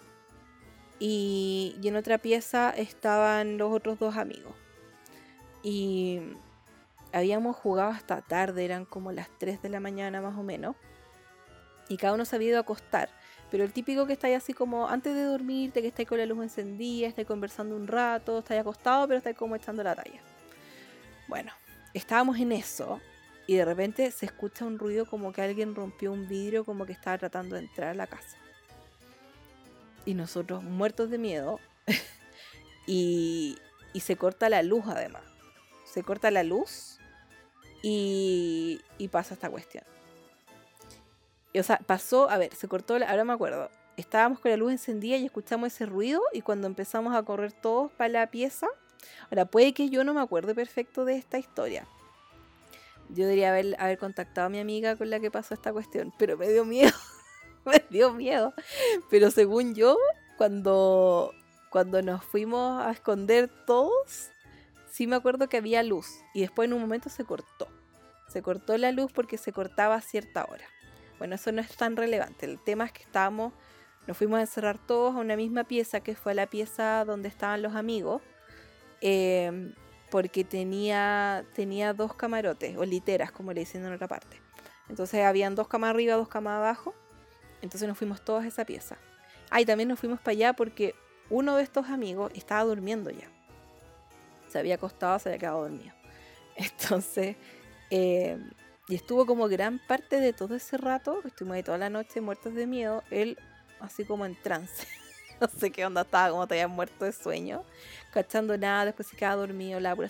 Y, 0.97 1.75
y 1.81 1.89
en 1.89 1.97
otra 1.97 2.17
pieza 2.17 2.69
estaban 2.69 3.57
los 3.57 3.73
otros 3.73 3.99
dos 3.99 4.15
amigos. 4.15 4.55
Y 5.62 6.21
habíamos 7.12 7.57
jugado 7.57 7.89
hasta 7.89 8.21
tarde, 8.21 8.63
eran 8.63 8.86
como 8.86 9.12
las 9.12 9.27
3 9.39 9.62
de 9.62 9.67
la 9.67 9.81
mañana 9.81 10.21
más 10.21 10.38
o 10.38 10.43
menos. 10.43 10.77
Y 11.89 11.97
cada 11.97 12.13
uno 12.13 12.23
se 12.23 12.38
había 12.38 12.49
ido 12.49 12.57
a 12.60 12.62
acostar. 12.62 13.10
Pero 13.49 13.63
el 13.63 13.71
típico 13.71 14.05
que 14.05 14.13
está 14.13 14.27
ahí 14.27 14.33
así 14.33 14.53
como 14.53 14.88
antes 14.88 15.15
de 15.15 15.23
dormirte, 15.23 15.81
que 15.81 15.88
está 15.88 16.05
con 16.05 16.17
la 16.17 16.25
luz 16.25 16.43
encendida, 16.43 17.07
está 17.07 17.23
conversando 17.25 17.75
un 17.75 17.88
rato, 17.88 18.39
está 18.39 18.60
acostado, 18.60 19.07
pero 19.07 19.17
está 19.17 19.33
como 19.33 19.55
echando 19.55 19.83
la 19.83 19.95
talla. 19.95 20.21
Bueno, 21.27 21.51
estábamos 21.93 22.38
en 22.39 22.51
eso 22.51 22.99
y 23.45 23.55
de 23.55 23.65
repente 23.65 24.12
se 24.12 24.25
escucha 24.25 24.65
un 24.65 24.77
ruido 24.77 25.05
como 25.05 25.31
que 25.31 25.41
alguien 25.41 25.75
rompió 25.75 26.12
un 26.12 26.27
vidrio, 26.27 26.65
como 26.65 26.86
que 26.86 26.91
estaba 26.91 27.17
tratando 27.17 27.55
de 27.55 27.62
entrar 27.62 27.89
a 27.89 27.93
la 27.93 28.07
casa. 28.07 28.38
Y 30.05 30.13
nosotros 30.13 30.63
muertos 30.63 31.10
de 31.10 31.17
miedo. 31.17 31.60
y, 32.86 33.57
y 33.93 33.99
se 34.01 34.17
corta 34.17 34.49
la 34.49 34.62
luz 34.62 34.83
además 34.88 35.23
se 35.88 36.03
corta 36.03 36.29
la 36.29 36.43
luz 36.43 36.99
y, 37.81 38.79
pasa 39.12 39.33
esta 39.33 39.49
cuestión. 39.49 39.83
O 41.59 41.63
sea, 41.63 41.79
pasó, 41.79 42.29
a 42.29 42.37
ver, 42.37 42.53
se 42.55 42.67
cortó, 42.67 42.95
ahora 42.95 43.23
me 43.23 43.33
acuerdo, 43.33 43.69
estábamos 43.97 44.39
con 44.39 44.51
la 44.51 44.57
luz 44.57 44.71
encendida 44.71 45.17
y 45.17 45.25
escuchamos 45.25 45.73
ese 45.73 45.85
ruido 45.85 46.21
y 46.33 46.41
cuando 46.41 46.67
empezamos 46.67 47.15
a 47.15 47.23
correr 47.23 47.51
todos 47.51 47.91
para 47.93 48.09
la 48.09 48.27
pieza, 48.27 48.67
ahora 49.29 49.45
puede 49.45 49.73
que 49.73 49.89
yo 49.89 50.03
no 50.03 50.13
me 50.13 50.21
acuerde 50.21 50.53
perfecto 50.55 51.05
de 51.05 51.15
esta 51.15 51.37
historia. 51.37 51.87
Yo 53.09 53.23
debería 53.23 53.49
haber, 53.49 53.75
haber 53.79 53.97
contactado 53.97 54.47
a 54.47 54.49
mi 54.49 54.59
amiga 54.59 54.95
con 54.95 55.09
la 55.09 55.19
que 55.19 55.31
pasó 55.31 55.53
esta 55.53 55.71
cuestión, 55.71 56.13
pero 56.17 56.37
me 56.37 56.49
dio 56.49 56.65
miedo, 56.65 56.93
me 57.65 57.83
dio 57.89 58.13
miedo. 58.13 58.53
Pero 59.09 59.31
según 59.31 59.75
yo, 59.75 59.97
cuando, 60.37 61.33
cuando 61.69 62.01
nos 62.01 62.23
fuimos 62.23 62.81
a 62.81 62.91
esconder 62.91 63.49
todos, 63.65 64.29
sí 64.91 65.07
me 65.07 65.15
acuerdo 65.15 65.47
que 65.47 65.57
había 65.57 65.83
luz 65.83 66.07
y 66.33 66.41
después 66.41 66.67
en 66.67 66.73
un 66.73 66.81
momento 66.81 67.09
se 67.09 67.23
cortó. 67.23 67.67
Se 68.27 68.41
cortó 68.41 68.77
la 68.77 68.91
luz 68.91 69.11
porque 69.13 69.37
se 69.37 69.53
cortaba 69.53 69.95
a 69.95 70.01
cierta 70.01 70.43
hora. 70.45 70.65
Bueno, 71.17 71.36
eso 71.36 71.51
no 71.51 71.62
es 71.62 71.75
tan 71.75 71.95
relevante. 71.95 72.45
El 72.45 72.60
tema 72.60 72.86
es 72.86 72.91
que 72.91 73.03
estábamos, 73.03 73.53
nos 74.06 74.17
fuimos 74.17 74.39
a 74.39 74.41
encerrar 74.41 74.77
todos 74.77 75.15
a 75.15 75.19
una 75.19 75.36
misma 75.36 75.63
pieza, 75.63 75.99
que 76.01 76.15
fue 76.15 76.34
la 76.34 76.47
pieza 76.47 77.06
donde 77.06 77.27
estaban 77.27 77.62
los 77.62 77.75
amigos, 77.75 78.21
em, 79.01 79.73
porque 80.10 80.43
tenía, 80.43 81.45
tenía 81.53 81.93
dos 81.93 82.13
camarotes, 82.13 82.77
o 82.77 82.86
literas, 82.86 83.32
como 83.32 83.53
le 83.53 83.62
dicen 83.62 83.86
en 83.86 83.93
otra 83.93 84.08
parte. 84.08 84.41
Entonces 84.89 85.23
habían 85.25 85.56
dos 85.56 85.67
camas 85.67 85.89
arriba, 85.89 86.15
dos 86.15 86.30
camas 86.30 86.58
abajo. 86.58 86.93
Entonces 87.62 87.88
nos 87.88 87.97
fuimos 87.97 88.23
todos 88.23 88.43
a 88.43 88.47
esa 88.47 88.65
pieza. 88.65 88.97
Ah, 89.49 89.62
y 89.62 89.65
también 89.65 89.89
nos 89.89 89.99
fuimos 89.99 90.19
para 90.19 90.32
allá 90.32 90.53
porque 90.53 90.95
uno 91.30 91.58
de 91.58 91.63
estos 91.63 91.88
amigos 91.88 92.32
estaba 92.36 92.63
durmiendo 92.63 93.10
ya 93.10 93.30
se 94.49 94.60
había 94.60 94.75
acostado, 94.75 95.19
se 95.19 95.30
había 95.30 95.39
quedado 95.39 95.62
dormido. 95.62 95.93
Entonces, 96.56 97.36
eh, 97.89 98.38
y 98.88 98.95
estuvo 98.95 99.26
como 99.26 99.47
gran 99.47 99.80
parte 99.80 100.19
de 100.19 100.34
todo 100.34 100.56
ese 100.56 100.78
rato, 100.78 101.21
estuvimos 101.26 101.56
ahí 101.56 101.63
toda 101.63 101.78
la 101.78 101.89
noche 101.89 102.21
muertos 102.21 102.54
de 102.54 102.67
miedo, 102.67 103.04
él 103.12 103.38
así 103.80 104.06
como 104.06 104.26
en 104.26 104.36
trance. 104.41 104.88
no 105.41 105.47
sé 105.47 105.71
qué 105.71 105.86
onda 105.86 106.02
estaba, 106.02 106.30
como 106.30 106.45
todavía 106.45 106.67
muerto 106.67 107.06
de 107.06 107.12
sueño, 107.12 107.63
cachando 108.13 108.58
nada, 108.58 108.86
después 108.86 109.08
se 109.08 109.17
quedaba 109.17 109.36
dormido, 109.36 109.80
la 109.80 109.95
pura. 109.95 110.10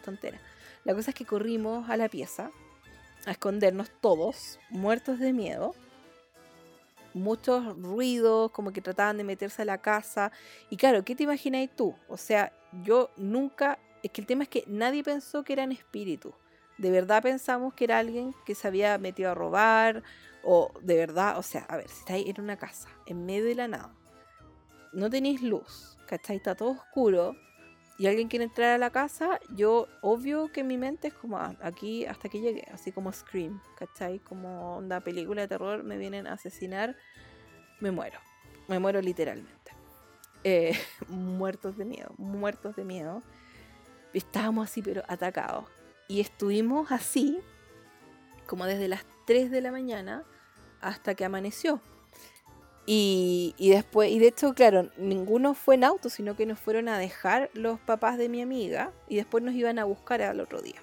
La 0.83 0.93
cosa 0.93 1.11
es 1.11 1.15
que 1.15 1.25
corrimos 1.25 1.89
a 1.89 1.97
la 1.97 2.07
pieza 2.07 2.51
a 3.25 3.31
escondernos 3.31 3.89
todos, 3.99 4.59
muertos 4.69 5.19
de 5.19 5.33
miedo. 5.33 5.75
Muchos 7.13 7.75
ruidos, 7.81 8.51
como 8.51 8.71
que 8.71 8.81
trataban 8.81 9.17
de 9.17 9.23
meterse 9.23 9.63
a 9.63 9.65
la 9.65 9.79
casa. 9.79 10.31
Y 10.69 10.77
claro, 10.77 11.03
¿qué 11.03 11.15
te 11.15 11.23
imagináis 11.23 11.75
tú? 11.75 11.95
O 12.07 12.15
sea, 12.15 12.53
yo 12.83 13.09
nunca 13.17 13.79
es 14.03 14.11
que 14.11 14.21
el 14.21 14.27
tema 14.27 14.43
es 14.43 14.49
que 14.49 14.63
nadie 14.67 15.03
pensó 15.03 15.43
que 15.43 15.53
eran 15.53 15.71
espíritus. 15.71 16.33
De 16.77 16.91
verdad 16.91 17.23
pensamos 17.23 17.73
que 17.73 17.85
era 17.85 17.99
alguien 17.99 18.33
que 18.45 18.55
se 18.55 18.67
había 18.67 18.97
metido 18.97 19.31
a 19.31 19.35
robar. 19.35 20.03
O 20.43 20.71
de 20.81 20.95
verdad, 20.95 21.37
o 21.37 21.43
sea, 21.43 21.61
a 21.67 21.77
ver, 21.77 21.89
si 21.89 21.99
estáis 21.99 22.27
en 22.27 22.41
una 22.41 22.57
casa, 22.57 22.87
en 23.05 23.25
medio 23.25 23.45
de 23.45 23.55
la 23.55 23.67
nada, 23.67 23.93
no 24.93 25.09
tenéis 25.09 25.41
luz, 25.41 25.97
¿cachai? 26.05 26.37
Está 26.37 26.55
todo 26.55 26.69
oscuro 26.69 27.35
y 27.97 28.07
alguien 28.07 28.29
quiere 28.29 28.45
entrar 28.45 28.73
a 28.73 28.77
la 28.77 28.91
casa, 28.91 29.39
yo 29.55 29.87
obvio 30.01 30.51
que 30.51 30.63
mi 30.63 30.77
mente 30.77 31.09
es 31.09 31.13
como 31.15 31.37
ah, 31.37 31.55
aquí 31.61 32.05
hasta 32.05 32.29
que 32.29 32.39
llegue, 32.39 32.63
así 32.71 32.91
como 32.91 33.11
Scream, 33.11 33.59
¿cachai? 33.77 34.19
Como 34.19 34.77
una 34.77 35.01
película 35.01 35.41
de 35.41 35.47
terror, 35.47 35.83
me 35.83 35.97
vienen 35.97 36.27
a 36.27 36.33
asesinar, 36.33 36.95
me 37.81 37.91
muero, 37.91 38.19
me 38.67 38.79
muero 38.79 39.01
literalmente. 39.01 39.71
Eh, 40.43 40.77
muertos 41.09 41.75
de 41.75 41.85
miedo, 41.85 42.13
muertos 42.17 42.75
de 42.75 42.85
miedo 42.85 43.23
estábamos 44.13 44.69
así, 44.69 44.81
pero 44.81 45.03
atacados. 45.07 45.65
Y 46.07 46.21
estuvimos 46.21 46.91
así, 46.91 47.39
como 48.45 48.65
desde 48.65 48.87
las 48.87 49.05
3 49.25 49.51
de 49.51 49.61
la 49.61 49.71
mañana 49.71 50.23
hasta 50.81 51.15
que 51.15 51.25
amaneció. 51.25 51.81
Y, 52.89 53.53
después, 53.59 54.09
y 54.09 54.19
de 54.19 54.27
hecho, 54.27 54.53
claro, 54.53 54.89
ninguno 54.97 55.53
fue 55.53 55.75
en 55.75 55.83
auto, 55.83 56.09
sino 56.09 56.37
que 56.37 56.45
nos 56.45 56.57
fueron 56.57 56.87
a 56.87 56.97
dejar 56.97 57.49
los 57.53 57.81
papás 57.81 58.17
de 58.17 58.29
mi 58.29 58.41
amiga 58.41 58.93
y 59.09 59.17
después 59.17 59.43
nos 59.43 59.55
iban 59.55 59.77
a 59.77 59.83
buscar 59.83 60.21
al 60.21 60.39
otro 60.39 60.61
día. 60.61 60.81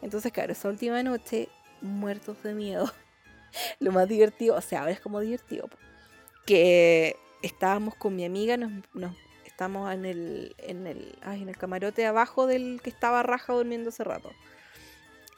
Entonces, 0.00 0.32
claro, 0.32 0.52
esa 0.52 0.70
última 0.70 1.02
noche, 1.02 1.50
muertos 1.82 2.42
de 2.42 2.54
miedo. 2.54 2.90
Lo 3.80 3.92
más 3.92 4.08
divertido, 4.08 4.56
o 4.56 4.62
sea, 4.62 4.80
ahora 4.80 4.92
es 4.92 5.00
como 5.00 5.20
divertido, 5.20 5.68
que 6.46 7.16
estábamos 7.42 7.96
con 7.96 8.16
mi 8.16 8.24
amiga, 8.24 8.56
nos, 8.56 8.72
nos 8.94 9.14
Estamos 9.52 9.92
en 9.92 10.06
el, 10.06 10.56
en 10.58 10.86
el, 10.86 11.14
en 11.24 11.48
el 11.48 11.56
camarote 11.58 12.06
abajo 12.06 12.46
del 12.46 12.80
que 12.82 12.88
estaba 12.88 13.22
Raja 13.22 13.52
durmiendo 13.52 13.90
hace 13.90 14.02
rato. 14.02 14.32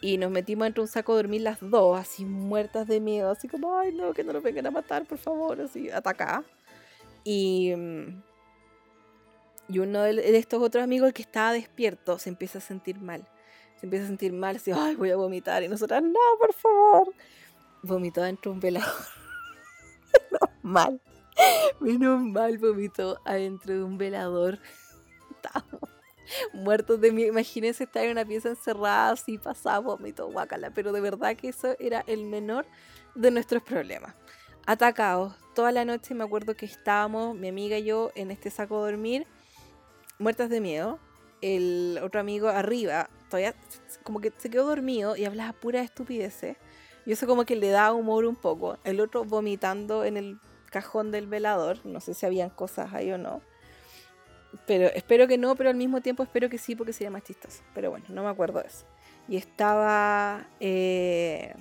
Y 0.01 0.19
nos 0.19 0.31
metimos 0.31 0.67
entre 0.67 0.83
un 0.83 0.89
saco 0.89 1.13
a 1.13 1.17
dormir 1.17 1.43
las 1.43 1.59
dos, 1.61 1.99
así 1.99 2.25
muertas 2.25 2.87
de 2.87 3.01
miedo, 3.01 3.31
así 3.31 3.49
como, 3.49 3.79
ay 3.79 3.93
no, 3.93 4.13
que 4.13 4.25
no 4.25 4.33
nos 4.33 4.43
vengan 4.43 4.67
a 4.67 4.71
matar, 4.71 5.07
por 5.07 5.19
favor, 5.19 5.61
así, 5.61 5.91
ataca 5.91 6.45
Y, 7.25 7.73
mm, 7.75 8.23
y 9.69 9.79
uno 9.79 10.03
de 10.03 10.37
estos 10.37 10.63
otros 10.63 10.85
amigos, 10.85 11.09
el 11.09 11.15
que 11.15 11.23
estaba 11.23 11.53
despierto, 11.53 12.19
se 12.19 12.29
empieza 12.29 12.59
a 12.59 12.61
sentir 12.61 13.01
mal. 13.01 13.27
Se 13.81 13.87
empieza 13.87 14.05
a 14.05 14.09
sentir 14.09 14.33
mal, 14.33 14.57
así, 14.57 14.73
ay, 14.73 14.95
voy 14.95 15.11
a 15.11 15.17
vomitar. 15.17 15.63
Y 15.63 15.69
nosotras, 15.69 16.03
no, 16.03 16.21
por 16.39 16.53
favor. 16.53 17.15
Vomitó 17.83 18.23
dentro 18.23 18.51
de 18.51 18.55
un 18.55 18.61
velador. 18.61 18.93
no, 20.31 20.39
mal. 20.63 21.01
Menos 21.81 22.23
mal 22.23 22.59
vomitó 22.59 23.21
adentro 23.25 23.75
de 23.75 23.83
un 23.83 23.97
velador. 23.99 24.59
muertos 26.53 27.01
de 27.01 27.13
miedo. 27.13 27.31
Imagínense 27.31 27.85
estar 27.85 28.05
en 28.05 28.13
una 28.13 28.25
pieza 28.25 28.49
encerrada 28.49 29.11
así, 29.11 29.39
pasaba 29.39 29.79
vómito, 29.79 30.31
guacala. 30.31 30.71
Pero 30.71 30.93
de 30.93 31.01
verdad 31.01 31.37
que 31.37 31.49
eso 31.49 31.77
era 31.79 32.05
el 32.07 32.25
menor 32.25 32.67
de 33.15 33.31
nuestros 33.31 33.63
problemas. 33.63 34.15
Atacados. 34.67 35.35
Toda 35.55 35.71
la 35.71 35.85
noche 35.85 36.15
me 36.15 36.25
acuerdo 36.25 36.55
que 36.55 36.67
estábamos, 36.67 37.37
mi 37.37 37.49
amiga 37.49 37.79
y 37.79 37.85
yo, 37.85 38.11
en 38.15 38.31
este 38.31 38.51
saco 38.51 38.85
de 38.85 38.93
dormir, 38.93 39.27
muertas 40.19 40.51
de 40.51 40.61
miedo. 40.61 40.99
El 41.41 42.01
otro 42.03 42.21
amigo 42.21 42.49
arriba, 42.49 43.11
todavía 43.29 43.55
como 44.03 44.21
que 44.21 44.33
se 44.39 44.49
quedó 44.51 44.67
dormido 44.67 45.17
y 45.17 45.27
hablaba 45.27 45.53
pura 45.53 45.83
estupidez. 45.83 46.57
Y 47.07 47.13
eso 47.13 47.27
como 47.27 47.45
que 47.45 47.57
le 47.57 47.69
da 47.69 47.93
humor 47.93 48.25
un 48.25 48.37
poco. 48.37 48.79
El 48.85 49.01
otro 49.01 49.25
vomitando 49.25 50.05
en 50.05 50.17
el 50.17 50.41
cajón 50.71 51.11
del 51.11 51.27
velador. 51.27 51.85
No 51.85 52.01
sé 52.01 52.15
si 52.15 52.25
habían 52.27 52.51
cosas 52.51 52.95
ahí 52.95 53.13
o 53.13 53.19
no. 53.19 53.43
Pero 54.67 54.87
espero 54.89 55.27
que 55.27 55.39
no, 55.39 55.57
pero 55.57 55.71
al 55.71 55.77
mismo 55.77 56.01
tiempo 56.01 56.23
espero 56.23 56.49
que 56.49 56.59
sí 56.59 56.77
porque 56.77 56.93
sería 56.93 57.11
más 57.11 57.23
chistoso. 57.23 57.63
Pero 57.75 57.91
bueno, 57.91 58.07
no 58.09 58.23
me 58.23 58.29
acuerdo 58.29 58.61
de 58.61 58.69
eso. 58.69 58.87
Y 59.29 59.37
estaba... 59.37 60.47
Eh, 60.61 61.55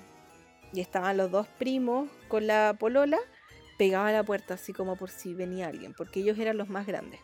y 0.74 0.82
estaban 0.82 1.18
los 1.18 1.30
dos 1.30 1.48
primos 1.48 2.10
con 2.28 2.48
la 2.48 2.76
polola 2.80 3.20
pegaba 3.78 4.10
a 4.10 4.12
la 4.12 4.24
puerta 4.24 4.56
así 4.56 4.74
como 4.74 4.96
por 4.96 5.10
si 5.10 5.34
venía 5.34 5.68
alguien, 5.68 5.94
porque 5.94 6.20
ellos 6.20 6.38
eran 6.38 6.58
los 6.58 6.70
más 6.70 6.86
grandes. 6.86 7.20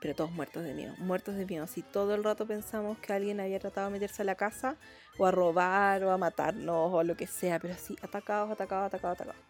Pero 0.00 0.14
todos 0.14 0.30
muertos 0.30 0.62
de 0.62 0.74
miedo, 0.74 0.94
muertos 0.98 1.34
de 1.34 1.46
miedo. 1.46 1.64
Así 1.64 1.82
todo 1.82 2.14
el 2.14 2.22
rato 2.22 2.46
pensamos 2.46 2.98
que 2.98 3.12
alguien 3.12 3.40
había 3.40 3.58
tratado 3.58 3.88
de 3.88 3.94
meterse 3.94 4.22
a 4.22 4.24
la 4.24 4.34
casa 4.34 4.76
o 5.18 5.26
a 5.26 5.30
robar 5.30 6.04
o 6.04 6.12
a 6.12 6.18
matarnos 6.18 6.92
o 6.92 7.02
lo 7.02 7.16
que 7.16 7.26
sea, 7.26 7.58
pero 7.58 7.74
así 7.74 7.96
atacados, 8.02 8.50
atacados, 8.50 8.86
atacados, 8.86 9.20
atacados. 9.20 9.42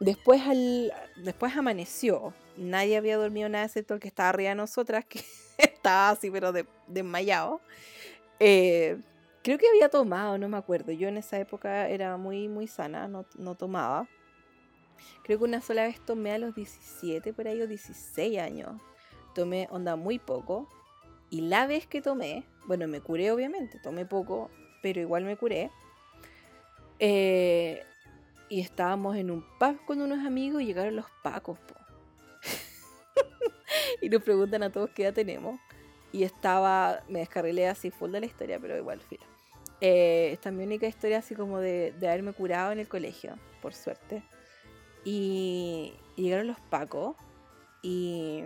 Después, 0.00 0.42
al, 0.42 0.92
después 1.16 1.56
amaneció. 1.56 2.34
Nadie 2.56 2.96
había 2.96 3.16
dormido 3.16 3.48
nada 3.48 3.64
excepto 3.64 3.94
el 3.94 4.00
que 4.00 4.08
estaba 4.08 4.30
arriba 4.30 4.50
de 4.50 4.56
nosotras, 4.56 5.04
que 5.04 5.20
estaba 5.58 6.10
así, 6.10 6.30
pero 6.30 6.52
desmayado. 6.86 7.60
Eh, 8.40 8.98
creo 9.42 9.58
que 9.58 9.68
había 9.68 9.88
tomado, 9.88 10.38
no 10.38 10.48
me 10.48 10.56
acuerdo. 10.56 10.92
Yo 10.92 11.08
en 11.08 11.16
esa 11.16 11.38
época 11.38 11.88
era 11.88 12.16
muy, 12.16 12.48
muy 12.48 12.66
sana, 12.66 13.08
no, 13.08 13.24
no 13.36 13.54
tomaba. 13.54 14.08
Creo 15.22 15.38
que 15.38 15.44
una 15.44 15.60
sola 15.60 15.84
vez 15.84 16.00
tomé 16.04 16.32
a 16.32 16.38
los 16.38 16.54
17, 16.54 17.32
por 17.32 17.48
ahí, 17.48 17.60
o 17.62 17.66
16 17.66 18.38
años. 18.38 18.80
Tomé 19.34 19.68
onda 19.70 19.96
muy 19.96 20.18
poco. 20.18 20.68
Y 21.30 21.42
la 21.42 21.66
vez 21.66 21.86
que 21.86 22.02
tomé, 22.02 22.44
bueno, 22.66 22.86
me 22.86 23.00
curé 23.00 23.32
obviamente, 23.32 23.78
tomé 23.78 24.04
poco, 24.06 24.50
pero 24.82 25.00
igual 25.00 25.24
me 25.24 25.36
curé. 25.36 25.70
Eh, 26.98 27.82
y 28.48 28.60
estábamos 28.60 29.16
en 29.16 29.30
un 29.30 29.44
pub 29.58 29.84
con 29.86 30.00
unos 30.00 30.24
amigos 30.24 30.62
y 30.62 30.66
llegaron 30.66 30.96
los 30.96 31.06
pacos, 31.22 31.58
y 34.00 34.08
nos 34.08 34.22
preguntan 34.22 34.62
a 34.62 34.70
todos 34.70 34.90
qué 34.90 35.04
edad 35.04 35.14
tenemos. 35.14 35.58
Y 36.12 36.22
estaba, 36.22 37.00
me 37.08 37.18
descarrilé 37.18 37.66
así 37.66 37.90
full 37.90 38.12
de 38.12 38.20
la 38.20 38.26
historia, 38.26 38.60
pero 38.60 38.76
igual, 38.76 39.00
filo. 39.00 39.24
Eh, 39.80 40.30
esta 40.32 40.50
es 40.50 40.54
mi 40.54 40.62
única 40.62 40.86
historia 40.86 41.18
así 41.18 41.34
como 41.34 41.58
de, 41.58 41.92
de, 41.98 42.08
haberme 42.08 42.32
curado 42.32 42.70
en 42.70 42.78
el 42.78 42.86
colegio, 42.86 43.36
por 43.60 43.74
suerte. 43.74 44.22
Y, 45.04 45.92
llegaron 46.14 46.46
los 46.46 46.60
pacos 46.60 47.16
y, 47.82 48.44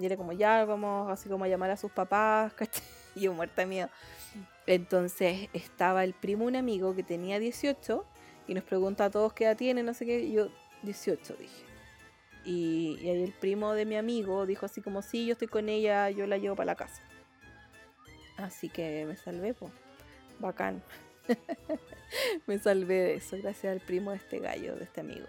y, 0.00 0.04
era 0.04 0.16
como, 0.16 0.32
ya 0.32 0.64
vamos 0.64 1.08
así 1.10 1.28
como 1.28 1.44
a 1.44 1.48
llamar 1.48 1.70
a 1.70 1.76
sus 1.76 1.92
papás, 1.92 2.52
y 3.14 3.20
yo 3.20 3.32
muerta 3.32 3.64
miedo. 3.64 3.88
Entonces 4.66 5.48
estaba 5.52 6.02
el 6.02 6.12
primo, 6.12 6.44
un 6.44 6.56
amigo 6.56 6.94
que 6.96 7.04
tenía 7.04 7.38
18 7.38 8.04
y 8.48 8.54
nos 8.54 8.64
pregunta 8.64 9.04
a 9.04 9.10
todos 9.10 9.34
qué 9.34 9.44
edad 9.44 9.56
tiene, 9.56 9.82
no 9.82 9.94
sé 9.94 10.06
qué. 10.06 10.32
yo, 10.32 10.48
18, 10.82 11.34
dije. 11.38 11.64
Y, 12.44 12.96
ahí 13.00 13.22
el 13.22 13.32
primo 13.32 13.74
de 13.74 13.84
mi 13.84 13.96
amigo 13.96 14.46
dijo 14.46 14.64
así 14.66 14.80
como, 14.80 15.02
sí, 15.02 15.26
yo 15.26 15.32
estoy 15.32 15.48
con 15.48 15.68
ella, 15.68 16.08
yo 16.10 16.26
la 16.26 16.38
llevo 16.38 16.56
para 16.56 16.72
la 16.72 16.74
casa. 16.74 17.02
Así 18.38 18.70
que 18.70 19.04
me 19.06 19.16
salvé, 19.16 19.52
pues. 19.52 19.72
Bacán. 20.38 20.82
me 22.46 22.58
salvé 22.58 22.94
de 22.94 23.14
eso, 23.16 23.36
gracias 23.42 23.72
al 23.72 23.80
primo 23.80 24.12
de 24.12 24.16
este 24.16 24.38
gallo, 24.38 24.76
de 24.76 24.84
este 24.84 25.00
amigo. 25.00 25.26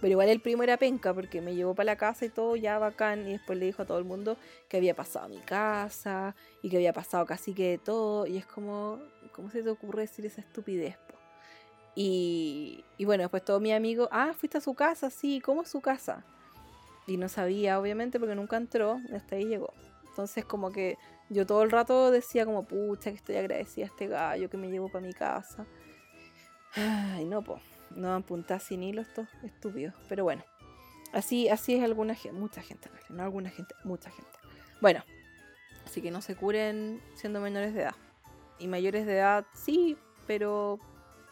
Pero 0.00 0.12
igual 0.12 0.30
el 0.30 0.40
primo 0.40 0.62
era 0.62 0.78
penca 0.78 1.12
porque 1.12 1.40
me 1.40 1.54
llevó 1.54 1.74
para 1.74 1.92
la 1.92 1.96
casa 1.96 2.24
y 2.24 2.28
todo, 2.28 2.56
ya 2.56 2.78
bacán. 2.78 3.28
Y 3.28 3.32
después 3.32 3.58
le 3.58 3.66
dijo 3.66 3.82
a 3.82 3.84
todo 3.84 3.98
el 3.98 4.04
mundo 4.04 4.36
que 4.68 4.78
había 4.78 4.94
pasado 4.96 5.26
a 5.26 5.28
mi 5.28 5.38
casa 5.40 6.34
y 6.62 6.70
que 6.70 6.76
había 6.76 6.92
pasado 6.92 7.26
casi 7.26 7.52
que 7.52 7.70
de 7.70 7.78
todo. 7.78 8.26
Y 8.26 8.38
es 8.38 8.46
como, 8.46 8.98
¿cómo 9.32 9.50
se 9.50 9.62
te 9.62 9.70
ocurre 9.70 10.02
decir 10.02 10.24
esa 10.24 10.40
estupidez? 10.40 10.96
Y, 11.94 12.84
bueno, 13.04 13.22
después 13.22 13.44
todo 13.44 13.60
mi 13.60 13.72
amigo, 13.72 14.08
ah, 14.12 14.32
fuiste 14.32 14.58
a 14.58 14.60
su 14.60 14.74
casa, 14.74 15.10
sí, 15.10 15.40
¿cómo 15.40 15.62
es 15.62 15.68
su 15.68 15.80
casa? 15.80 16.24
Y 17.06 17.16
no 17.16 17.28
sabía, 17.28 17.78
obviamente, 17.78 18.18
porque 18.18 18.34
nunca 18.34 18.56
entró, 18.56 19.00
hasta 19.14 19.36
ahí 19.36 19.44
llegó. 19.44 19.72
Entonces 20.08 20.44
como 20.44 20.70
que 20.70 20.98
yo 21.30 21.46
todo 21.46 21.62
el 21.62 21.70
rato 21.70 22.10
decía 22.10 22.44
como, 22.44 22.64
pucha, 22.64 23.10
que 23.10 23.16
estoy 23.16 23.36
agradecida 23.36 23.86
a 23.86 23.88
este 23.88 24.06
gallo 24.06 24.50
que 24.50 24.56
me 24.56 24.70
llevó 24.70 24.88
para 24.88 25.04
mi 25.04 25.12
casa. 25.12 25.66
Ay, 26.74 27.24
no, 27.24 27.42
pues, 27.42 27.60
no 27.90 28.14
apuntar 28.14 28.60
sin 28.60 28.82
hilo 28.82 29.02
estos 29.02 29.28
estúpidos. 29.42 29.94
Pero 30.08 30.24
bueno, 30.24 30.44
así, 31.12 31.48
así 31.48 31.74
es 31.74 31.82
alguna 31.82 32.14
gente, 32.14 32.38
mucha 32.38 32.62
gente, 32.62 32.90
no 33.08 33.22
alguna 33.22 33.50
gente, 33.50 33.74
mucha 33.84 34.10
gente. 34.10 34.30
Bueno, 34.80 35.02
así 35.86 36.02
que 36.02 36.10
no 36.10 36.20
se 36.20 36.36
curen 36.36 37.00
siendo 37.14 37.40
menores 37.40 37.74
de 37.74 37.82
edad. 37.82 37.94
Y 38.58 38.68
mayores 38.68 39.06
de 39.06 39.14
edad, 39.14 39.46
sí, 39.54 39.96
pero 40.26 40.78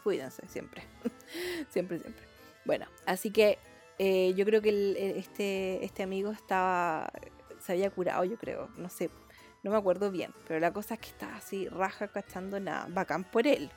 cuídense 0.03 0.47
siempre. 0.47 0.83
siempre, 1.69 1.99
siempre. 1.99 2.23
Bueno, 2.65 2.85
así 3.05 3.31
que 3.31 3.59
eh, 3.97 4.33
yo 4.35 4.45
creo 4.45 4.61
que 4.61 5.15
este, 5.17 5.83
este 5.85 6.03
amigo 6.03 6.31
estaba. 6.31 7.11
se 7.59 7.73
había 7.73 7.89
curado, 7.91 8.23
yo 8.23 8.37
creo. 8.37 8.69
No 8.77 8.89
sé, 8.89 9.09
no 9.63 9.71
me 9.71 9.77
acuerdo 9.77 10.11
bien. 10.11 10.33
Pero 10.47 10.59
la 10.59 10.73
cosa 10.73 10.95
es 10.95 10.99
que 11.01 11.09
estaba 11.09 11.35
así, 11.35 11.67
raja, 11.67 12.07
cachando 12.07 12.59
nada. 12.59 12.87
Bacán 12.89 13.23
por 13.23 13.47
él. 13.47 13.69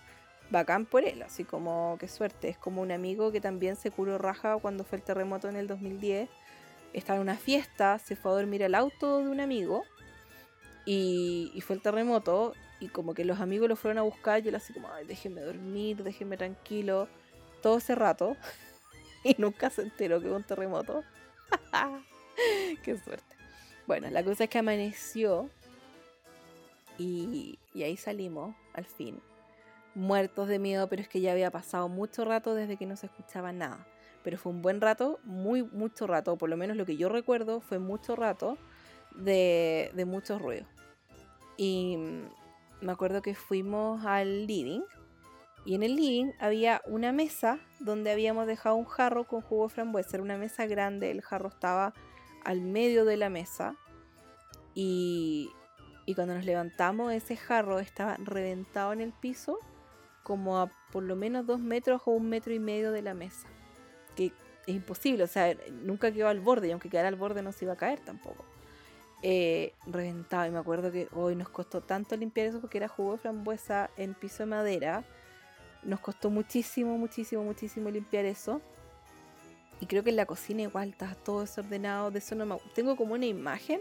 Bacán 0.50 0.86
por 0.86 1.04
él, 1.04 1.22
así 1.22 1.44
como 1.44 1.96
qué 1.98 2.08
suerte. 2.08 2.48
Es 2.48 2.58
como 2.58 2.82
un 2.82 2.92
amigo 2.92 3.32
que 3.32 3.40
también 3.40 3.76
se 3.76 3.90
curó 3.90 4.18
raja 4.18 4.56
cuando 4.58 4.84
fue 4.84 4.98
el 4.98 5.04
terremoto 5.04 5.48
en 5.48 5.56
el 5.56 5.66
2010. 5.66 6.28
Estaba 6.92 7.16
en 7.16 7.22
una 7.22 7.36
fiesta, 7.36 7.98
se 7.98 8.14
fue 8.14 8.30
a 8.30 8.34
dormir 8.34 8.64
al 8.64 8.74
auto 8.74 9.20
de 9.20 9.28
un 9.28 9.40
amigo. 9.40 9.84
Y, 10.86 11.50
y 11.54 11.60
fue 11.62 11.76
el 11.76 11.82
terremoto 11.82 12.52
y 12.84 12.88
como 12.88 13.14
que 13.14 13.24
los 13.24 13.40
amigos 13.40 13.68
lo 13.68 13.76
fueron 13.76 13.96
a 13.96 14.02
buscar 14.02 14.44
y 14.44 14.48
él 14.48 14.54
así 14.54 14.74
como, 14.74 14.88
ay, 14.92 15.06
déjenme 15.06 15.40
dormir, 15.40 16.02
déjenme 16.02 16.36
tranquilo, 16.36 17.08
todo 17.62 17.78
ese 17.78 17.94
rato. 17.94 18.36
y 19.24 19.34
nunca 19.38 19.70
se 19.70 19.82
enteró 19.82 20.20
que 20.20 20.28
hubo 20.28 20.36
un 20.36 20.44
terremoto. 20.44 21.02
Qué 22.84 22.98
suerte. 22.98 23.24
Bueno, 23.86 24.10
la 24.10 24.22
cosa 24.22 24.44
es 24.44 24.50
que 24.50 24.58
amaneció 24.58 25.48
y, 26.98 27.58
y 27.72 27.82
ahí 27.84 27.96
salimos, 27.96 28.54
al 28.74 28.84
fin, 28.84 29.20
muertos 29.94 30.48
de 30.48 30.58
miedo, 30.58 30.86
pero 30.88 31.00
es 31.00 31.08
que 31.08 31.22
ya 31.22 31.32
había 31.32 31.50
pasado 31.50 31.88
mucho 31.88 32.26
rato 32.26 32.54
desde 32.54 32.76
que 32.76 32.84
no 32.84 32.96
se 32.96 33.06
escuchaba 33.06 33.52
nada. 33.52 33.86
Pero 34.22 34.36
fue 34.36 34.52
un 34.52 34.60
buen 34.60 34.82
rato, 34.82 35.20
muy 35.24 35.62
mucho 35.62 36.06
rato, 36.06 36.36
por 36.36 36.50
lo 36.50 36.58
menos 36.58 36.76
lo 36.76 36.84
que 36.84 36.98
yo 36.98 37.08
recuerdo 37.08 37.60
fue 37.60 37.78
mucho 37.78 38.14
rato 38.14 38.58
de, 39.14 39.90
de 39.94 40.04
mucho 40.04 40.38
ruido. 40.38 40.66
Y 41.56 41.96
me 42.80 42.92
acuerdo 42.92 43.22
que 43.22 43.34
fuimos 43.34 44.04
al 44.04 44.46
living 44.46 44.82
y 45.64 45.74
en 45.74 45.82
el 45.82 45.96
living 45.96 46.32
había 46.40 46.82
una 46.86 47.12
mesa 47.12 47.58
donde 47.80 48.10
habíamos 48.10 48.46
dejado 48.46 48.76
un 48.76 48.84
jarro 48.84 49.24
con 49.24 49.40
jugo 49.40 49.68
frambuesa. 49.68 50.16
Era 50.16 50.22
una 50.22 50.36
mesa 50.36 50.66
grande, 50.66 51.10
el 51.10 51.22
jarro 51.22 51.48
estaba 51.48 51.94
al 52.44 52.60
medio 52.60 53.06
de 53.06 53.16
la 53.16 53.30
mesa 53.30 53.76
y, 54.74 55.50
y 56.04 56.14
cuando 56.14 56.34
nos 56.34 56.44
levantamos 56.44 57.12
ese 57.12 57.36
jarro 57.36 57.78
estaba 57.78 58.16
reventado 58.18 58.92
en 58.92 59.00
el 59.00 59.12
piso 59.12 59.58
como 60.22 60.58
a 60.58 60.70
por 60.92 61.02
lo 61.02 61.16
menos 61.16 61.46
dos 61.46 61.60
metros 61.60 62.02
o 62.04 62.10
un 62.10 62.28
metro 62.28 62.52
y 62.52 62.58
medio 62.58 62.92
de 62.92 63.00
la 63.00 63.14
mesa. 63.14 63.48
Que 64.14 64.32
es 64.66 64.74
imposible, 64.74 65.24
o 65.24 65.28
sea, 65.28 65.56
nunca 65.82 66.12
quedó 66.12 66.28
al 66.28 66.40
borde 66.40 66.68
y 66.68 66.70
aunque 66.72 66.90
quedara 66.90 67.08
al 67.08 67.16
borde 67.16 67.42
no 67.42 67.52
se 67.52 67.64
iba 67.64 67.74
a 67.74 67.76
caer 67.76 68.00
tampoco 68.00 68.44
eh, 69.22 69.72
reventado. 69.86 70.46
Y 70.46 70.50
me 70.50 70.58
acuerdo 70.58 70.92
que 70.92 71.08
hoy 71.12 71.36
nos 71.36 71.48
costó 71.48 71.80
tanto 71.80 72.16
limpiar 72.16 72.48
eso 72.48 72.60
porque 72.60 72.78
era 72.78 72.88
jugo 72.88 73.12
de 73.12 73.18
frambuesa 73.18 73.90
en 73.96 74.14
piso 74.14 74.44
de 74.44 74.46
madera. 74.46 75.04
Nos 75.82 76.00
costó 76.00 76.30
muchísimo, 76.30 76.98
muchísimo, 76.98 77.44
muchísimo 77.44 77.90
limpiar 77.90 78.24
eso. 78.24 78.60
Y 79.80 79.86
creo 79.86 80.02
que 80.02 80.10
en 80.10 80.16
la 80.16 80.26
cocina 80.26 80.62
igual 80.62 80.90
está 80.90 81.14
todo 81.14 81.40
desordenado. 81.40 82.10
De 82.10 82.18
eso 82.18 82.34
no 82.34 82.46
me 82.46 82.56
Tengo 82.74 82.96
como 82.96 83.14
una 83.14 83.26
imagen, 83.26 83.80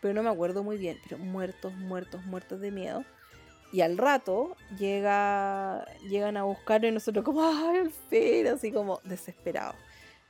pero 0.00 0.14
no 0.14 0.22
me 0.22 0.30
acuerdo 0.30 0.62
muy 0.62 0.76
bien. 0.76 0.98
Pero 1.02 1.18
muertos, 1.18 1.72
muertos, 1.74 2.24
muertos 2.24 2.60
de 2.60 2.70
miedo. 2.70 3.04
Y 3.72 3.80
al 3.80 3.98
rato 3.98 4.56
llega, 4.78 5.84
llegan 6.08 6.36
a 6.36 6.44
buscarlo 6.44 6.88
y 6.88 6.92
nosotros 6.92 7.24
como, 7.24 7.42
¡ay, 7.44 7.78
al 7.78 7.90
fin! 7.90 8.46
Así 8.46 8.72
como 8.72 9.00
desesperados. 9.04 9.76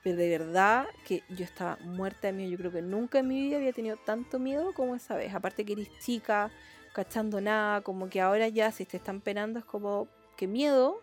Pero 0.07 0.19
de 0.19 0.39
verdad 0.39 0.87
que 1.05 1.25
yo 1.29 1.45
estaba 1.45 1.79
muerta 1.83 2.29
de 2.29 2.33
miedo. 2.33 2.53
Yo 2.53 2.59
creo 2.59 2.71
que 2.71 2.81
nunca 2.81 3.19
en 3.19 3.27
mi 3.27 3.41
vida 3.41 3.57
había 3.57 3.73
tenido 3.73 3.97
tanto 3.97 4.39
miedo 4.39 4.73
como 4.73 4.95
esa 4.95 5.17
vez. 5.17 5.35
Aparte 5.35 5.65
que 5.65 5.73
eres 5.73 5.89
chica, 5.99 6.53
cachando 6.93 7.41
nada, 7.41 7.81
como 7.81 8.09
que 8.09 8.21
ahora 8.21 8.47
ya 8.47 8.71
si 8.71 8.85
te 8.85 8.99
están 8.99 9.21
penando 9.21 9.59
es 9.59 9.65
como 9.65 10.07
que 10.37 10.47
miedo. 10.47 11.03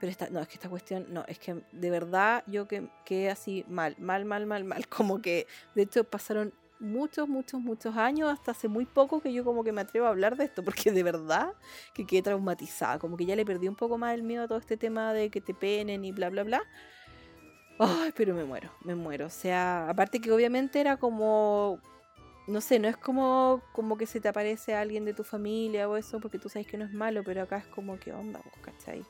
Pero 0.00 0.10
esta, 0.10 0.28
no, 0.28 0.40
es 0.40 0.48
que 0.48 0.56
esta 0.56 0.68
cuestión, 0.68 1.06
no, 1.08 1.24
es 1.26 1.38
que 1.38 1.62
de 1.72 1.90
verdad 1.90 2.44
yo 2.46 2.68
que 2.68 2.90
quedé 3.06 3.30
así 3.30 3.64
mal, 3.68 3.96
mal, 3.98 4.26
mal, 4.26 4.44
mal, 4.44 4.64
mal. 4.64 4.86
Como 4.90 5.22
que 5.22 5.46
de 5.74 5.84
hecho 5.84 6.04
pasaron 6.04 6.52
muchos, 6.78 7.26
muchos, 7.30 7.62
muchos 7.62 7.96
años, 7.96 8.30
hasta 8.30 8.50
hace 8.50 8.68
muy 8.68 8.84
poco 8.84 9.22
que 9.22 9.32
yo 9.32 9.44
como 9.44 9.64
que 9.64 9.72
me 9.72 9.80
atrevo 9.80 10.04
a 10.04 10.10
hablar 10.10 10.36
de 10.36 10.44
esto, 10.44 10.62
porque 10.64 10.92
de 10.92 11.02
verdad 11.02 11.54
que 11.94 12.06
quedé 12.06 12.20
traumatizada, 12.20 12.98
como 12.98 13.16
que 13.16 13.24
ya 13.24 13.34
le 13.34 13.46
perdí 13.46 13.66
un 13.66 13.76
poco 13.76 13.96
más 13.96 14.12
el 14.12 14.22
miedo 14.22 14.42
a 14.42 14.46
todo 14.46 14.58
este 14.58 14.76
tema 14.76 15.14
de 15.14 15.30
que 15.30 15.40
te 15.40 15.54
penen 15.54 16.04
y 16.04 16.12
bla, 16.12 16.28
bla, 16.28 16.42
bla. 16.42 16.62
Ay, 17.78 18.12
pero 18.16 18.34
me 18.34 18.44
muero, 18.44 18.70
me 18.84 18.94
muero. 18.94 19.26
O 19.26 19.30
sea, 19.30 19.88
aparte 19.88 20.20
que 20.20 20.32
obviamente 20.32 20.80
era 20.80 20.96
como, 20.96 21.78
no 22.46 22.60
sé, 22.60 22.78
no 22.78 22.88
es 22.88 22.96
como, 22.96 23.62
como 23.72 23.98
que 23.98 24.06
se 24.06 24.20
te 24.20 24.28
aparece 24.28 24.74
alguien 24.74 25.04
de 25.04 25.12
tu 25.12 25.24
familia 25.24 25.88
o 25.88 25.96
eso, 25.96 26.20
porque 26.20 26.38
tú 26.38 26.48
sabes 26.48 26.66
que 26.66 26.78
no 26.78 26.84
es 26.84 26.92
malo, 26.92 27.22
pero 27.24 27.42
acá 27.42 27.58
es 27.58 27.66
como, 27.66 27.98
¿qué 27.98 28.12
onda 28.12 28.40
vos, 28.42 28.54
cachai? 28.62 29.04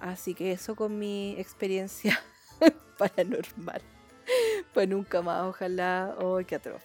Así 0.00 0.34
que 0.34 0.52
eso 0.52 0.76
con 0.76 0.98
mi 0.98 1.34
experiencia 1.38 2.20
paranormal. 2.98 3.80
Pues 4.74 4.88
nunca 4.88 5.22
más, 5.22 5.44
ojalá. 5.44 6.14
¡Ay, 6.18 6.44
qué 6.44 6.56
atroz! 6.56 6.82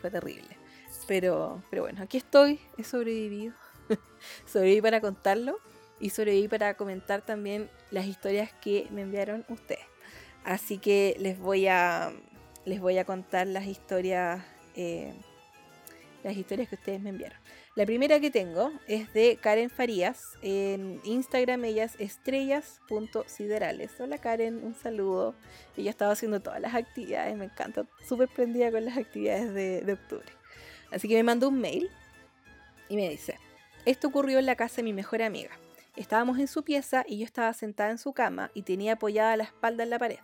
Fue 0.00 0.10
terrible. 0.10 0.56
Pero, 1.06 1.62
pero 1.70 1.82
bueno, 1.82 2.02
aquí 2.02 2.16
estoy, 2.16 2.60
he 2.76 2.84
sobrevivido. 2.84 3.54
sobreviví 4.46 4.82
para 4.82 5.00
contarlo 5.00 5.58
y 6.00 6.10
sobreviví 6.10 6.48
para 6.48 6.74
comentar 6.74 7.22
también 7.22 7.70
las 7.90 8.06
historias 8.06 8.52
que 8.60 8.88
me 8.90 9.02
enviaron 9.02 9.44
ustedes. 9.48 9.86
Así 10.48 10.78
que 10.78 11.14
les 11.18 11.38
voy 11.38 11.66
a, 11.66 12.10
les 12.64 12.80
voy 12.80 12.96
a 12.96 13.04
contar 13.04 13.46
las 13.46 13.66
historias, 13.66 14.42
eh, 14.76 15.12
las 16.24 16.38
historias 16.38 16.70
que 16.70 16.76
ustedes 16.76 17.02
me 17.02 17.10
enviaron. 17.10 17.38
La 17.74 17.84
primera 17.84 18.18
que 18.18 18.30
tengo 18.30 18.72
es 18.86 19.12
de 19.12 19.38
Karen 19.42 19.68
Farías. 19.68 20.38
En 20.40 21.02
Instagram 21.04 21.66
ella 21.66 21.84
es 21.84 22.00
estrellas.siderales. 22.00 24.00
Hola 24.00 24.16
Karen, 24.16 24.64
un 24.64 24.74
saludo. 24.74 25.34
Ella 25.76 25.90
estaba 25.90 26.12
haciendo 26.12 26.40
todas 26.40 26.62
las 26.62 26.74
actividades, 26.74 27.36
me 27.36 27.44
encanta. 27.44 27.84
Súper 28.08 28.30
prendida 28.30 28.72
con 28.72 28.86
las 28.86 28.96
actividades 28.96 29.52
de, 29.52 29.82
de 29.82 29.92
octubre. 29.92 30.32
Así 30.90 31.08
que 31.08 31.16
me 31.16 31.24
mandó 31.24 31.50
un 31.50 31.60
mail 31.60 31.90
y 32.88 32.96
me 32.96 33.10
dice, 33.10 33.38
esto 33.84 34.08
ocurrió 34.08 34.38
en 34.38 34.46
la 34.46 34.56
casa 34.56 34.76
de 34.76 34.84
mi 34.84 34.94
mejor 34.94 35.20
amiga. 35.20 35.50
Estábamos 35.94 36.38
en 36.38 36.48
su 36.48 36.62
pieza 36.62 37.04
y 37.06 37.18
yo 37.18 37.26
estaba 37.26 37.52
sentada 37.52 37.90
en 37.90 37.98
su 37.98 38.14
cama 38.14 38.50
y 38.54 38.62
tenía 38.62 38.94
apoyada 38.94 39.36
la 39.36 39.44
espalda 39.44 39.82
en 39.82 39.90
la 39.90 39.98
pared. 39.98 40.20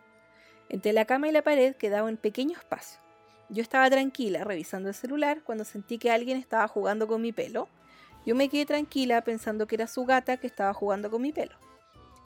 Entre 0.69 0.93
la 0.93 1.05
cama 1.05 1.29
y 1.29 1.33
la 1.33 1.43
pared 1.43 1.75
quedaba 1.77 2.09
un 2.09 2.17
pequeño 2.17 2.57
espacio. 2.57 3.01
Yo 3.51 3.62
estaba 3.62 3.91
tranquila 3.91 4.45
revisando 4.45 4.89
el 4.89 4.95
celular 4.95 5.43
cuando 5.45 5.65
sentí 5.65 5.99
que 5.99 6.11
alguien 6.11 6.39
estaba 6.39 6.67
jugando 6.69 7.07
con 7.07 7.21
mi 7.21 7.33
pelo. 7.33 7.69
Yo 8.27 8.35
me 8.35 8.49
quedé 8.49 8.65
tranquila 8.67 9.23
pensando 9.23 9.67
que 9.67 9.75
era 9.77 9.87
su 9.87 10.05
gata 10.05 10.39
que 10.39 10.47
estaba 10.47 10.73
jugando 10.73 11.11
con 11.11 11.23
mi 11.23 11.33
pelo. 11.33 11.57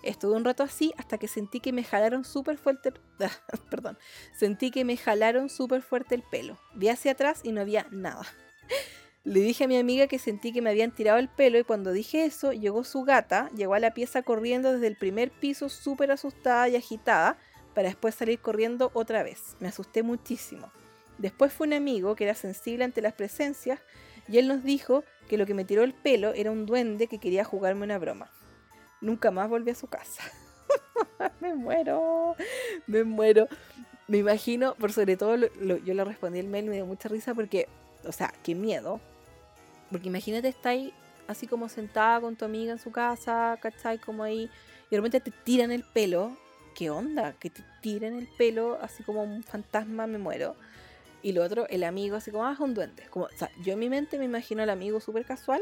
Estuve 0.02 0.36
un 0.36 0.44
rato 0.44 0.62
así 0.62 0.92
hasta 0.96 1.18
que 1.18 1.26
sentí 1.26 1.58
que 1.60 1.72
me 1.72 1.82
jalaron 1.82 2.24
súper 2.24 2.56
fuerte, 2.56 2.92
perdón, 3.70 3.98
sentí 4.36 4.70
que 4.70 4.84
me 4.84 4.96
jalaron 4.96 5.48
súper 5.48 5.82
fuerte 5.82 6.14
el 6.14 6.22
pelo. 6.22 6.56
Vi 6.74 6.88
hacia 6.88 7.12
atrás 7.12 7.40
y 7.42 7.50
no 7.50 7.60
había 7.60 7.86
nada. 7.90 8.22
Le 9.24 9.40
dije 9.40 9.64
a 9.64 9.68
mi 9.68 9.76
amiga 9.76 10.06
que 10.06 10.18
sentí 10.18 10.52
que 10.52 10.62
me 10.62 10.70
habían 10.70 10.94
tirado 10.94 11.18
el 11.18 11.28
pelo 11.28 11.58
y 11.58 11.64
cuando 11.64 11.92
dije 11.92 12.24
eso, 12.24 12.52
llegó 12.52 12.84
su 12.84 13.02
gata, 13.02 13.50
llegó 13.54 13.74
a 13.74 13.80
la 13.80 13.92
pieza 13.92 14.22
corriendo 14.22 14.72
desde 14.72 14.86
el 14.86 14.96
primer 14.96 15.30
piso 15.30 15.68
súper 15.68 16.12
asustada 16.12 16.68
y 16.68 16.76
agitada, 16.76 17.36
para 17.78 17.90
después 17.90 18.16
salir 18.16 18.40
corriendo 18.40 18.90
otra 18.92 19.22
vez. 19.22 19.54
Me 19.60 19.68
asusté 19.68 20.02
muchísimo. 20.02 20.72
Después 21.16 21.52
fue 21.52 21.68
un 21.68 21.74
amigo 21.74 22.16
que 22.16 22.24
era 22.24 22.34
sensible 22.34 22.82
ante 22.82 23.00
las 23.00 23.12
presencias 23.12 23.78
y 24.26 24.38
él 24.38 24.48
nos 24.48 24.64
dijo 24.64 25.04
que 25.28 25.38
lo 25.38 25.46
que 25.46 25.54
me 25.54 25.64
tiró 25.64 25.84
el 25.84 25.94
pelo 25.94 26.32
era 26.34 26.50
un 26.50 26.66
duende 26.66 27.06
que 27.06 27.20
quería 27.20 27.44
jugarme 27.44 27.84
una 27.84 27.96
broma. 28.00 28.32
Nunca 29.00 29.30
más 29.30 29.48
volví 29.48 29.70
a 29.70 29.76
su 29.76 29.86
casa. 29.86 30.24
me 31.40 31.54
muero, 31.54 32.34
me 32.88 33.04
muero. 33.04 33.46
Me 34.08 34.18
imagino, 34.18 34.74
por 34.74 34.90
sobre 34.90 35.16
todo, 35.16 35.36
yo 35.36 35.94
le 35.94 36.04
respondí 36.04 36.40
el 36.40 36.48
mail 36.48 36.64
y 36.64 36.68
me 36.70 36.74
dio 36.74 36.86
mucha 36.86 37.08
risa 37.08 37.32
porque, 37.32 37.68
o 38.02 38.10
sea, 38.10 38.34
qué 38.42 38.56
miedo. 38.56 38.98
Porque 39.88 40.08
imagínate, 40.08 40.48
estar 40.48 40.72
ahí 40.72 40.92
así 41.28 41.46
como 41.46 41.68
sentada 41.68 42.20
con 42.20 42.34
tu 42.34 42.44
amiga 42.44 42.72
en 42.72 42.80
su 42.80 42.90
casa, 42.90 43.56
¿cachai? 43.62 44.00
Como 44.00 44.24
ahí, 44.24 44.50
y 44.86 44.90
de 44.90 44.96
repente 44.96 45.20
te 45.20 45.30
tiran 45.30 45.70
el 45.70 45.84
pelo. 45.84 46.36
¿Qué 46.78 46.90
onda? 46.90 47.32
Que 47.32 47.50
te 47.50 47.64
tiren 47.80 48.14
el 48.14 48.28
pelo 48.28 48.78
así 48.80 49.02
como 49.02 49.24
un 49.24 49.42
fantasma, 49.42 50.06
me 50.06 50.18
muero. 50.18 50.54
Y 51.22 51.32
lo 51.32 51.42
otro, 51.42 51.66
el 51.70 51.82
amigo, 51.82 52.14
así 52.14 52.30
como, 52.30 52.46
ah, 52.46 52.52
es 52.52 52.60
un 52.60 52.72
duende. 52.72 53.02
Como, 53.10 53.24
o 53.24 53.36
sea, 53.36 53.50
yo 53.64 53.72
en 53.72 53.80
mi 53.80 53.88
mente 53.88 54.16
me 54.16 54.26
imagino 54.26 54.62
al 54.62 54.70
amigo 54.70 55.00
súper 55.00 55.24
casual, 55.24 55.60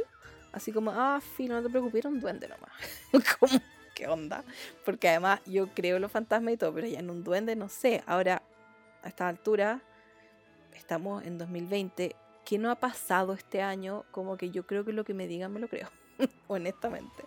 así 0.53 0.73
como, 0.73 0.91
ah, 0.91 1.23
fino, 1.23 1.55
no 1.55 1.63
te 1.63 1.71
preocupes, 1.71 2.01
era 2.01 2.11
un 2.11 2.21
duende 2.21 2.49
nomás. 2.49 2.71
¿qué 3.95 4.09
onda? 4.09 4.45
Porque 4.85 5.09
además 5.09 5.41
yo 5.47 5.69
creo 5.69 5.99
los 5.99 6.13
fantasmas 6.13 6.53
y 6.53 6.59
todo, 6.59 6.75
pero 6.75 6.87
ya 6.87 6.99
en 6.99 7.09
un 7.09 7.25
duende 7.25 7.57
no 7.57 7.71
sé. 7.71 8.03
Ahora, 8.05 8.43
a 9.03 9.09
esta 9.09 9.27
altura, 9.27 9.81
estamos 10.75 11.25
en 11.25 11.39
2020. 11.39 12.15
¿Qué 12.45 12.59
no 12.59 12.71
ha 12.71 12.75
pasado 12.75 13.33
este 13.33 13.63
año? 13.63 14.05
Como 14.11 14.37
que 14.37 14.51
yo 14.51 14.67
creo 14.67 14.85
que 14.85 14.93
lo 14.93 15.05
que 15.05 15.15
me 15.15 15.27
digan 15.27 15.51
me 15.51 15.61
lo 15.61 15.69
creo, 15.69 15.89
honestamente. 16.47 17.25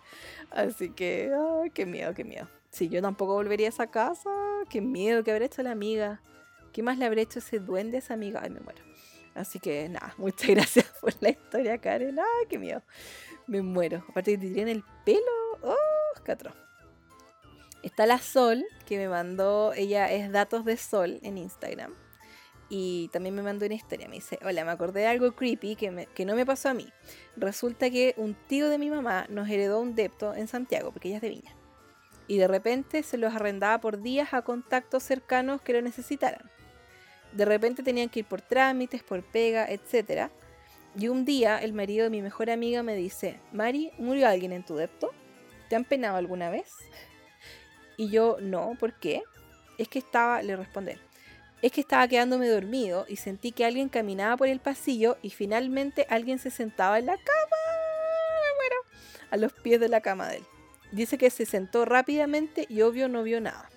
Así 0.51 0.91
que, 0.91 1.31
ay, 1.33 1.71
qué 1.71 1.87
miedo, 1.87 2.13
qué 2.13 2.23
miedo. 2.23 2.47
Si 2.71 2.87
yo 2.89 3.01
tampoco 3.01 3.33
volvería 3.33 3.67
a 3.67 3.69
esa 3.69 3.87
casa, 3.87 4.29
qué 4.69 4.81
miedo 4.81 5.23
que 5.23 5.31
haber 5.31 5.43
hecho 5.43 5.63
la 5.63 5.71
amiga. 5.71 6.21
¿Qué 6.71 6.83
más 6.83 6.97
le 6.97 7.05
habré 7.05 7.23
hecho 7.23 7.39
ese 7.39 7.59
duende 7.59 7.97
a 7.97 7.99
esa 7.99 8.13
amiga? 8.13 8.41
Ay, 8.43 8.51
me 8.51 8.59
muero. 8.59 8.83
Así 9.33 9.59
que 9.59 9.89
nada, 9.89 10.13
muchas 10.17 10.49
gracias 10.49 10.85
por 11.01 11.13
la 11.21 11.29
historia, 11.29 11.77
Karen. 11.77 12.19
Ay, 12.19 12.47
qué 12.47 12.59
miedo. 12.59 12.83
Me 13.47 13.61
muero. 13.61 14.03
Aparte 14.09 14.33
que 14.33 14.37
te 14.37 14.53
tiran 14.53 14.69
el 14.69 14.83
pelo. 15.05 15.19
Oh, 15.63 16.23
catro. 16.23 16.51
Está 17.81 18.05
la 18.05 18.19
Sol, 18.19 18.65
que 18.85 18.97
me 18.97 19.07
mandó, 19.07 19.71
ella 19.73 20.11
es 20.11 20.31
Datos 20.31 20.65
de 20.65 20.75
Sol 20.75 21.19
en 21.23 21.37
Instagram. 21.37 21.95
Y 22.67 23.07
también 23.11 23.33
me 23.33 23.41
mandó 23.41 23.65
una 23.65 23.73
historia. 23.73 24.07
Me 24.07 24.15
dice, 24.15 24.37
hola, 24.43 24.63
me 24.63 24.71
acordé 24.71 25.01
de 25.01 25.07
algo 25.07 25.31
creepy 25.31 25.75
que, 25.75 26.07
que 26.13 26.25
no 26.25 26.35
me 26.35 26.45
pasó 26.45 26.69
a 26.69 26.73
mí. 26.73 26.87
Resulta 27.35 27.89
que 27.89 28.13
un 28.17 28.35
tío 28.47 28.69
de 28.69 28.77
mi 28.77 28.89
mamá 28.89 29.25
nos 29.29 29.49
heredó 29.49 29.79
un 29.79 29.95
depto 29.95 30.35
en 30.35 30.47
Santiago, 30.47 30.91
porque 30.91 31.07
ella 31.07 31.17
es 31.17 31.21
de 31.23 31.29
Viña. 31.29 31.58
Y 32.29 32.37
de 32.37 32.47
repente 32.47 33.03
se 33.03 33.17
los 33.17 33.35
arrendaba 33.35 33.81
por 33.81 34.01
días 34.01 34.33
a 34.33 34.43
contactos 34.43 35.03
cercanos 35.03 35.61
que 35.61 35.73
lo 35.73 35.81
necesitaran. 35.81 36.49
De 37.33 37.43
repente 37.43 37.83
tenían 37.83 38.07
que 38.07 38.19
ir 38.19 38.25
por 38.25 38.41
trámites, 38.41 39.03
por 39.03 39.23
pega, 39.23 39.65
etc. 39.67 40.29
Y 40.95 41.07
un 41.07 41.25
día 41.25 41.57
el 41.57 41.73
marido 41.73 42.03
de 42.03 42.11
mi 42.11 42.21
mejor 42.21 42.51
amiga 42.51 42.83
me 42.83 42.95
dice, 42.95 43.39
Mari, 43.51 43.91
¿murió 43.97 44.27
alguien 44.27 44.51
en 44.51 44.63
tu 44.63 44.75
depto? 44.75 45.11
¿Te 45.69 45.75
han 45.75 45.85
penado 45.85 46.17
alguna 46.17 46.51
vez? 46.51 46.71
Y 47.97 48.09
yo, 48.09 48.37
no, 48.39 48.77
¿por 48.79 48.93
qué? 48.93 49.23
Es 49.79 49.87
que 49.87 49.97
estaba, 49.99 50.43
le 50.43 50.55
respondí, 50.55 50.93
es 51.63 51.71
que 51.71 51.81
estaba 51.81 52.07
quedándome 52.07 52.47
dormido 52.47 53.05
y 53.09 53.15
sentí 53.15 53.51
que 53.51 53.65
alguien 53.65 53.89
caminaba 53.89 54.37
por 54.37 54.47
el 54.47 54.59
pasillo 54.59 55.17
y 55.23 55.31
finalmente 55.31 56.05
alguien 56.09 56.37
se 56.37 56.51
sentaba 56.51 56.99
en 56.99 57.07
la 57.07 57.17
cama, 57.17 57.57
bueno, 58.55 58.75
a 59.31 59.37
los 59.37 59.51
pies 59.51 59.79
de 59.79 59.89
la 59.89 60.01
cama 60.01 60.29
de 60.29 60.37
él. 60.37 60.43
Dice 60.91 61.17
que 61.17 61.29
se 61.29 61.45
sentó 61.45 61.85
rápidamente 61.85 62.65
y 62.69 62.81
obvio 62.81 63.07
no 63.07 63.23
vio 63.23 63.41
nada. 63.41 63.69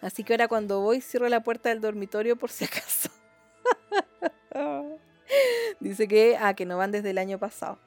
Así 0.00 0.24
que 0.24 0.32
ahora 0.32 0.48
cuando 0.48 0.80
voy 0.80 1.00
cierro 1.00 1.28
la 1.28 1.42
puerta 1.42 1.68
del 1.68 1.80
dormitorio 1.80 2.36
por 2.36 2.50
si 2.50 2.64
acaso. 2.64 3.10
Dice 5.80 6.08
que, 6.08 6.36
ah, 6.40 6.54
que 6.54 6.66
no 6.66 6.76
van 6.76 6.90
desde 6.90 7.10
el 7.10 7.18
año 7.18 7.38
pasado 7.38 7.78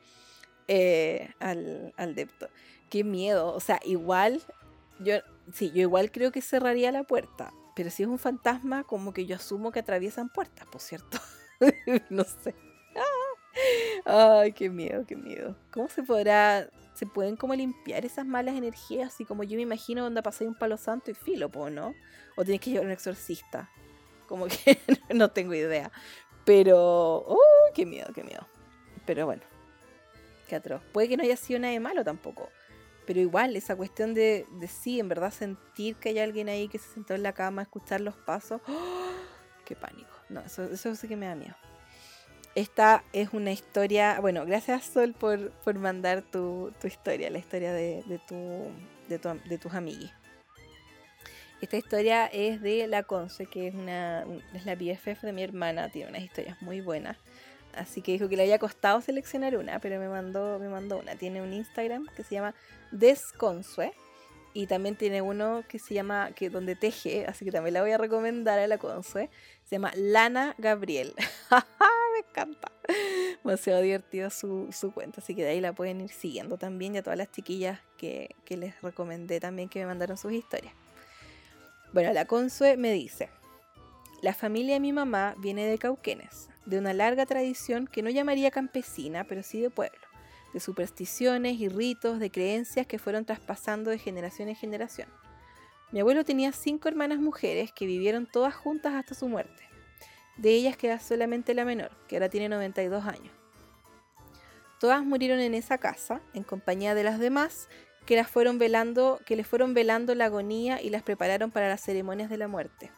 eh, 0.68 1.34
al, 1.40 1.94
al 1.98 2.16
depto. 2.16 2.48
Qué 2.90 3.04
miedo. 3.04 3.54
O 3.54 3.60
sea, 3.60 3.80
igual, 3.84 4.42
yo, 5.00 5.16
sí, 5.54 5.72
yo 5.72 5.82
igual 5.82 6.12
creo 6.12 6.32
que 6.32 6.42
cerraría 6.42 6.92
la 6.92 7.04
puerta. 7.04 7.52
Pero 7.76 7.90
si 7.90 8.04
es 8.04 8.10
un 8.10 8.20
fantasma, 8.20 8.84
como 8.84 9.14
que 9.14 9.26
yo 9.26 9.36
asumo 9.36 9.72
que 9.72 9.80
atraviesan 9.80 10.30
puertas, 10.30 10.68
por 10.68 10.82
cierto. 10.82 11.20
no 12.10 12.24
sé. 12.24 12.54
Ay, 14.06 14.54
qué 14.54 14.70
miedo, 14.70 15.06
qué 15.08 15.16
miedo. 15.16 15.56
¿Cómo 15.72 15.90
se 15.90 16.04
podrá 16.04 16.70
se 16.94 17.06
pueden 17.06 17.36
como 17.36 17.56
limpiar 17.56 18.06
esas 18.06 18.26
malas 18.26 18.56
energías, 18.56 19.14
así 19.14 19.26
como 19.26 19.44
yo 19.44 19.56
me 19.56 19.64
imagino 19.64 20.04
donde 20.04 20.22
pasé 20.22 20.48
un 20.48 20.56
palo 20.56 20.78
santo 20.78 21.12
y 21.12 21.14
filo, 21.14 21.50
¿no? 21.72 21.96
O 22.36 22.44
tienes 22.44 22.62
que 22.62 22.72
llevar 22.72 22.86
un 22.86 22.92
exorcista. 22.92 23.70
Como 24.28 24.48
que 24.48 24.78
no 25.14 25.32
tengo 25.32 25.54
idea. 25.54 25.92
Pero, 26.46 27.24
¡oh, 27.28 27.40
qué 27.74 27.86
miedo, 27.86 28.12
qué 28.14 28.24
miedo! 28.24 28.46
Pero 29.06 29.26
bueno, 29.26 29.44
qué 30.48 30.56
atroz. 30.56 30.82
Puede 30.92 31.10
que 31.10 31.18
no 31.18 31.24
haya 31.24 31.38
sido 31.38 31.60
nada 31.60 31.74
de 31.74 31.80
malo 31.80 32.04
tampoco. 32.04 32.50
Pero 33.06 33.20
igual, 33.20 33.56
esa 33.56 33.76
cuestión 33.76 34.14
de, 34.14 34.46
de 34.60 34.68
sí, 34.68 35.00
en 35.00 35.10
verdad 35.10 35.32
sentir 35.32 35.96
que 35.98 36.10
hay 36.10 36.20
alguien 36.20 36.48
ahí 36.48 36.70
que 36.70 36.80
se 36.80 36.94
sentó 36.94 37.14
en 37.14 37.24
la 37.24 37.34
cama, 37.34 37.64
escuchar 37.64 38.02
los 38.02 38.16
pasos. 38.16 38.62
¡oh! 38.68 39.12
¡Qué 39.66 39.76
pánico! 39.76 40.12
No, 40.30 40.42
eso, 40.42 40.64
eso 40.64 40.96
sí 40.96 41.08
que 41.08 41.16
me 41.16 41.26
da 41.26 41.36
miedo. 41.36 41.56
Esta 42.56 43.04
es 43.14 43.34
una 43.34 43.52
historia, 43.52 44.20
bueno, 44.22 44.46
gracias 44.46 44.86
Sol 44.86 45.14
por, 45.14 45.50
por 45.64 45.80
mandar 45.80 46.22
tu, 46.22 46.72
historia, 46.84 47.32
la 47.32 47.40
historia 47.40 47.74
de, 47.74 48.04
tu, 48.28 48.70
de, 49.08 49.58
tus 49.58 49.74
amiguis. 49.74 50.12
Esta 51.62 51.78
historia 51.78 52.28
es 52.28 52.62
de 52.62 52.86
la 52.88 53.04
Conce, 53.04 53.48
que 53.48 53.68
es, 53.68 53.74
una, 53.74 54.26
es 54.54 54.66
la 54.66 54.76
BFF 54.76 55.24
de 55.24 55.34
mi 55.34 55.42
hermana, 55.42 55.90
tiene 55.90 56.10
unas 56.10 56.22
historias 56.22 56.62
muy 56.62 56.82
buenas. 56.82 57.18
Así 57.74 58.04
que 58.04 58.12
dijo 58.12 58.30
que 58.30 58.38
le 58.38 58.44
había 58.44 58.60
costado 58.60 59.02
seleccionar 59.02 59.58
una, 59.58 59.80
pero 59.80 60.00
me 60.00 60.08
mandó, 60.08 60.60
me 60.60 60.70
mandó 60.70 61.00
una. 61.00 61.16
Tiene 61.16 61.42
un 61.42 61.54
Instagram 61.54 62.06
que 62.16 62.24
se 62.24 62.36
llama 62.36 62.54
Desconsue 62.92 63.94
y 64.54 64.68
también 64.68 64.96
tiene 64.96 65.24
uno 65.24 65.64
que 65.68 65.80
se 65.80 65.96
llama, 65.96 66.32
que 66.36 66.52
donde 66.52 66.76
teje, 66.76 67.26
así 67.26 67.46
que 67.46 67.52
también 67.52 67.74
la 67.74 67.82
voy 67.82 67.92
a 67.92 67.98
recomendar 67.98 68.60
a 68.60 68.68
la 68.68 68.78
Consue. 68.78 69.30
Se 69.64 69.78
llama 69.78 69.92
Lana 69.96 70.54
Gabriel. 70.60 71.16
Me 72.14 72.20
encanta. 72.20 72.72
Demasiado 73.44 73.82
divertido 73.82 74.30
su, 74.30 74.70
su 74.72 74.94
cuenta, 74.94 75.22
así 75.22 75.36
que 75.36 75.44
de 75.44 75.50
ahí 75.50 75.62
la 75.62 75.74
pueden 75.74 76.02
ir 76.02 76.12
siguiendo 76.12 76.58
también 76.58 76.96
y 76.96 77.00
a 77.00 77.04
todas 77.04 77.18
las 77.18 77.32
chiquillas 77.32 77.80
que, 77.98 78.36
que 78.46 78.56
les 78.56 78.80
recomendé 78.82 79.40
también 79.40 79.68
que 79.68 79.80
me 79.80 79.88
mandaron 79.88 80.18
sus 80.18 80.32
historias. 80.32 80.74
Bueno, 81.92 82.14
la 82.14 82.26
Consue 82.26 82.78
me 82.78 82.92
dice, 82.92 83.30
la 84.22 84.34
familia 84.34 84.76
de 84.76 84.80
mi 84.80 84.94
mamá 84.94 85.36
viene 85.40 85.66
de 85.66 85.78
Cauquenes, 85.78 86.50
de 86.66 86.78
una 86.78 86.94
larga 86.94 87.26
tradición 87.26 87.88
que 87.88 88.02
no 88.02 88.10
llamaría 88.10 88.52
campesina, 88.52 89.26
pero 89.26 89.44
sí 89.44 89.60
de 89.60 89.70
pueblo 89.70 90.14
de 90.54 90.60
supersticiones 90.60 91.60
y 91.60 91.68
ritos, 91.68 92.20
de 92.20 92.32
creencias 92.32 92.88
que 92.88 93.00
fueron 93.00 93.26
traspasando 93.26 93.90
de 93.90 93.98
generación 93.98 94.50
en 94.50 94.56
generación. 94.56 95.10
Mi 95.92 96.00
abuelo 96.00 96.24
tenía 96.24 96.52
cinco 96.52 96.88
hermanas 96.88 97.20
mujeres 97.20 97.72
que 97.72 97.86
vivieron 97.86 98.28
todas 98.28 98.56
juntas 98.56 98.94
hasta 98.94 99.16
su 99.16 99.28
muerte. 99.28 99.64
De 100.38 100.52
ellas 100.52 100.78
queda 100.78 101.00
solamente 101.00 101.54
la 101.54 101.66
menor, 101.66 101.92
que 102.08 102.16
ahora 102.16 102.30
tiene 102.30 102.50
92 102.50 103.06
años. 103.06 103.32
Todas 104.80 105.04
murieron 105.04 105.40
en 105.40 105.54
esa 105.54 105.78
casa, 105.78 106.22
en 106.34 106.44
compañía 106.44 106.96
de 106.96 107.04
las 107.04 107.20
demás, 107.20 107.70
que 108.06 108.16
las 108.16 108.30
fueron 108.30 108.58
velando, 108.58 109.20
que 109.26 109.36
les 109.36 109.48
fueron 109.48 109.74
velando 109.74 110.14
la 110.16 110.26
agonía 110.26 110.82
y 110.82 110.90
las 110.90 111.04
prepararon 111.04 111.52
para 111.52 111.70
las 111.70 111.82
ceremonias 111.82 112.30
de 112.30 112.38
la 112.38 112.48
muerte. 112.48 112.92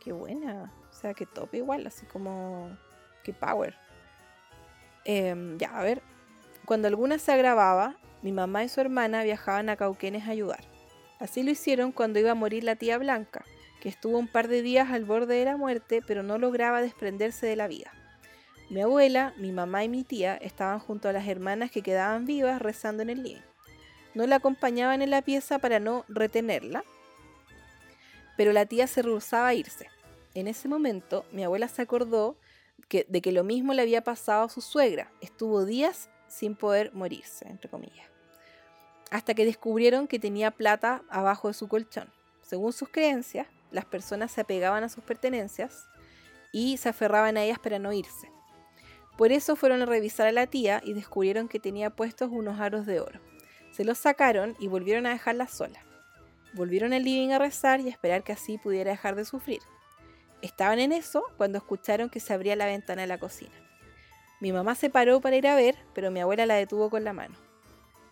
Qué 0.00 0.12
buena, 0.12 0.72
o 0.90 0.94
sea, 0.94 1.14
que 1.14 1.26
top 1.26 1.54
igual, 1.54 1.86
así 1.86 2.06
como 2.06 2.76
qué 3.22 3.32
power. 3.32 3.76
Em, 5.04 5.58
ya, 5.58 5.76
a 5.78 5.82
ver, 5.82 6.02
cuando 6.64 6.88
alguna 6.88 7.18
se 7.18 7.32
agravaba, 7.32 7.96
mi 8.22 8.32
mamá 8.32 8.64
y 8.64 8.68
su 8.68 8.80
hermana 8.80 9.24
viajaban 9.24 9.68
a 9.68 9.76
Cauquenes 9.76 10.26
a 10.26 10.30
ayudar. 10.30 10.64
Así 11.18 11.42
lo 11.42 11.50
hicieron 11.50 11.92
cuando 11.92 12.18
iba 12.18 12.30
a 12.30 12.34
morir 12.34 12.64
la 12.64 12.76
tía 12.76 12.98
Blanca, 12.98 13.44
que 13.82 13.88
estuvo 13.88 14.16
un 14.16 14.28
par 14.28 14.46
de 14.46 14.62
días 14.62 14.92
al 14.92 15.04
borde 15.04 15.34
de 15.34 15.44
la 15.44 15.56
muerte, 15.56 16.02
pero 16.06 16.22
no 16.22 16.38
lograba 16.38 16.80
desprenderse 16.80 17.48
de 17.48 17.56
la 17.56 17.66
vida. 17.66 17.92
Mi 18.70 18.80
abuela, 18.80 19.34
mi 19.38 19.50
mamá 19.50 19.82
y 19.82 19.88
mi 19.88 20.04
tía 20.04 20.36
estaban 20.36 20.78
junto 20.78 21.08
a 21.08 21.12
las 21.12 21.26
hermanas 21.26 21.72
que 21.72 21.82
quedaban 21.82 22.24
vivas 22.24 22.62
rezando 22.62 23.02
en 23.02 23.10
el 23.10 23.24
living. 23.24 23.42
No 24.14 24.24
la 24.28 24.36
acompañaban 24.36 25.02
en 25.02 25.10
la 25.10 25.22
pieza 25.22 25.58
para 25.58 25.80
no 25.80 26.04
retenerla, 26.06 26.84
pero 28.36 28.52
la 28.52 28.66
tía 28.66 28.86
se 28.86 29.02
rehusaba 29.02 29.48
a 29.48 29.54
irse. 29.54 29.88
En 30.34 30.46
ese 30.46 30.68
momento, 30.68 31.24
mi 31.32 31.42
abuela 31.42 31.66
se 31.66 31.82
acordó 31.82 32.36
de 32.88 33.20
que 33.20 33.32
lo 33.32 33.42
mismo 33.42 33.74
le 33.74 33.82
había 33.82 34.04
pasado 34.04 34.44
a 34.44 34.48
su 34.48 34.60
suegra. 34.60 35.10
Estuvo 35.20 35.64
días 35.64 36.08
sin 36.28 36.54
poder 36.54 36.94
morirse, 36.94 37.48
entre 37.48 37.68
comillas. 37.68 38.06
Hasta 39.10 39.34
que 39.34 39.44
descubrieron 39.44 40.06
que 40.06 40.20
tenía 40.20 40.52
plata 40.52 41.02
abajo 41.10 41.48
de 41.48 41.54
su 41.54 41.66
colchón. 41.66 42.12
Según 42.42 42.72
sus 42.72 42.88
creencias, 42.88 43.48
las 43.72 43.84
personas 43.84 44.30
se 44.30 44.42
apegaban 44.42 44.84
a 44.84 44.88
sus 44.88 45.02
pertenencias 45.02 45.88
y 46.52 46.76
se 46.76 46.88
aferraban 46.88 47.36
a 47.36 47.42
ellas 47.42 47.58
para 47.58 47.78
no 47.78 47.92
irse. 47.92 48.30
Por 49.16 49.32
eso 49.32 49.56
fueron 49.56 49.82
a 49.82 49.86
revisar 49.86 50.26
a 50.26 50.32
la 50.32 50.46
tía 50.46 50.80
y 50.84 50.94
descubrieron 50.94 51.48
que 51.48 51.60
tenía 51.60 51.90
puestos 51.90 52.30
unos 52.30 52.60
aros 52.60 52.86
de 52.86 53.00
oro. 53.00 53.20
Se 53.72 53.84
los 53.84 53.98
sacaron 53.98 54.56
y 54.58 54.68
volvieron 54.68 55.06
a 55.06 55.10
dejarla 55.10 55.48
sola. 55.48 55.80
Volvieron 56.54 56.92
al 56.92 57.04
living 57.04 57.30
a 57.30 57.38
rezar 57.38 57.80
y 57.80 57.88
a 57.88 57.90
esperar 57.90 58.22
que 58.22 58.32
así 58.32 58.58
pudiera 58.58 58.90
dejar 58.90 59.16
de 59.16 59.24
sufrir. 59.24 59.60
Estaban 60.42 60.78
en 60.78 60.92
eso 60.92 61.24
cuando 61.36 61.58
escucharon 61.58 62.10
que 62.10 62.20
se 62.20 62.34
abría 62.34 62.56
la 62.56 62.66
ventana 62.66 63.02
de 63.02 63.08
la 63.08 63.18
cocina. 63.18 63.52
Mi 64.40 64.52
mamá 64.52 64.74
se 64.74 64.90
paró 64.90 65.20
para 65.20 65.36
ir 65.36 65.46
a 65.46 65.54
ver, 65.54 65.76
pero 65.94 66.10
mi 66.10 66.20
abuela 66.20 66.46
la 66.46 66.56
detuvo 66.56 66.90
con 66.90 67.04
la 67.04 67.12
mano. 67.12 67.36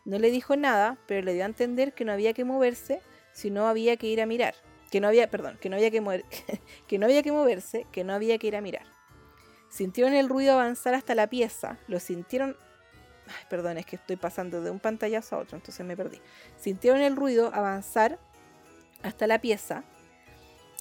No 0.05 0.19
le 0.19 0.31
dijo 0.31 0.57
nada, 0.57 0.97
pero 1.07 1.23
le 1.23 1.35
dio 1.35 1.43
a 1.43 1.47
entender 1.47 1.93
que 1.93 2.05
no 2.05 2.13
había 2.13 2.33
que 2.33 2.45
moverse, 2.45 3.03
sino 3.33 3.67
había 3.67 3.97
que 3.97 4.07
ir 4.07 4.23
a 4.23 4.27
mirar. 4.27 4.55
Que 4.91 5.01
no 5.01 5.09
había, 5.09 5.31
perdón, 5.31 5.59
que 5.61 5.69
no 5.69 5.77
había 5.77 5.91
que, 5.91 6.01
mover, 6.01 6.25
que 6.87 6.99
no 6.99 7.07
había 7.07 7.23
que 7.23 7.33
moverse, 7.33 7.87
que 7.93 8.05
no 8.05 8.13
había 8.13 8.39
que 8.39 8.49
ir 8.49 8.57
a 8.57 8.61
mirar. 8.61 8.87
Sintieron 9.69 10.15
el 10.15 10.29
ruido 10.29 10.55
avanzar 10.55 10.95
hasta 10.95 11.15
la 11.15 11.29
pieza, 11.29 11.79
lo 11.87 12.01
sintieron... 12.01 12.57
Perdón, 13.49 13.79
es 13.79 13.87
que 13.87 13.95
estoy 13.95 14.17
pasando 14.17 14.61
de 14.61 14.71
un 14.71 14.81
pantallazo 14.81 15.37
a 15.37 15.39
otro, 15.39 15.57
entonces 15.57 15.87
me 15.87 15.97
perdí. 15.97 16.21
Sintieron 16.57 17.01
el 17.01 17.15
ruido 17.15 17.53
avanzar 17.55 18.19
hasta 19.05 19.29
la 19.29 19.41
pieza, 19.41 19.85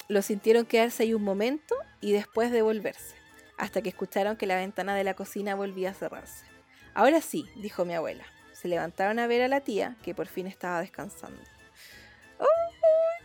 lo 0.08 0.20
sintieron 0.22 0.66
quedarse 0.66 1.04
ahí 1.04 1.14
un 1.14 1.22
momento 1.22 1.76
y 2.00 2.10
después 2.10 2.50
devolverse 2.50 3.20
hasta 3.60 3.82
que 3.82 3.90
escucharon 3.90 4.36
que 4.36 4.46
la 4.46 4.56
ventana 4.56 4.94
de 4.94 5.04
la 5.04 5.14
cocina 5.14 5.54
volvía 5.54 5.90
a 5.90 5.94
cerrarse. 5.94 6.46
Ahora 6.94 7.20
sí, 7.20 7.46
dijo 7.56 7.84
mi 7.84 7.94
abuela. 7.94 8.24
Se 8.54 8.68
levantaron 8.68 9.18
a 9.18 9.26
ver 9.26 9.42
a 9.42 9.48
la 9.48 9.60
tía, 9.60 9.96
que 10.02 10.14
por 10.14 10.26
fin 10.26 10.46
estaba 10.46 10.80
descansando. 10.80 11.40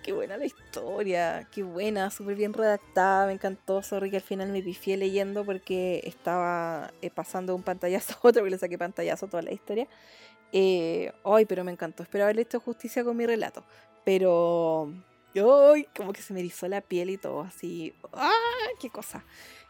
¡Qué 0.06 0.14
buena 0.14 0.38
la 0.38 0.46
historia! 0.46 1.48
¡Qué 1.52 1.64
buena! 1.64 2.12
Súper 2.12 2.36
bien 2.36 2.54
redactada, 2.54 3.26
me 3.26 3.34
encantó. 3.34 3.82
Sorry 3.82 4.12
que 4.12 4.18
al 4.18 4.22
final 4.22 4.50
me 4.50 4.62
pifié 4.62 4.98
leyendo 4.98 5.44
porque 5.44 6.00
estaba 6.04 6.94
eh, 7.02 7.10
pasando 7.10 7.54
de 7.54 7.58
un 7.58 7.64
pantallazo 7.64 8.14
a 8.14 8.28
otro, 8.28 8.44
que 8.44 8.52
le 8.52 8.60
saqué 8.60 8.78
pantallazo 8.78 9.26
a 9.26 9.30
toda 9.30 9.42
la 9.42 9.52
historia. 9.52 9.88
Eh, 10.52 11.12
¡Ay! 11.24 11.46
pero 11.46 11.64
me 11.64 11.72
encantó. 11.72 12.04
Espero 12.04 12.26
haberle 12.26 12.44
hecho 12.44 12.60
justicia 12.60 13.04
con 13.04 13.18
mi 13.18 13.26
relato. 13.26 13.64
Pero... 14.04 14.94
¡Ay! 15.34 15.88
Como 15.98 16.14
que 16.14 16.22
se 16.22 16.36
me 16.36 16.42
erizó 16.42 16.68
la 16.68 16.82
piel 16.82 17.10
y 17.10 17.18
todo 17.18 17.42
así. 17.42 17.96
¡Ah! 18.14 18.32
¡Qué 18.80 18.92
cosa! 18.92 19.26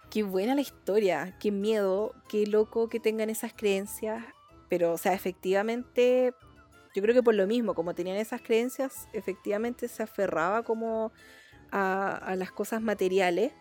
qué 0.09 0.23
buena 0.23 0.53
la 0.53 0.61
historia, 0.61 1.35
qué 1.39 1.51
miedo, 1.51 2.13
qué 2.27 2.45
loco 2.45 2.89
que 2.89 2.99
tengan 2.99 3.29
esas 3.29 3.53
creencias. 3.53 4.21
Pero, 4.67 4.91
o 4.91 4.97
sea, 4.97 5.13
efectivamente, 5.13 6.33
yo 6.95 7.01
creo 7.01 7.13
que 7.13 7.21
por 7.21 7.35
lo 7.35 7.45
mismo, 7.45 7.75
como 7.75 7.93
tenían 7.93 8.15
esas 8.15 8.41
creencias, 8.41 9.09
efectivamente 9.11 9.89
se 9.89 10.01
aferraba 10.01 10.63
como 10.63 11.11
a, 11.69 12.35
las 12.37 12.53
cosas 12.53 12.81
materiales. 12.81 13.51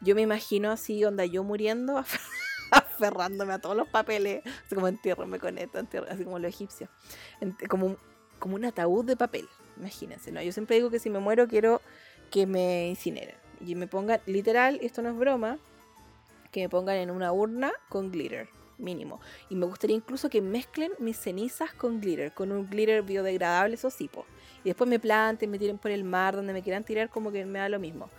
Yo 0.00 0.16
me 0.16 0.22
imagino 0.22 0.72
así, 0.72 1.04
onda 1.04 1.24
yo 1.24 1.44
muriendo, 1.44 1.98
aferrándome 2.72 3.52
a 3.52 3.60
todos 3.60 3.76
los 3.76 3.88
papeles, 3.88 4.42
así 4.66 4.74
como 4.74 4.88
entiérrame 4.88 5.38
con 5.38 5.56
esto, 5.58 5.78
así 6.08 6.24
como 6.24 6.40
los 6.40 6.48
egipcios, 6.48 6.90
como, 7.68 7.96
como 8.40 8.56
un 8.56 8.64
ataúd 8.64 9.04
de 9.04 9.16
papel, 9.16 9.48
imagínense, 9.76 10.32
¿no? 10.32 10.42
Yo 10.42 10.50
siempre 10.50 10.74
digo 10.74 10.90
que 10.90 10.98
si 10.98 11.10
me 11.10 11.20
muero 11.20 11.46
quiero 11.46 11.80
que 12.32 12.44
me 12.44 12.88
incineren 12.88 13.36
y 13.64 13.76
me 13.76 13.86
pongan, 13.86 14.20
literal, 14.26 14.80
esto 14.82 15.00
no 15.00 15.10
es 15.10 15.16
broma, 15.16 15.58
que 16.50 16.62
me 16.62 16.68
pongan 16.68 16.96
en 16.96 17.12
una 17.12 17.32
urna 17.32 17.70
con 17.88 18.10
glitter, 18.10 18.48
mínimo. 18.80 19.20
Y 19.48 19.54
me 19.54 19.66
gustaría 19.66 19.96
incluso 19.96 20.28
que 20.28 20.40
mezclen 20.40 20.92
mis 20.98 21.16
cenizas 21.18 21.72
con 21.72 22.00
glitter, 22.00 22.32
con 22.32 22.52
un 22.52 22.68
glitter 22.68 23.02
biodegradable, 23.02 23.74
eso 23.74 23.90
sí, 23.90 24.10
Y 24.64 24.68
después 24.68 24.88
me 24.88 24.98
planten, 24.98 25.50
me 25.50 25.58
tiren 25.58 25.78
por 25.78 25.90
el 25.90 26.04
mar, 26.04 26.36
donde 26.36 26.52
me 26.52 26.62
quieran 26.62 26.84
tirar, 26.84 27.08
como 27.08 27.30
que 27.32 27.44
me 27.44 27.58
da 27.58 27.68
lo 27.68 27.78
mismo. 27.78 28.10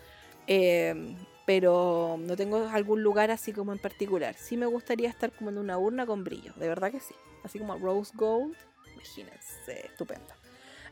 Em, 0.48 1.16
pero 1.46 2.18
no 2.20 2.36
tengo 2.36 2.68
algún 2.70 3.04
lugar 3.04 3.32
así 3.32 3.54
como 3.54 3.74
en 3.74 3.80
particular. 3.80 4.36
Sí 4.38 4.58
me 4.58 4.66
gustaría 4.66 5.10
estar 5.10 5.32
como 5.32 5.50
en 5.50 5.58
una 5.58 5.78
urna 5.78 6.06
con 6.06 6.24
brillo, 6.24 6.54
de 6.56 6.68
verdad 6.68 6.92
que 6.92 7.00
sí. 7.00 7.16
Así 7.44 7.60
como 7.60 7.78
rose 7.78 8.12
gold, 8.16 8.56
imagínense, 8.94 9.88
estupendo. 9.88 10.34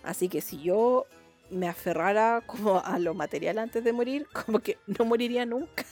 Así 0.03 0.29
que 0.29 0.41
si 0.41 0.61
yo 0.61 1.05
me 1.49 1.67
aferrara 1.67 2.41
como 2.45 2.79
a 2.83 2.99
lo 2.99 3.13
material 3.13 3.59
antes 3.59 3.83
de 3.83 3.93
morir, 3.93 4.27
como 4.45 4.59
que 4.59 4.77
no 4.87 5.05
moriría 5.05 5.45
nunca. 5.45 5.85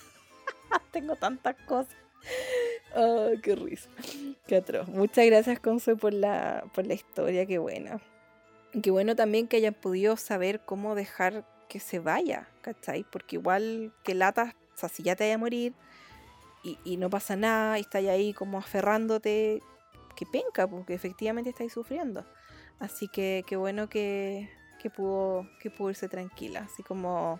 Tengo 0.91 1.15
tantas 1.15 1.55
cosas. 1.65 1.95
Oh, 2.95 3.29
qué 3.41 3.55
risa. 3.55 3.89
Qué 4.47 4.57
atroz. 4.57 4.88
Muchas 4.88 5.25
gracias, 5.25 5.59
Consuelo, 5.59 5.99
por 5.99 6.13
la, 6.13 6.63
por 6.73 6.85
la 6.85 6.93
historia. 6.93 7.45
Qué 7.45 7.57
buena. 7.57 7.99
Qué 8.81 8.91
bueno 8.91 9.15
también 9.15 9.47
que 9.47 9.57
hayan 9.57 9.73
podido 9.73 10.17
saber 10.17 10.61
cómo 10.61 10.95
dejar 10.95 11.45
que 11.69 11.79
se 11.79 11.99
vaya, 11.99 12.47
¿cachai? 12.61 13.03
Porque 13.03 13.35
igual 13.35 13.93
que 14.03 14.15
latas, 14.15 14.53
o 14.75 14.77
sea, 14.77 14.89
si 14.89 15.03
ya 15.03 15.15
te 15.15 15.25
vaya 15.25 15.35
a 15.35 15.39
morir 15.39 15.73
y, 16.83 16.97
no 16.97 17.09
pasa 17.09 17.35
nada 17.35 17.77
y 17.77 17.81
estás 17.81 18.03
ahí 18.05 18.33
como 18.33 18.57
aferrándote, 18.57 19.61
que 20.15 20.25
penca, 20.25 20.67
porque 20.67 20.93
efectivamente 20.93 21.49
estáis 21.49 21.71
sufriendo. 21.73 22.25
Así 22.79 23.07
que 23.07 23.43
qué 23.47 23.55
bueno 23.55 23.89
que, 23.89 24.49
que, 24.81 24.89
pudo, 24.89 25.47
que 25.61 25.69
pudo 25.69 25.91
irse 25.91 26.09
tranquila. 26.09 26.67
Así 26.71 26.83
como 26.83 27.39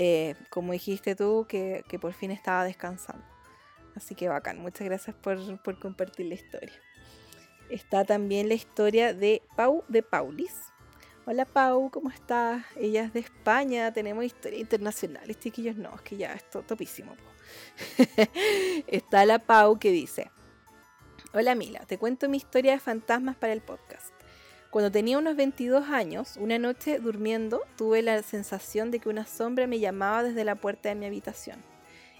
eh, 0.00 0.36
como 0.48 0.72
dijiste 0.72 1.16
tú, 1.16 1.44
que, 1.48 1.82
por 2.00 2.12
fin 2.12 2.30
estaba 2.30 2.62
descansando. 2.62 3.24
Así 3.98 4.14
que 4.14 4.28
bacán, 4.28 4.60
muchas 4.60 4.86
gracias 4.86 5.16
por, 5.16 5.80
compartir 5.80 6.26
la 6.26 6.34
historia. 6.34 6.72
Está 7.68 8.04
también 8.04 8.46
la 8.46 8.54
historia 8.54 9.12
de 9.12 9.42
Pau 9.56 9.82
de 9.88 10.04
Paulis. 10.04 10.54
Hola 11.26 11.44
Pau, 11.44 11.90
¿cómo 11.90 12.08
estás? 12.08 12.64
Ella 12.76 13.02
es 13.02 13.12
de 13.12 13.18
España, 13.18 13.92
tenemos 13.92 14.24
historia 14.24 14.60
internacional. 14.60 15.36
Chiquillos, 15.36 15.74
no, 15.74 15.96
es 15.96 16.02
que 16.02 16.16
ya 16.16 16.32
esto 16.32 16.62
topísimo. 16.62 17.16
Está 18.86 19.26
la 19.26 19.40
Pau 19.40 19.80
que 19.80 19.90
dice: 19.90 20.30
Hola 21.32 21.56
Mila, 21.56 21.80
te 21.80 21.98
cuento 21.98 22.28
mi 22.28 22.36
historia 22.36 22.74
de 22.74 22.78
fantasmas 22.78 23.34
para 23.34 23.52
el 23.52 23.62
podcast. 23.62 24.14
Cuando 24.70 24.92
tenía 24.92 25.18
unos 25.18 25.34
22 25.34 25.88
años, 25.88 26.36
una 26.36 26.60
noche 26.60 27.00
durmiendo, 27.00 27.62
tuve 27.76 28.02
la 28.02 28.22
sensación 28.22 28.92
de 28.92 29.00
que 29.00 29.08
una 29.08 29.26
sombra 29.26 29.66
me 29.66 29.80
llamaba 29.80 30.22
desde 30.22 30.44
la 30.44 30.54
puerta 30.54 30.88
de 30.88 30.94
mi 30.94 31.06
habitación. 31.06 31.64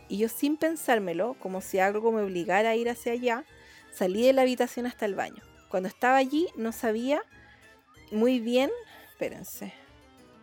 Y 0.08 0.18
yo 0.18 0.28
sin 0.28 0.56
pensármelo, 0.56 1.34
como 1.40 1.60
si 1.60 1.78
algo 1.78 2.12
me 2.12 2.22
obligara 2.22 2.70
a 2.70 2.76
ir 2.76 2.88
hacia 2.88 3.12
allá, 3.12 3.44
salí 3.92 4.24
de 4.26 4.32
la 4.32 4.42
habitación 4.42 4.86
hasta 4.86 5.06
el 5.06 5.14
baño. 5.14 5.42
Cuando 5.68 5.88
estaba 5.88 6.16
allí 6.16 6.48
no 6.56 6.72
sabía 6.72 7.22
muy 8.10 8.40
bien 8.40 8.70
Espérense. 9.18 9.72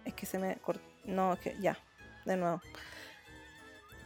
Es 0.03 0.13
que 0.16 0.26
se 0.26 0.38
me 0.38 0.57
cortó. 0.57 0.84
No, 1.05 1.32
es 1.32 1.39
que 1.39 1.55
ya. 1.61 1.80
De 2.26 2.36
nuevo. 2.36 2.61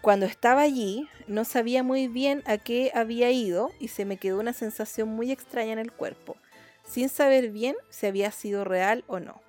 Cuando 0.03 0.27
estaba 0.27 0.61
allí, 0.61 1.09
no 1.25 1.43
sabía 1.43 1.81
muy 1.81 2.07
bien 2.07 2.43
a 2.45 2.59
qué 2.59 2.91
había 2.93 3.31
ido 3.31 3.71
y 3.79 3.87
se 3.87 4.05
me 4.05 4.17
quedó 4.17 4.39
una 4.39 4.53
sensación 4.53 5.09
muy 5.09 5.31
extraña 5.31 5.73
en 5.73 5.79
el 5.79 5.91
cuerpo, 5.91 6.37
sin 6.85 7.09
saber 7.09 7.49
bien 7.49 7.75
si 7.89 8.05
había 8.05 8.29
sido 8.29 8.63
real 8.63 9.03
o 9.07 9.19
no. 9.19 9.41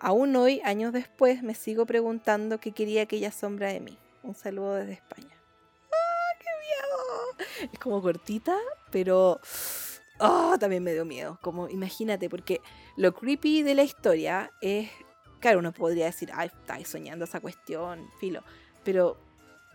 Aún 0.00 0.34
hoy, 0.36 0.62
años 0.64 0.94
después, 0.94 1.42
me 1.42 1.54
sigo 1.54 1.84
preguntando 1.84 2.58
qué 2.58 2.72
quería 2.72 3.02
aquella 3.02 3.30
sombra 3.30 3.68
de 3.68 3.80
mí. 3.80 3.98
Un 4.22 4.34
saludo 4.34 4.76
desde 4.76 4.94
España. 4.94 5.35
¡Ah, 6.46 7.36
qué 7.38 7.56
miedo! 7.56 7.70
Es 7.72 7.78
como 7.78 8.02
cortita, 8.02 8.56
pero 8.90 9.40
oh, 10.18 10.56
también 10.58 10.82
me 10.82 10.92
dio 10.92 11.04
miedo. 11.04 11.38
Como 11.42 11.68
imagínate, 11.68 12.28
porque 12.28 12.60
lo 12.96 13.14
creepy 13.14 13.62
de 13.62 13.74
la 13.74 13.82
historia 13.82 14.52
es, 14.60 14.90
claro, 15.40 15.58
uno 15.58 15.72
podría 15.72 16.06
decir, 16.06 16.30
ay, 16.34 16.48
estáis 16.48 16.88
soñando 16.88 17.24
esa 17.24 17.40
cuestión, 17.40 18.08
filo, 18.20 18.42
pero 18.84 19.18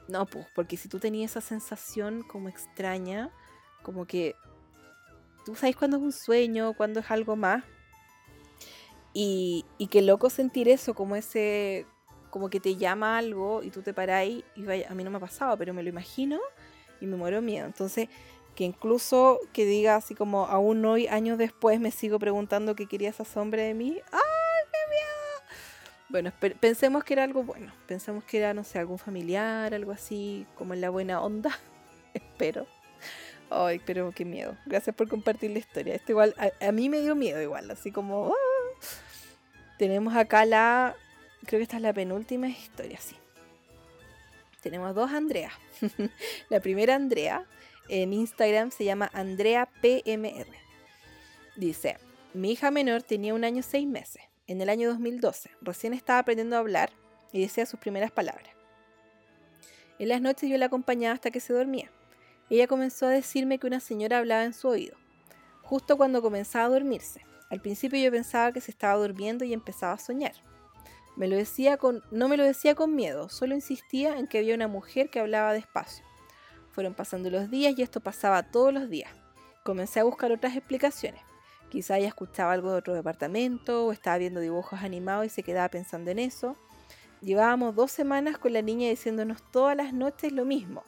no, 0.07 0.25
pues, 0.25 0.45
porque 0.55 0.77
si 0.77 0.89
tú 0.89 0.99
tenías 0.99 1.31
esa 1.31 1.41
sensación 1.41 2.23
como 2.23 2.49
extraña, 2.49 3.29
como 3.83 4.05
que 4.05 4.35
tú 5.45 5.55
sabes 5.55 5.75
cuándo 5.75 5.97
es 5.97 6.03
un 6.03 6.11
sueño, 6.11 6.73
cuándo 6.73 6.99
es 6.99 7.11
algo 7.11 7.35
más. 7.35 7.63
Y, 9.13 9.65
y 9.77 9.87
qué 9.87 10.01
loco 10.01 10.29
sentir 10.29 10.69
eso, 10.69 10.93
como 10.93 11.17
ese, 11.17 11.85
como 12.29 12.49
que 12.49 12.61
te 12.61 12.77
llama 12.77 13.17
algo 13.17 13.61
y 13.61 13.69
tú 13.69 13.81
te 13.81 13.93
paráis 13.93 14.43
y 14.55 14.63
vaya, 14.63 14.89
a 14.89 14.95
mí 14.95 15.03
no 15.03 15.11
me 15.11 15.17
ha 15.17 15.21
pasado, 15.21 15.57
pero 15.57 15.73
me 15.73 15.83
lo 15.83 15.89
imagino 15.89 16.39
y 17.01 17.07
me 17.07 17.17
muero 17.17 17.41
miedo. 17.41 17.65
Entonces, 17.65 18.07
que 18.55 18.63
incluso 18.63 19.39
que 19.53 19.65
diga 19.65 19.95
así 19.95 20.15
como 20.15 20.45
aún 20.45 20.85
hoy, 20.85 21.07
años 21.07 21.37
después, 21.37 21.79
me 21.79 21.91
sigo 21.91 22.19
preguntando 22.19 22.75
qué 22.75 22.85
quería 22.85 23.09
esa 23.09 23.25
sombra 23.25 23.63
de 23.63 23.73
mí. 23.73 23.97
¡Ay, 24.11 24.21
qué 24.71 24.79
miedo! 24.89 25.51
Bueno, 26.09 26.33
pensemos 26.59 27.03
que 27.03 27.13
era 27.13 27.23
algo 27.23 27.43
bueno. 27.43 27.73
Pensemos 27.87 28.23
que 28.23 28.37
era, 28.37 28.53
no 28.53 28.63
sé, 28.63 28.79
algún 28.79 28.99
familiar, 28.99 29.73
algo 29.73 29.91
así, 29.91 30.45
como 30.55 30.73
en 30.73 30.81
la 30.81 30.89
buena 30.89 31.21
onda. 31.21 31.57
Espero. 32.13 32.67
Ay, 33.49 33.81
pero 33.85 34.11
qué 34.11 34.25
miedo. 34.25 34.55
Gracias 34.65 34.95
por 34.95 35.09
compartir 35.09 35.51
la 35.51 35.59
historia. 35.59 35.95
Esto 35.95 36.13
igual, 36.13 36.35
a, 36.59 36.71
mí 36.71 36.89
me 36.89 37.01
dio 37.01 37.15
miedo 37.15 37.41
igual, 37.41 37.69
así 37.71 37.91
como... 37.91 38.29
¡ah! 38.29 38.87
Tenemos 39.77 40.15
acá 40.15 40.45
la... 40.45 40.95
Creo 41.45 41.59
que 41.59 41.63
esta 41.63 41.77
es 41.77 41.81
la 41.81 41.91
penúltima 41.91 42.47
historia, 42.47 42.99
sí. 42.99 43.15
Tenemos 44.61 44.95
dos 44.95 45.11
Andrea. 45.11 45.51
la 46.49 46.59
primera 46.59 46.95
Andrea 46.95 47.45
en 47.89 48.13
Instagram 48.13 48.71
se 48.71 48.85
llama 48.85 49.09
Andrea 49.13 49.67
PMR. 49.81 50.47
Dice, 51.55 51.97
mi 52.33 52.51
hija 52.51 52.71
menor 52.71 53.03
tenía 53.03 53.33
un 53.33 53.43
año 53.43 53.63
seis 53.63 53.87
meses, 53.87 54.21
en 54.47 54.61
el 54.61 54.69
año 54.69 54.89
2012. 54.89 55.49
Recién 55.61 55.93
estaba 55.93 56.19
aprendiendo 56.19 56.55
a 56.55 56.59
hablar 56.59 56.91
y 57.33 57.41
decía 57.41 57.65
sus 57.65 57.79
primeras 57.79 58.11
palabras. 58.11 58.49
En 59.99 60.09
las 60.09 60.21
noches 60.21 60.49
yo 60.49 60.57
la 60.57 60.67
acompañaba 60.67 61.15
hasta 61.15 61.31
que 61.31 61.39
se 61.39 61.53
dormía. 61.53 61.91
Ella 62.49 62.67
comenzó 62.67 63.07
a 63.07 63.11
decirme 63.11 63.59
que 63.59 63.67
una 63.67 63.79
señora 63.79 64.19
hablaba 64.19 64.43
en 64.43 64.53
su 64.53 64.67
oído, 64.67 64.95
justo 65.61 65.97
cuando 65.97 66.21
comenzaba 66.21 66.65
a 66.65 66.69
dormirse. 66.69 67.21
Al 67.49 67.61
principio 67.61 67.99
yo 67.99 68.11
pensaba 68.11 68.51
que 68.51 68.61
se 68.61 68.71
estaba 68.71 69.01
durmiendo 69.01 69.43
y 69.43 69.53
empezaba 69.53 69.93
a 69.93 69.99
soñar. 69.99 70.33
Me 71.15 71.27
lo 71.27 71.35
decía 71.35 71.77
con, 71.77 72.03
no 72.11 72.27
me 72.27 72.37
lo 72.37 72.43
decía 72.43 72.75
con 72.75 72.95
miedo, 72.95 73.29
solo 73.29 73.53
insistía 73.53 74.17
en 74.17 74.27
que 74.27 74.39
había 74.39 74.55
una 74.55 74.67
mujer 74.67 75.09
que 75.09 75.19
hablaba 75.19 75.53
despacio. 75.53 76.05
Fueron 76.71 76.93
pasando 76.93 77.29
los 77.29 77.49
días 77.49 77.73
y 77.77 77.81
esto 77.81 77.99
pasaba 77.99 78.43
todos 78.43 78.73
los 78.73 78.89
días. 78.89 79.11
Comencé 79.63 79.99
a 79.99 80.05
buscar 80.05 80.31
otras 80.31 80.55
explicaciones. 80.55 81.21
Quizá 81.69 81.97
ella 81.97 82.07
escuchaba 82.07 82.53
algo 82.53 82.71
de 82.71 82.77
otro 82.77 82.93
departamento 82.93 83.85
o 83.85 83.91
estaba 83.91 84.17
viendo 84.17 84.39
dibujos 84.39 84.81
animados 84.81 85.25
y 85.25 85.29
se 85.29 85.43
quedaba 85.43 85.69
pensando 85.69 86.11
en 86.11 86.19
eso. 86.19 86.55
Llevábamos 87.21 87.75
dos 87.75 87.91
semanas 87.91 88.37
con 88.37 88.53
la 88.53 88.61
niña 88.61 88.89
diciéndonos 88.89 89.43
todas 89.51 89.77
las 89.77 89.93
noches 89.93 90.31
lo 90.31 90.43
mismo. 90.43 90.83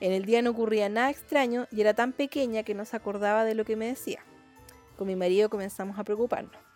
En 0.00 0.12
el 0.12 0.24
día 0.24 0.42
no 0.42 0.50
ocurría 0.50 0.88
nada 0.88 1.10
extraño 1.10 1.66
y 1.70 1.80
era 1.80 1.94
tan 1.94 2.12
pequeña 2.12 2.62
que 2.62 2.74
no 2.74 2.84
se 2.84 2.96
acordaba 2.96 3.44
de 3.44 3.54
lo 3.54 3.64
que 3.64 3.76
me 3.76 3.86
decía. 3.86 4.24
Con 4.96 5.06
mi 5.06 5.16
marido 5.16 5.50
comenzamos 5.50 5.98
a 5.98 6.04
preocuparnos. 6.04 6.71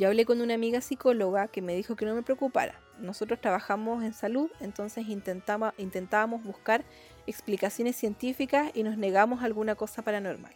Yo 0.00 0.08
hablé 0.08 0.24
con 0.24 0.40
una 0.40 0.54
amiga 0.54 0.80
psicóloga 0.80 1.48
que 1.48 1.60
me 1.60 1.76
dijo 1.76 1.94
que 1.94 2.06
no 2.06 2.14
me 2.14 2.22
preocupara. 2.22 2.80
Nosotros 3.00 3.38
trabajamos 3.38 4.02
en 4.02 4.14
salud, 4.14 4.50
entonces 4.58 5.04
intentábamos 5.06 6.42
buscar 6.42 6.86
explicaciones 7.26 7.96
científicas 7.96 8.70
y 8.72 8.82
nos 8.82 8.96
negamos 8.96 9.42
a 9.42 9.44
alguna 9.44 9.74
cosa 9.74 10.00
paranormal. 10.00 10.54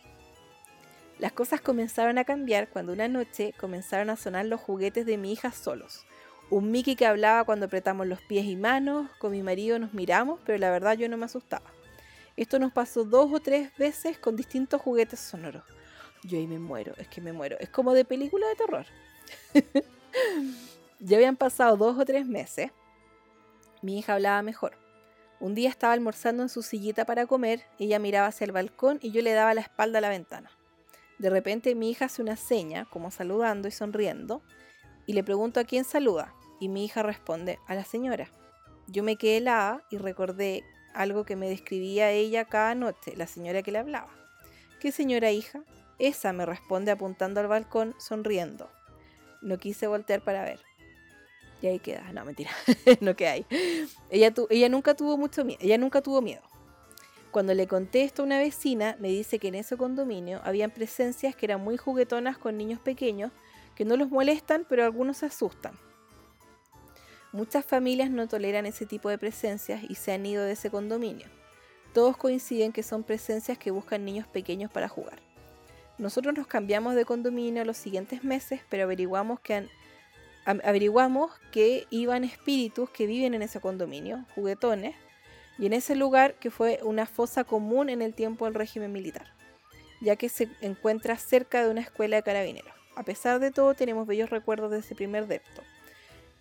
Las 1.18 1.32
cosas 1.32 1.60
comenzaron 1.60 2.16
a 2.16 2.24
cambiar 2.24 2.70
cuando 2.70 2.94
una 2.94 3.06
noche 3.06 3.52
comenzaron 3.60 4.08
a 4.08 4.16
sonar 4.16 4.46
los 4.46 4.62
juguetes 4.62 5.04
de 5.04 5.18
mi 5.18 5.32
hija 5.32 5.52
solos. 5.52 6.06
Un 6.48 6.70
Mickey 6.70 6.96
que 6.96 7.04
hablaba 7.04 7.44
cuando 7.44 7.66
apretamos 7.66 8.06
los 8.06 8.22
pies 8.22 8.46
y 8.46 8.56
manos, 8.56 9.10
con 9.18 9.32
mi 9.32 9.42
marido 9.42 9.78
nos 9.78 9.92
miramos, 9.92 10.40
pero 10.46 10.56
la 10.56 10.70
verdad 10.70 10.96
yo 10.96 11.06
no 11.10 11.18
me 11.18 11.26
asustaba. 11.26 11.70
Esto 12.38 12.58
nos 12.58 12.72
pasó 12.72 13.04
dos 13.04 13.30
o 13.30 13.40
tres 13.40 13.76
veces 13.76 14.16
con 14.16 14.36
distintos 14.36 14.80
juguetes 14.80 15.20
sonoros. 15.20 15.64
Yo 16.22 16.38
ahí 16.38 16.46
me 16.46 16.58
muero, 16.58 16.94
es 16.96 17.08
que 17.08 17.20
me 17.20 17.34
muero. 17.34 17.58
Es 17.60 17.68
como 17.68 17.92
de 17.92 18.06
película 18.06 18.48
de 18.48 18.54
terror. 18.54 18.86
ya 21.00 21.16
habían 21.16 21.36
pasado 21.36 21.76
dos 21.76 21.98
o 21.98 22.04
tres 22.04 22.26
meses. 22.26 22.70
Mi 23.82 23.98
hija 23.98 24.14
hablaba 24.14 24.42
mejor. 24.42 24.76
Un 25.40 25.54
día 25.54 25.68
estaba 25.68 25.92
almorzando 25.92 26.42
en 26.42 26.48
su 26.48 26.62
sillita 26.62 27.04
para 27.04 27.26
comer, 27.26 27.64
ella 27.78 27.98
miraba 27.98 28.28
hacia 28.28 28.44
el 28.44 28.52
balcón 28.52 28.98
y 29.02 29.10
yo 29.10 29.20
le 29.20 29.32
daba 29.32 29.52
la 29.52 29.60
espalda 29.60 29.98
a 29.98 30.00
la 30.00 30.08
ventana. 30.08 30.50
De 31.18 31.30
repente 31.30 31.74
mi 31.74 31.90
hija 31.90 32.06
hace 32.06 32.22
una 32.22 32.36
seña, 32.36 32.86
como 32.86 33.10
saludando 33.10 33.68
y 33.68 33.70
sonriendo, 33.70 34.42
y 35.06 35.12
le 35.12 35.22
pregunto 35.22 35.60
a 35.60 35.64
quién 35.64 35.84
saluda, 35.84 36.34
y 36.60 36.68
mi 36.68 36.84
hija 36.84 37.02
responde, 37.02 37.58
a 37.66 37.74
la 37.74 37.84
señora. 37.84 38.30
Yo 38.86 39.02
me 39.02 39.16
quedé 39.16 39.38
helada 39.38 39.84
y 39.90 39.98
recordé 39.98 40.64
algo 40.94 41.24
que 41.24 41.36
me 41.36 41.48
describía 41.48 42.10
ella 42.10 42.46
cada 42.46 42.74
noche, 42.74 43.14
la 43.16 43.26
señora 43.26 43.62
que 43.62 43.72
le 43.72 43.78
hablaba. 43.78 44.10
¿Qué 44.80 44.92
señora 44.92 45.30
hija? 45.30 45.62
Esa 45.98 46.32
me 46.32 46.46
responde 46.46 46.90
apuntando 46.90 47.40
al 47.40 47.48
balcón, 47.48 47.94
sonriendo. 47.98 48.70
No 49.44 49.58
quise 49.58 49.86
voltear 49.86 50.22
para 50.22 50.42
ver. 50.42 50.58
Y 51.60 51.66
ahí 51.66 51.78
queda. 51.78 52.10
No, 52.12 52.24
mentira. 52.24 52.50
no 53.00 53.14
queda 53.14 53.32
ahí. 53.32 53.46
Ella, 54.10 54.68
nunca 54.68 54.94
tuvo 54.94 55.16
mucho 55.16 55.44
miedo. 55.44 55.58
Ella 55.62 55.78
nunca 55.78 56.02
tuvo 56.02 56.20
miedo. 56.20 56.42
Cuando 57.30 57.52
le 57.52 57.66
conté 57.66 58.04
esto 58.04 58.22
a 58.22 58.26
una 58.26 58.38
vecina, 58.38 58.96
me 59.00 59.08
dice 59.08 59.38
que 59.38 59.48
en 59.48 59.56
ese 59.56 59.76
condominio 59.76 60.40
habían 60.44 60.70
presencias 60.70 61.36
que 61.36 61.46
eran 61.46 61.62
muy 61.62 61.76
juguetonas 61.76 62.38
con 62.38 62.56
niños 62.56 62.80
pequeños, 62.80 63.32
que 63.74 63.84
no 63.84 63.96
los 63.96 64.08
molestan, 64.08 64.66
pero 64.68 64.84
algunos 64.84 65.18
se 65.18 65.26
asustan. 65.26 65.74
Muchas 67.32 67.64
familias 67.64 68.10
no 68.10 68.28
toleran 68.28 68.66
ese 68.66 68.86
tipo 68.86 69.08
de 69.08 69.18
presencias 69.18 69.82
y 69.88 69.96
se 69.96 70.12
han 70.12 70.24
ido 70.24 70.44
de 70.44 70.52
ese 70.52 70.70
condominio. 70.70 71.26
Todos 71.92 72.16
coinciden 72.16 72.72
que 72.72 72.82
son 72.82 73.02
presencias 73.02 73.58
que 73.58 73.72
buscan 73.72 74.04
niños 74.04 74.26
pequeños 74.28 74.70
para 74.70 74.88
jugar. 74.88 75.23
Nosotros 75.98 76.34
nos 76.36 76.46
cambiamos 76.46 76.94
de 76.94 77.04
condominio 77.04 77.64
los 77.64 77.76
siguientes 77.76 78.24
meses, 78.24 78.60
pero 78.68 78.84
averiguamos 78.84 79.40
que, 79.40 79.68
averiguamos 80.44 81.30
que 81.52 81.86
iban 81.90 82.24
espíritus 82.24 82.90
que 82.90 83.06
viven 83.06 83.34
en 83.34 83.42
ese 83.42 83.60
condominio, 83.60 84.24
juguetones, 84.34 84.96
y 85.58 85.66
en 85.66 85.72
ese 85.72 85.94
lugar 85.94 86.34
que 86.34 86.50
fue 86.50 86.80
una 86.82 87.06
fosa 87.06 87.44
común 87.44 87.88
en 87.88 88.02
el 88.02 88.12
tiempo 88.12 88.44
del 88.44 88.54
régimen 88.54 88.92
militar, 88.92 89.32
ya 90.00 90.16
que 90.16 90.28
se 90.28 90.48
encuentra 90.60 91.16
cerca 91.16 91.64
de 91.64 91.70
una 91.70 91.80
escuela 91.80 92.16
de 92.16 92.22
carabineros. 92.24 92.72
A 92.96 93.04
pesar 93.04 93.38
de 93.40 93.50
todo, 93.50 93.74
tenemos 93.74 94.06
bellos 94.06 94.30
recuerdos 94.30 94.70
de 94.70 94.78
ese 94.78 94.94
primer 94.94 95.26
depto. 95.26 95.62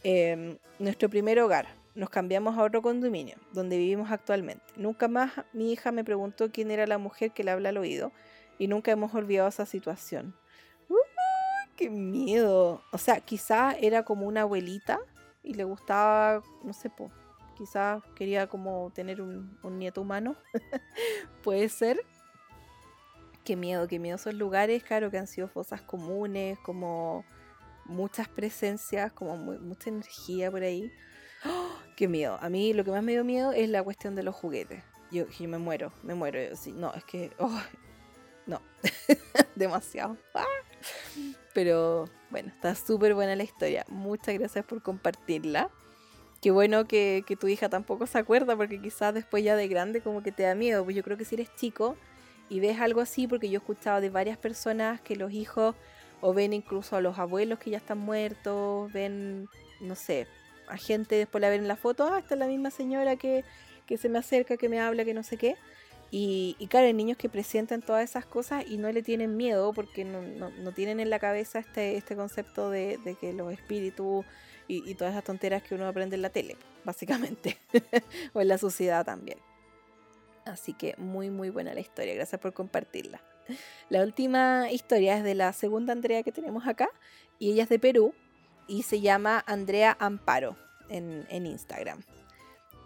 Em, 0.03 0.57
nuestro 0.79 1.09
primer 1.09 1.39
hogar. 1.39 1.67
Nos 1.95 2.09
cambiamos 2.09 2.57
a 2.57 2.63
otro 2.63 2.81
condominio, 2.81 3.37
donde 3.53 3.77
vivimos 3.77 4.11
actualmente. 4.11 4.65
Nunca 4.75 5.07
más 5.07 5.31
mi 5.53 5.71
hija 5.71 5.91
me 5.91 6.03
preguntó 6.03 6.51
quién 6.51 6.71
era 6.71 6.87
la 6.87 6.97
mujer 6.97 7.31
que 7.31 7.43
le 7.43 7.51
habla 7.51 7.69
al 7.69 7.77
oído, 7.77 8.11
y 8.57 8.67
nunca 8.67 8.91
hemos 8.91 9.13
olvidado 9.13 9.49
esa 9.49 9.65
situación. 9.65 10.35
¡Qué 11.75 11.89
miedo! 11.89 12.83
O 12.91 12.97
sea, 12.99 13.19
quizá 13.21 13.73
era 13.73 14.03
como 14.03 14.27
una 14.27 14.41
abuelita 14.41 14.99
y 15.41 15.55
le 15.55 15.63
gustaba, 15.63 16.43
no 16.63 16.71
sé, 16.71 16.91
quizás 17.57 18.03
quería 18.15 18.47
como 18.47 18.91
tener 18.93 19.21
un, 19.21 19.57
nieto 19.79 20.01
humano. 20.01 20.35
Puede 21.43 21.69
ser. 21.69 21.99
Qué 23.43 23.55
miedo, 23.55 23.87
qué 23.87 23.99
miedo 23.99 24.15
esos 24.15 24.35
lugares, 24.35 24.83
claro, 24.83 25.09
que 25.09 25.17
han 25.17 25.27
sido 25.27 25.47
fosas 25.47 25.81
comunes, 25.81 26.59
como 26.59 27.25
muchas 27.85 28.27
presencias, 28.29 29.11
como 29.11 29.35
mucha 29.35 29.89
energía 29.89 30.51
por 30.51 30.61
ahí. 30.61 30.91
¡Oh! 31.45 31.69
Qué 31.95 32.07
miedo. 32.07 32.39
A 32.41 32.49
mí 32.49 32.73
lo 32.73 32.83
que 32.83 32.89
más 32.89 33.03
me 33.03 33.11
dio 33.11 33.23
miedo 33.23 33.51
es 33.51 33.69
la 33.69 33.83
cuestión 33.83 34.15
de 34.15 34.23
los 34.23 34.33
juguetes. 34.33 34.83
Yo, 35.11 35.27
yo 35.27 35.47
me 35.47 35.59
muero, 35.59 35.91
me 36.01 36.15
muero. 36.15 36.39
no, 36.73 36.93
es 36.93 37.03
que 37.03 37.31
oh, 37.39 37.61
no, 38.45 38.61
demasiado. 39.55 40.17
Pero 41.53 42.09
bueno, 42.29 42.49
está 42.49 42.75
súper 42.75 43.13
buena 43.13 43.35
la 43.35 43.43
historia. 43.43 43.85
Muchas 43.87 44.37
gracias 44.37 44.65
por 44.65 44.81
compartirla. 44.81 45.69
Qué 46.41 46.51
bueno 46.51 46.85
que, 46.85 47.23
tu 47.39 47.47
hija 47.47 47.69
tampoco 47.69 48.05
se 48.05 48.17
acuerda 48.17 48.55
porque 48.57 48.81
quizás 48.81 49.13
después 49.13 49.43
ya 49.43 49.55
de 49.55 49.67
grande 49.67 50.01
como 50.01 50.21
que 50.23 50.31
te 50.31 50.43
da 50.43 50.55
miedo. 50.55 50.83
Pues 50.83 50.95
yo 50.95 51.03
creo 51.03 51.17
que 51.17 51.25
si 51.25 51.35
eres 51.35 51.55
chico 51.55 51.95
y 52.49 52.59
ves 52.59 52.81
algo 52.81 53.01
así, 53.01 53.27
porque 53.27 53.49
yo 53.49 53.59
he 53.59 53.61
escuchado 53.61 54.01
de 54.01 54.09
varias 54.09 54.37
personas 54.37 54.99
que 54.99 55.15
los 55.15 55.31
hijos 55.31 55.75
o 56.19 56.33
ven 56.33 56.53
incluso 56.53 56.95
a 56.95 57.01
los 57.01 57.19
abuelos 57.19 57.59
que 57.59 57.69
ya 57.69 57.77
están 57.77 57.99
muertos, 57.99 58.91
ven, 58.91 59.47
no 59.79 59.95
sé, 59.95 60.27
a 60.67 60.77
gente 60.77 61.15
después 61.15 61.41
la 61.41 61.49
ven 61.49 61.61
en 61.61 61.67
la 61.67 61.75
foto, 61.75 62.07
ah, 62.11 62.19
esta 62.19 62.35
es 62.35 62.39
la 62.39 62.47
misma 62.47 62.71
señora 62.71 63.15
que, 63.17 63.43
que 63.85 63.97
se 63.97 64.09
me 64.09 64.19
acerca, 64.19 64.55
que 64.57 64.69
me 64.69 64.79
habla, 64.79 65.03
que 65.05 65.13
no 65.13 65.23
sé 65.23 65.37
qué. 65.37 65.57
Y, 66.15 66.67
claro, 66.69 66.85
hay 66.85 66.93
niños 66.93 67.17
que 67.17 67.27
presienten 67.27 67.81
todas 67.81 68.03
esas 68.03 68.23
cosas 68.23 68.63
y 68.69 68.77
no 68.77 68.91
le 68.91 69.01
tienen 69.01 69.35
miedo 69.35 69.73
porque 69.73 70.05
no, 70.05 70.71
tienen 70.71 70.99
en 70.99 71.09
la 71.09 71.17
cabeza 71.17 71.57
este, 71.57 71.97
este 71.97 72.15
concepto 72.15 72.69
de, 72.69 72.99
que 73.19 73.33
los 73.33 73.51
espíritus 73.51 74.23
y, 74.67 74.93
todas 74.93 75.13
esas 75.13 75.23
tonteras 75.23 75.63
que 75.63 75.73
uno 75.73 75.87
aprende 75.87 76.15
en 76.15 76.21
la 76.21 76.29
tele, 76.29 76.55
básicamente, 76.85 77.57
o 78.33 78.41
en 78.41 78.47
la 78.47 78.59
sociedad 78.59 79.03
también. 79.03 79.39
Así 80.45 80.73
que 80.73 80.93
muy, 80.99 81.31
muy 81.31 81.49
buena 81.49 81.73
la 81.73 81.79
historia, 81.79 82.13
gracias 82.13 82.39
por 82.39 82.53
compartirla. 82.53 83.19
La 83.89 84.03
última 84.03 84.71
historia 84.71 85.17
es 85.17 85.23
de 85.23 85.33
la 85.33 85.51
segunda 85.51 85.93
Andrea 85.93 86.21
que 86.21 86.31
tenemos 86.31 86.67
acá 86.67 86.89
y 87.39 87.53
ella 87.53 87.63
es 87.63 87.69
de 87.69 87.79
Perú 87.79 88.13
y 88.67 88.83
se 88.83 89.01
llama 89.01 89.43
Andrea 89.47 89.97
Amparo 89.99 90.57
en, 90.89 91.25
en 91.29 91.47
Instagram. 91.47 92.03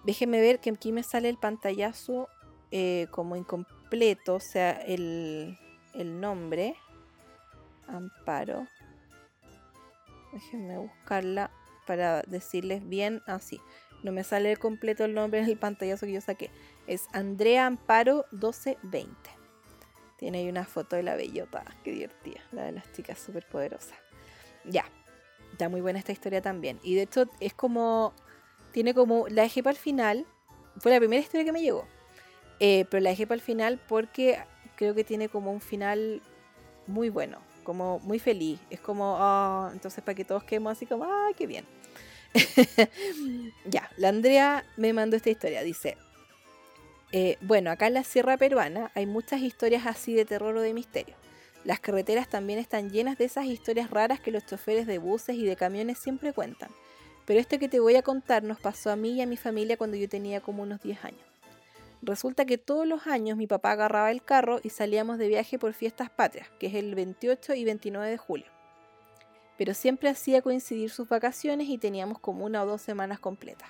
Déjenme 0.05 0.39
ver 0.39 0.59
que 0.59 0.69
aquí 0.69 0.93
me 0.93 1.03
sale 1.03 1.27
el 1.27 1.37
pantallazo 1.37 2.29
eh, 2.71 3.07
como 3.11 3.35
incompleto, 3.35 4.35
o 4.35 4.39
sea, 4.39 4.71
el, 4.71 5.57
el 5.93 6.19
nombre. 6.19 6.75
Amparo. 7.87 8.67
Déjenme 10.33 10.77
buscarla 10.77 11.51
para 11.85 12.21
decirles 12.23 12.87
bien 12.87 13.23
así. 13.25 13.59
no 14.03 14.11
me 14.11 14.23
sale 14.23 14.55
completo 14.57 15.05
el 15.05 15.13
nombre 15.13 15.39
en 15.39 15.45
el 15.45 15.57
pantallazo 15.57 16.05
que 16.05 16.13
yo 16.13 16.21
saqué. 16.21 16.51
Es 16.85 17.07
Andrea 17.13 17.65
Amparo 17.65 18.25
1220. 18.31 19.15
Tiene 20.17 20.39
ahí 20.39 20.49
una 20.49 20.65
foto 20.65 20.95
de 20.95 21.03
la 21.03 21.15
bellota. 21.15 21.63
Qué 21.83 21.91
divertida. 21.91 22.41
La 22.51 22.65
de 22.65 22.73
las 22.73 22.91
chicas 22.91 23.19
súper 23.19 23.47
poderosas. 23.47 23.97
Ya. 24.65 24.85
Está 25.51 25.69
muy 25.69 25.81
buena 25.81 25.99
esta 25.99 26.11
historia 26.11 26.41
también. 26.41 26.79
Y 26.83 26.95
de 26.95 27.03
hecho 27.03 27.25
es 27.39 27.53
como... 27.53 28.13
Tiene 28.71 28.93
como... 28.93 29.27
La 29.29 29.43
dejé 29.43 29.63
para 29.63 29.71
el 29.71 29.77
final. 29.77 30.25
Fue 30.79 30.91
la 30.91 30.99
primera 30.99 31.21
historia 31.21 31.45
que 31.45 31.51
me 31.51 31.61
llegó. 31.61 31.87
Eh, 32.59 32.85
pero 32.89 33.01
la 33.01 33.11
dejé 33.11 33.27
para 33.27 33.35
el 33.35 33.41
final 33.41 33.79
porque 33.87 34.39
creo 34.75 34.95
que 34.95 35.03
tiene 35.03 35.29
como 35.29 35.51
un 35.51 35.61
final 35.61 36.21
muy 36.87 37.09
bueno, 37.09 37.39
como 37.63 37.99
muy 37.99 38.19
feliz. 38.19 38.59
Es 38.69 38.79
como, 38.79 39.17
oh, 39.19 39.69
entonces 39.71 40.03
para 40.03 40.15
que 40.15 40.25
todos 40.25 40.43
quedemos 40.43 40.71
así 40.71 40.85
como, 40.85 41.03
ah, 41.03 41.29
qué 41.37 41.47
bien. 41.47 41.65
ya, 43.65 43.89
la 43.97 44.09
Andrea 44.09 44.65
me 44.77 44.93
mandó 44.93 45.15
esta 45.15 45.29
historia. 45.29 45.63
Dice, 45.63 45.97
eh, 47.11 47.37
bueno, 47.41 47.71
acá 47.71 47.87
en 47.87 47.93
la 47.95 48.03
Sierra 48.03 48.37
Peruana 48.37 48.91
hay 48.95 49.05
muchas 49.05 49.41
historias 49.41 49.85
así 49.85 50.13
de 50.13 50.25
terror 50.25 50.55
o 50.55 50.61
de 50.61 50.73
misterio. 50.73 51.15
Las 51.63 51.79
carreteras 51.79 52.29
también 52.29 52.59
están 52.59 52.89
llenas 52.89 53.17
de 53.17 53.25
esas 53.25 53.45
historias 53.45 53.89
raras 53.89 54.19
que 54.19 54.31
los 54.31 54.45
choferes 54.45 54.87
de 54.87 54.99
buses 54.99 55.35
y 55.35 55.45
de 55.45 55.55
camiones 55.55 55.97
siempre 55.97 56.31
cuentan. 56.33 56.69
Pero 57.25 57.41
esto 57.41 57.59
que 57.59 57.67
te 57.67 57.81
voy 57.81 57.95
a 57.95 58.03
contar 58.03 58.43
nos 58.43 58.59
pasó 58.59 58.89
a 58.89 58.95
mí 58.95 59.11
y 59.15 59.21
a 59.21 59.25
mi 59.25 59.35
familia 59.35 59.75
cuando 59.75 59.97
yo 59.97 60.07
tenía 60.07 60.39
como 60.39 60.63
unos 60.63 60.81
10 60.81 61.03
años. 61.03 61.26
Resulta 62.01 62.45
que 62.45 62.57
todos 62.57 62.87
los 62.87 63.07
años 63.07 63.37
mi 63.37 63.47
papá 63.47 63.71
agarraba 63.71 64.11
el 64.11 64.23
carro 64.23 64.59
y 64.63 64.69
salíamos 64.69 65.17
de 65.17 65.27
viaje 65.27 65.57
por 65.57 65.73
fiestas 65.73 66.09
patrias, 66.09 66.47
que 66.59 66.67
es 66.67 66.75
el 66.75 66.93
28 66.93 67.55
y 67.55 67.65
29 67.65 68.09
de 68.09 68.17
julio. 68.17 68.47
Pero 69.57 69.73
siempre 69.73 70.09
hacía 70.09 70.41
coincidir 70.41 70.91
sus 70.91 71.09
vacaciones 71.09 71.67
y 71.69 71.79
teníamos 71.79 72.19
como 72.19 72.45
una 72.45 72.61
o 72.63 72.67
dos 72.67 72.81
semanas 72.81 73.19
completas. 73.19 73.69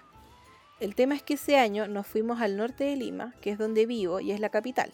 El 0.80 0.94
tema 0.94 1.16
es 1.16 1.24
que 1.24 1.36
ese 1.36 1.58
año 1.58 1.88
nos 1.88 2.06
fuimos 2.06 2.42
al 2.42 2.58
norte 2.58 2.84
de 2.84 2.98
Lima, 2.98 3.34
que 3.42 3.52
es 3.52 3.58
donde 3.58 3.86
vivo 3.86 4.20
y 4.20 4.32
es 4.32 4.40
la 4.40 4.50
capital, 4.50 4.94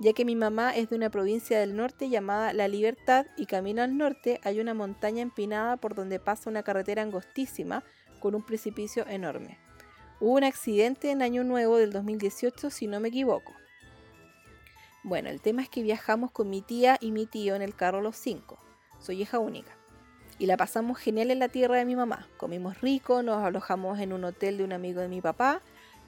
ya 0.00 0.14
que 0.14 0.24
mi 0.24 0.34
mamá 0.34 0.74
es 0.74 0.88
de 0.88 0.96
una 0.96 1.10
provincia 1.10 1.60
del 1.60 1.76
norte 1.76 2.08
llamada 2.08 2.54
La 2.54 2.66
Libertad 2.66 3.26
y 3.36 3.44
camino 3.44 3.82
al 3.82 3.96
norte 3.96 4.40
hay 4.42 4.58
una 4.58 4.72
montaña 4.72 5.20
empinada 5.20 5.76
por 5.76 5.94
donde 5.94 6.18
pasa 6.18 6.48
una 6.48 6.62
carretera 6.62 7.02
angostísima 7.02 7.84
con 8.18 8.34
un 8.34 8.42
precipicio 8.42 9.06
enorme. 9.06 9.58
Hubo 10.22 10.32
un 10.34 10.44
accidente 10.44 11.10
en 11.10 11.22
Año 11.22 11.44
Nuevo 11.44 11.78
del 11.78 11.92
2018, 11.92 12.68
si 12.68 12.86
no 12.86 13.00
me 13.00 13.08
equivoco. 13.08 13.54
Bueno, 15.02 15.30
el 15.30 15.40
tema 15.40 15.62
es 15.62 15.70
que 15.70 15.82
viajamos 15.82 16.30
con 16.30 16.50
mi 16.50 16.60
tía 16.60 16.98
y 17.00 17.10
mi 17.10 17.24
tío 17.24 17.54
en 17.54 17.62
el 17.62 17.74
carro 17.74 18.02
los 18.02 18.18
cinco. 18.18 18.58
Soy 18.98 19.22
hija 19.22 19.38
única. 19.38 19.74
Y 20.38 20.44
la 20.44 20.58
pasamos 20.58 20.98
genial 20.98 21.30
en 21.30 21.38
la 21.38 21.48
tierra 21.48 21.76
de 21.76 21.86
mi 21.86 21.96
mamá. 21.96 22.28
Comimos 22.36 22.82
rico, 22.82 23.22
nos 23.22 23.42
alojamos 23.42 23.98
en 23.98 24.12
un 24.12 24.24
hotel 24.24 24.58
de 24.58 24.64
un 24.64 24.74
amigo 24.74 25.00
de 25.00 25.08
mi 25.08 25.22
papá. 25.22 25.62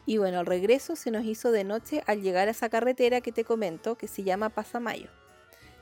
Y 0.04 0.18
bueno, 0.18 0.40
al 0.40 0.46
regreso 0.46 0.94
se 0.94 1.10
nos 1.10 1.24
hizo 1.24 1.50
de 1.50 1.64
noche 1.64 2.04
al 2.06 2.20
llegar 2.20 2.48
a 2.48 2.50
esa 2.50 2.68
carretera 2.68 3.22
que 3.22 3.32
te 3.32 3.44
comento, 3.44 3.96
que 3.96 4.08
se 4.08 4.24
llama 4.24 4.50
Pasamayo. 4.50 5.08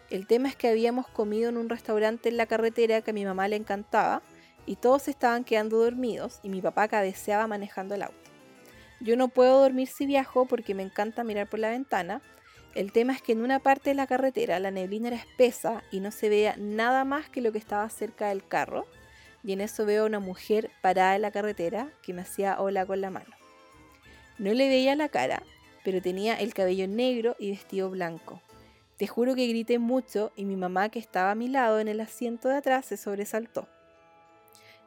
El 0.08 0.28
tema 0.28 0.48
es 0.48 0.54
que 0.54 0.68
habíamos 0.68 1.08
comido 1.08 1.48
en 1.48 1.56
un 1.56 1.68
restaurante 1.68 2.28
en 2.28 2.36
la 2.36 2.46
carretera 2.46 3.02
que 3.02 3.10
a 3.10 3.14
mi 3.14 3.24
mamá 3.24 3.48
le 3.48 3.56
encantaba 3.56 4.22
y 4.66 4.76
todos 4.76 5.08
estaban 5.08 5.44
quedando 5.44 5.78
dormidos 5.78 6.40
y 6.42 6.48
mi 6.48 6.60
papá 6.60 6.88
cabeceaba 6.88 7.46
manejando 7.46 7.94
el 7.94 8.02
auto. 8.02 8.30
Yo 9.00 9.16
no 9.16 9.28
puedo 9.28 9.60
dormir 9.60 9.88
si 9.88 10.06
viajo 10.06 10.46
porque 10.46 10.74
me 10.74 10.82
encanta 10.82 11.24
mirar 11.24 11.48
por 11.48 11.58
la 11.58 11.70
ventana. 11.70 12.20
El 12.74 12.92
tema 12.92 13.14
es 13.14 13.22
que 13.22 13.32
en 13.32 13.42
una 13.42 13.58
parte 13.58 13.90
de 13.90 13.94
la 13.94 14.06
carretera 14.06 14.60
la 14.60 14.70
neblina 14.70 15.08
era 15.08 15.16
espesa 15.16 15.82
y 15.90 16.00
no 16.00 16.10
se 16.10 16.28
veía 16.28 16.54
nada 16.58 17.04
más 17.04 17.30
que 17.30 17.40
lo 17.40 17.50
que 17.50 17.58
estaba 17.58 17.88
cerca 17.88 18.28
del 18.28 18.46
carro. 18.46 18.86
Y 19.42 19.52
en 19.52 19.62
eso 19.62 19.86
veo 19.86 20.02
a 20.02 20.06
una 20.06 20.20
mujer 20.20 20.70
parada 20.82 21.16
en 21.16 21.22
la 21.22 21.30
carretera 21.30 21.90
que 22.02 22.12
me 22.12 22.22
hacía 22.22 22.60
hola 22.60 22.84
con 22.84 23.00
la 23.00 23.10
mano. 23.10 23.34
No 24.38 24.52
le 24.52 24.68
veía 24.68 24.94
la 24.94 25.08
cara, 25.08 25.42
pero 25.82 26.02
tenía 26.02 26.34
el 26.34 26.52
cabello 26.52 26.86
negro 26.86 27.36
y 27.38 27.50
vestido 27.50 27.88
blanco. 27.88 28.42
Te 28.98 29.06
juro 29.06 29.34
que 29.34 29.46
grité 29.46 29.78
mucho 29.78 30.30
y 30.36 30.44
mi 30.44 30.56
mamá 30.56 30.90
que 30.90 30.98
estaba 30.98 31.30
a 31.30 31.34
mi 31.34 31.48
lado 31.48 31.80
en 31.80 31.88
el 31.88 32.00
asiento 32.00 32.50
de 32.50 32.56
atrás 32.56 32.84
se 32.84 32.98
sobresaltó. 32.98 33.66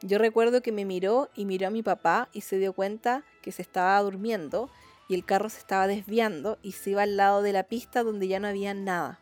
Yo 0.06 0.18
recuerdo 0.18 0.60
que 0.60 0.70
me 0.70 0.84
miró 0.84 1.30
y 1.34 1.46
miró 1.46 1.68
a 1.68 1.70
mi 1.70 1.82
papá 1.82 2.28
y 2.34 2.42
se 2.42 2.58
dio 2.58 2.74
cuenta 2.74 3.24
que 3.40 3.52
se 3.52 3.62
estaba 3.62 3.98
durmiendo 4.02 4.68
y 5.08 5.14
el 5.14 5.24
carro 5.24 5.48
se 5.48 5.58
estaba 5.58 5.86
desviando 5.86 6.58
y 6.60 6.72
se 6.72 6.90
iba 6.90 7.04
al 7.04 7.16
lado 7.16 7.40
de 7.40 7.54
la 7.54 7.62
pista 7.62 8.02
donde 8.02 8.28
ya 8.28 8.38
no 8.38 8.46
había 8.46 8.74
nada. 8.74 9.18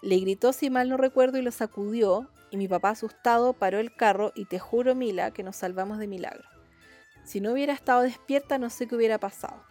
Le 0.00 0.16
gritó 0.18 0.54
si 0.54 0.70
mal 0.70 0.88
no 0.88 0.96
recuerdo 0.96 1.36
y 1.36 1.42
lo 1.42 1.50
sacudió 1.50 2.30
y 2.50 2.56
mi 2.56 2.68
papá 2.68 2.88
asustado 2.88 3.52
paró 3.52 3.80
el 3.80 3.94
carro 3.94 4.32
y 4.34 4.46
te 4.46 4.58
juro 4.58 4.94
Mila 4.94 5.30
que 5.32 5.42
nos 5.42 5.56
salvamos 5.56 5.98
de 5.98 6.06
milagro. 6.06 6.48
Si 7.22 7.42
no 7.42 7.52
hubiera 7.52 7.74
estado 7.74 8.00
despierta 8.00 8.56
no 8.56 8.70
sé 8.70 8.88
qué 8.88 8.96
hubiera 8.96 9.18
pasado. 9.18 9.62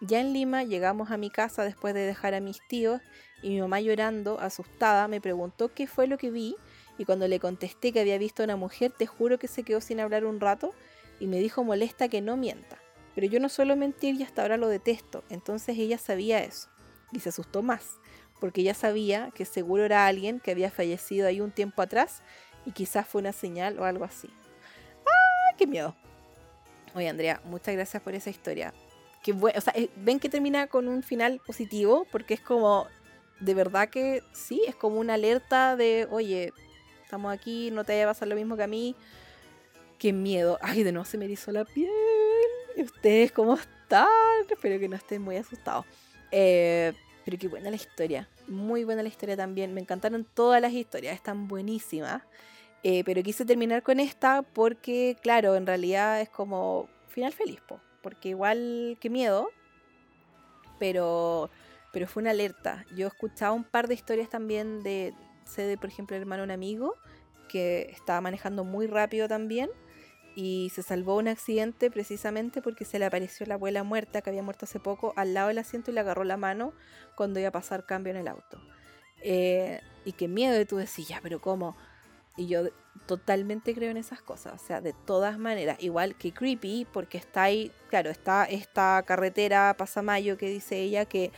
Ya 0.00 0.20
en 0.20 0.32
Lima 0.32 0.64
llegamos 0.64 1.10
a 1.10 1.18
mi 1.18 1.28
casa 1.28 1.64
después 1.64 1.92
de 1.92 2.00
dejar 2.00 2.32
a 2.32 2.40
mis 2.40 2.66
tíos 2.66 3.02
y 3.42 3.50
mi 3.50 3.60
mamá 3.60 3.82
llorando, 3.82 4.40
asustada, 4.40 5.06
me 5.06 5.20
preguntó 5.20 5.74
qué 5.74 5.86
fue 5.86 6.06
lo 6.06 6.16
que 6.16 6.30
vi 6.30 6.56
y 6.98 7.04
cuando 7.04 7.28
le 7.28 7.40
contesté 7.40 7.92
que 7.92 8.00
había 8.00 8.18
visto 8.18 8.42
a 8.42 8.44
una 8.44 8.56
mujer, 8.56 8.92
te 8.96 9.06
juro 9.06 9.38
que 9.38 9.48
se 9.48 9.62
quedó 9.62 9.80
sin 9.80 10.00
hablar 10.00 10.24
un 10.24 10.40
rato 10.40 10.72
y 11.20 11.26
me 11.26 11.38
dijo 11.38 11.64
molesta 11.64 12.08
que 12.08 12.20
no 12.20 12.36
mienta. 12.36 12.78
Pero 13.14 13.26
yo 13.26 13.40
no 13.40 13.48
suelo 13.48 13.76
mentir 13.76 14.14
y 14.14 14.22
hasta 14.22 14.42
ahora 14.42 14.56
lo 14.56 14.68
detesto, 14.68 15.24
entonces 15.30 15.78
ella 15.78 15.98
sabía 15.98 16.42
eso 16.42 16.68
y 17.12 17.20
se 17.20 17.30
asustó 17.30 17.62
más, 17.62 17.98
porque 18.40 18.60
ella 18.60 18.74
sabía 18.74 19.30
que 19.34 19.44
seguro 19.44 19.84
era 19.84 20.06
alguien 20.06 20.40
que 20.40 20.50
había 20.50 20.70
fallecido 20.70 21.26
ahí 21.26 21.40
un 21.40 21.50
tiempo 21.50 21.82
atrás 21.82 22.22
y 22.66 22.72
quizás 22.72 23.06
fue 23.06 23.20
una 23.20 23.32
señal 23.32 23.78
o 23.78 23.84
algo 23.84 24.04
así. 24.04 24.28
¡Ah, 25.06 25.54
qué 25.56 25.66
miedo! 25.66 25.94
Oye, 26.94 27.08
Andrea, 27.08 27.40
muchas 27.44 27.74
gracias 27.74 28.02
por 28.02 28.14
esa 28.14 28.30
historia. 28.30 28.74
Que 29.22 29.32
o 29.32 29.60
sea, 29.60 29.72
eh, 29.76 29.90
ven 29.96 30.18
que 30.18 30.28
termina 30.28 30.66
con 30.66 30.88
un 30.88 31.02
final 31.02 31.40
positivo 31.46 32.06
porque 32.10 32.34
es 32.34 32.40
como, 32.40 32.86
de 33.40 33.54
verdad 33.54 33.88
que 33.88 34.22
sí, 34.32 34.62
es 34.66 34.74
como 34.74 34.98
una 34.98 35.14
alerta 35.14 35.76
de, 35.76 36.06
oye, 36.10 36.52
estamos 37.06 37.32
aquí, 37.32 37.70
no 37.70 37.84
te 37.84 37.92
vaya 37.92 38.04
a 38.04 38.08
pasar 38.08 38.26
lo 38.26 38.34
mismo 38.34 38.56
que 38.56 38.64
a 38.64 38.66
mí. 38.66 38.96
Qué 39.96 40.12
miedo. 40.12 40.58
Ay, 40.60 40.82
de 40.82 40.90
nuevo 40.90 41.04
se 41.04 41.16
me 41.16 41.24
erizó 41.24 41.52
la 41.52 41.64
piel. 41.64 41.88
¿Y 42.76 42.82
ustedes 42.82 43.30
cómo 43.30 43.54
están? 43.54 44.08
Espero 44.50 44.78
que 44.80 44.88
no 44.88 44.96
estén 44.96 45.22
muy 45.22 45.36
asustados. 45.36 45.86
Eh, 46.32 46.92
pero 47.24 47.38
qué 47.38 47.46
buena 47.46 47.70
la 47.70 47.76
historia. 47.76 48.28
Muy 48.48 48.82
buena 48.82 49.04
la 49.04 49.08
historia 49.08 49.36
también. 49.36 49.72
Me 49.72 49.80
encantaron 49.80 50.26
todas 50.34 50.60
las 50.60 50.72
historias. 50.72 51.14
Están 51.14 51.46
buenísimas. 51.46 52.22
Eh, 52.82 53.04
pero 53.04 53.22
quise 53.22 53.44
terminar 53.44 53.84
con 53.84 54.00
esta 54.00 54.42
porque, 54.42 55.16
claro, 55.22 55.54
en 55.54 55.64
realidad 55.64 56.20
es 56.20 56.28
como 56.28 56.88
final 57.08 57.32
feliz, 57.32 57.60
po, 57.66 57.80
porque 58.02 58.30
igual 58.30 58.98
qué 59.00 59.10
miedo, 59.10 59.48
pero, 60.78 61.50
pero 61.92 62.06
fue 62.06 62.20
una 62.22 62.30
alerta. 62.30 62.84
Yo 62.94 63.06
he 63.06 63.08
escuchado 63.08 63.54
un 63.54 63.64
par 63.64 63.88
de 63.88 63.94
historias 63.94 64.28
también 64.28 64.82
de, 64.82 65.14
sé 65.46 65.76
por 65.78 65.88
ejemplo, 65.88 66.16
el 66.16 66.22
hermano 66.22 66.42
de 66.42 66.44
un 66.44 66.50
amigo 66.50 66.94
que 67.48 67.90
estaba 67.92 68.20
manejando 68.20 68.64
muy 68.64 68.86
rápido 68.86 69.28
también 69.28 69.70
y 70.34 70.70
se 70.74 70.82
salvó 70.82 71.16
un 71.16 71.28
accidente 71.28 71.90
precisamente 71.90 72.60
porque 72.60 72.84
se 72.84 72.98
le 72.98 73.06
apareció 73.06 73.46
la 73.46 73.54
abuela 73.54 73.82
muerta 73.84 74.20
que 74.20 74.28
había 74.28 74.42
muerto 74.42 74.66
hace 74.66 74.78
poco 74.78 75.14
al 75.16 75.32
lado 75.32 75.48
del 75.48 75.58
asiento 75.58 75.90
y 75.90 75.94
le 75.94 76.00
agarró 76.00 76.24
la 76.24 76.36
mano 76.36 76.74
cuando 77.14 77.40
iba 77.40 77.48
a 77.48 77.52
pasar 77.52 77.86
cambio 77.86 78.10
en 78.10 78.18
el 78.18 78.28
auto. 78.28 78.60
Eh, 79.22 79.80
y 80.04 80.12
qué 80.12 80.28
miedo 80.28 80.54
de 80.54 80.66
tú 80.66 80.76
decir, 80.76 81.06
ya, 81.06 81.20
pero 81.22 81.40
¿cómo? 81.40 81.74
Y 82.36 82.48
yo 82.48 82.64
totalmente 83.06 83.74
creo 83.74 83.90
en 83.90 83.96
esas 83.96 84.20
cosas, 84.20 84.60
o 84.60 84.64
sea, 84.64 84.82
de 84.82 84.92
todas 84.92 85.38
maneras, 85.38 85.78
igual 85.80 86.16
que 86.16 86.32
creepy, 86.32 86.86
porque 86.92 87.16
está 87.16 87.44
ahí, 87.44 87.72
claro, 87.88 88.10
está 88.10 88.44
esta 88.44 89.02
carretera 89.06 89.74
Pasamayo 89.78 90.36
que 90.36 90.50
dice 90.50 90.78
ella 90.78 91.06
que 91.06 91.32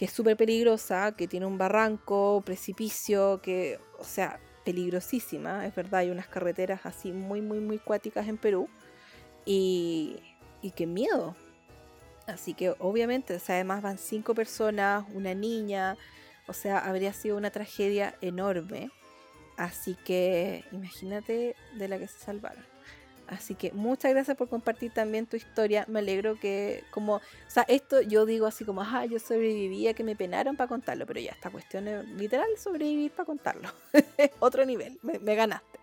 que 0.00 0.06
es 0.06 0.12
súper 0.12 0.34
peligrosa, 0.34 1.12
que 1.12 1.28
tiene 1.28 1.44
un 1.44 1.58
barranco, 1.58 2.42
precipicio, 2.42 3.42
que, 3.42 3.78
o 3.98 4.04
sea, 4.04 4.40
peligrosísima, 4.64 5.66
es 5.66 5.74
verdad, 5.74 6.00
hay 6.00 6.08
unas 6.08 6.26
carreteras 6.26 6.86
así 6.86 7.12
muy, 7.12 7.42
muy, 7.42 7.60
muy 7.60 7.76
cuáticas 7.76 8.26
en 8.26 8.38
Perú. 8.38 8.66
Y, 9.44 10.16
y 10.62 10.70
qué 10.70 10.86
miedo. 10.86 11.36
Así 12.26 12.54
que 12.54 12.74
obviamente, 12.78 13.38
además 13.46 13.82
van 13.82 13.98
cinco 13.98 14.34
personas, 14.34 15.04
una 15.12 15.34
niña, 15.34 15.98
o 16.46 16.54
sea, 16.54 16.78
habría 16.78 17.12
sido 17.12 17.36
una 17.36 17.50
tragedia 17.50 18.14
enorme. 18.22 18.90
Así 19.58 19.98
que 20.06 20.64
imagínate 20.72 21.56
de 21.76 21.88
la 21.88 21.98
que 21.98 22.06
se 22.06 22.18
salvaron. 22.20 22.69
Así 23.30 23.54
que 23.54 23.70
muchas 23.72 24.12
gracias 24.12 24.36
por 24.36 24.48
compartir 24.48 24.92
también 24.92 25.24
tu 25.24 25.36
historia. 25.36 25.84
Me 25.88 26.00
alegro 26.00 26.38
que, 26.38 26.82
como, 26.90 27.16
o 27.16 27.20
sea, 27.46 27.64
esto 27.68 28.00
yo 28.02 28.26
digo 28.26 28.46
así 28.46 28.64
como, 28.64 28.82
ah, 28.82 29.06
yo 29.06 29.20
sobrevivía, 29.20 29.94
que 29.94 30.02
me 30.02 30.16
penaron 30.16 30.56
para 30.56 30.66
contarlo, 30.66 31.06
pero 31.06 31.20
ya, 31.20 31.30
esta 31.30 31.48
cuestión 31.48 31.86
es 31.86 32.08
literal 32.08 32.48
sobrevivir 32.58 33.12
para 33.12 33.26
contarlo. 33.26 33.68
Otro 34.40 34.66
nivel, 34.66 34.98
me, 35.02 35.34
ganaste. 35.36 35.78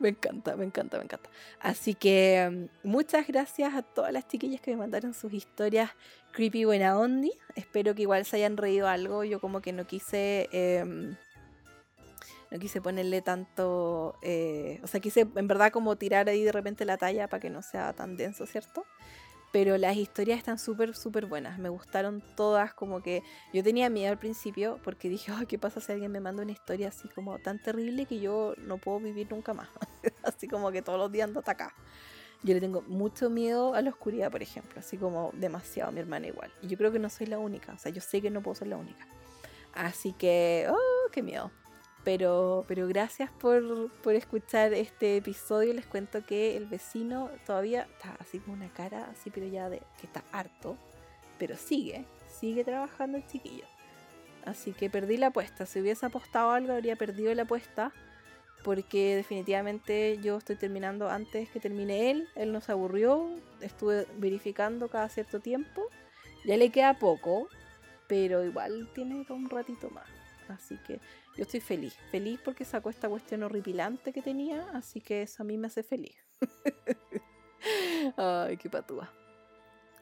me 0.00 0.08
encanta, 0.08 0.56
me 0.56 0.64
encanta, 0.64 0.98
me 0.98 1.04
encanta. 1.04 1.30
Así 1.60 1.94
que 1.94 2.68
mm, 2.84 2.88
muchas 2.88 3.24
gracias 3.28 3.72
a 3.72 3.82
todas 3.82 4.12
las 4.12 4.26
chiquillas 4.26 4.60
que 4.60 4.72
me 4.72 4.78
mandaron 4.78 5.14
sus 5.14 5.32
historias 5.32 5.90
creepy 6.32 6.64
buena 6.64 6.98
ondi. 6.98 7.32
Espero 7.54 7.94
que 7.94 8.02
igual 8.02 8.24
se 8.24 8.36
hayan 8.36 8.56
reído 8.56 8.88
algo. 8.88 9.22
Yo 9.22 9.40
como 9.40 9.60
que 9.60 9.72
no 9.72 9.86
quise... 9.86 10.48
Em, 10.50 11.16
no 12.50 12.58
quise 12.58 12.80
ponerle 12.80 13.22
tanto, 13.22 14.16
eh, 14.22 14.80
o 14.82 14.86
sea, 14.86 15.00
quise 15.00 15.20
en 15.34 15.46
verdad 15.46 15.70
como 15.70 15.96
tirar 15.96 16.28
ahí 16.28 16.42
de 16.42 16.52
repente 16.52 16.84
la 16.84 16.96
talla 16.96 17.28
para 17.28 17.40
que 17.40 17.50
no 17.50 17.62
sea 17.62 17.92
tan 17.92 18.16
denso, 18.16 18.46
¿cierto? 18.46 18.84
Pero 19.52 19.76
las 19.78 19.96
historias 19.96 20.38
están 20.38 20.58
súper, 20.58 20.94
súper 20.94 21.26
buenas. 21.26 21.58
Me 21.58 21.68
gustaron 21.68 22.22
todas, 22.36 22.72
como 22.72 23.02
que 23.02 23.22
yo 23.52 23.64
tenía 23.64 23.90
miedo 23.90 24.12
al 24.12 24.18
principio 24.18 24.78
porque 24.84 25.08
dije, 25.08 25.32
ay, 25.34 25.46
¿qué 25.46 25.58
pasa 25.58 25.80
si 25.80 25.90
alguien 25.90 26.12
me 26.12 26.20
manda 26.20 26.42
una 26.42 26.52
historia 26.52 26.88
así 26.88 27.08
como 27.08 27.38
tan 27.40 27.60
terrible 27.60 28.06
que 28.06 28.20
yo 28.20 28.54
no 28.58 28.78
puedo 28.78 29.00
vivir 29.00 29.28
nunca 29.30 29.52
más? 29.52 29.68
así 30.22 30.46
como 30.46 30.70
que 30.70 30.82
todos 30.82 30.98
los 30.98 31.10
días 31.10 31.26
ando 31.26 31.40
hasta 31.40 31.52
acá. 31.52 31.74
Yo 32.42 32.54
le 32.54 32.60
tengo 32.60 32.82
mucho 32.82 33.28
miedo 33.28 33.74
a 33.74 33.82
la 33.82 33.90
oscuridad, 33.90 34.30
por 34.30 34.40
ejemplo, 34.40 34.78
así 34.78 34.96
como 34.96 35.30
demasiado, 35.34 35.92
mi 35.92 36.00
hermana 36.00 36.28
igual. 36.28 36.50
Y 36.62 36.68
yo 36.68 36.78
creo 36.78 36.90
que 36.92 36.98
no 36.98 37.10
soy 37.10 37.26
la 37.26 37.38
única, 37.38 37.72
o 37.72 37.78
sea, 37.78 37.92
yo 37.92 38.00
sé 38.00 38.22
que 38.22 38.30
no 38.30 38.42
puedo 38.42 38.54
ser 38.54 38.68
la 38.68 38.76
única. 38.76 39.06
Así 39.74 40.12
que, 40.12 40.66
oh, 40.70 41.10
qué 41.12 41.22
miedo. 41.22 41.50
Pero, 42.04 42.64
pero 42.66 42.88
gracias 42.88 43.30
por, 43.30 43.90
escuchar 44.14 44.72
este 44.72 45.18
episodio. 45.18 45.74
Les 45.74 45.86
cuento 45.86 46.24
que 46.24 46.56
el 46.56 46.66
vecino 46.66 47.30
todavía 47.46 47.82
está 47.82 48.16
así 48.18 48.38
con 48.38 48.54
una 48.54 48.72
cara 48.72 49.08
así, 49.10 49.30
pero 49.30 49.46
ya 49.46 49.68
de 49.68 49.82
que 50.00 50.06
está 50.06 50.24
harto. 50.32 50.76
Pero 51.38 51.56
sigue, 51.56 52.04
sigue 52.26 52.64
trabajando 52.64 53.18
el 53.18 53.26
chiquillo. 53.26 53.64
Así 54.46 54.72
que 54.72 54.88
perdí 54.88 55.18
la 55.18 55.28
apuesta. 55.28 55.66
Si 55.66 55.80
hubiese 55.80 56.06
apostado 56.06 56.52
algo, 56.52 56.72
habría 56.72 56.96
perdido 56.96 57.34
la 57.34 57.42
apuesta. 57.42 57.92
Porque 58.64 59.16
definitivamente 59.16 60.18
yo 60.22 60.36
estoy 60.36 60.56
terminando 60.56 61.08
antes 61.08 61.50
que 61.50 61.60
termine 61.60 62.10
él. 62.10 62.28
Él 62.34 62.52
nos 62.52 62.70
aburrió. 62.70 63.28
Estuve 63.60 64.06
verificando 64.16 64.88
cada 64.88 65.08
cierto 65.10 65.40
tiempo. 65.40 65.82
Ya 66.46 66.56
le 66.56 66.70
queda 66.70 66.98
poco. 66.98 67.48
Pero 68.06 68.42
igual 68.44 68.88
tiene 68.94 69.26
un 69.28 69.50
ratito 69.50 69.90
más. 69.90 70.06
Así 70.48 70.76
que 70.86 71.00
yo 71.36 71.42
estoy 71.42 71.60
feliz, 71.60 71.96
feliz 72.10 72.40
porque 72.44 72.64
sacó 72.64 72.90
esta 72.90 73.08
cuestión 73.08 73.42
horripilante 73.42 74.12
que 74.12 74.22
tenía, 74.22 74.68
así 74.72 75.00
que 75.00 75.22
eso 75.22 75.42
a 75.42 75.46
mí 75.46 75.56
me 75.56 75.68
hace 75.68 75.82
feliz. 75.82 76.16
Ay, 78.16 78.56
qué 78.56 78.68
patúa. 78.68 79.12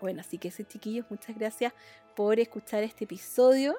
Bueno, 0.01 0.20
así 0.20 0.39
que 0.39 0.49
ese 0.49 0.64
chiquillos, 0.64 1.07
muchas 1.11 1.37
gracias 1.37 1.72
por 2.14 2.39
escuchar 2.39 2.83
este 2.83 3.05
episodio. 3.05 3.76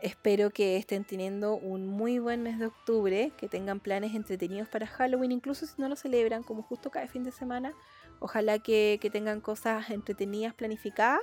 Espero 0.00 0.50
que 0.50 0.76
estén 0.76 1.04
teniendo 1.04 1.56
un 1.56 1.86
muy 1.86 2.18
buen 2.18 2.42
mes 2.42 2.58
de 2.58 2.66
octubre, 2.66 3.32
que 3.36 3.48
tengan 3.48 3.80
planes 3.80 4.14
entretenidos 4.14 4.68
para 4.68 4.86
Halloween, 4.86 5.32
incluso 5.32 5.66
si 5.66 5.80
no 5.80 5.88
lo 5.88 5.96
celebran, 5.96 6.42
como 6.42 6.62
justo 6.62 6.90
cada 6.90 7.08
fin 7.08 7.24
de 7.24 7.32
semana. 7.32 7.74
Ojalá 8.20 8.58
que, 8.58 8.98
que 9.00 9.10
tengan 9.10 9.40
cosas 9.40 9.90
entretenidas 9.90 10.54
planificadas 10.54 11.20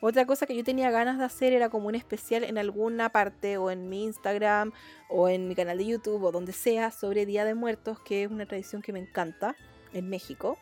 otra 0.00 0.26
cosa 0.26 0.46
que 0.46 0.56
yo 0.56 0.64
tenía 0.64 0.90
ganas 0.90 1.18
de 1.18 1.24
hacer 1.24 1.52
era 1.52 1.70
como 1.70 1.88
un 1.88 1.94
especial 1.94 2.44
en 2.44 2.58
alguna 2.58 3.10
parte 3.10 3.56
o 3.56 3.70
en 3.70 3.88
mi 3.88 4.04
Instagram 4.04 4.72
o 5.08 5.28
en 5.28 5.48
mi 5.48 5.54
canal 5.54 5.78
de 5.78 5.86
YouTube 5.86 6.22
o 6.22 6.32
donde 6.32 6.52
sea 6.52 6.90
sobre 6.90 7.26
Día 7.26 7.44
de 7.44 7.54
Muertos, 7.54 7.98
que 8.00 8.24
es 8.24 8.30
una 8.30 8.46
tradición 8.46 8.82
que 8.82 8.92
me 8.92 8.98
encanta 8.98 9.56
en 9.92 10.08
México. 10.08 10.58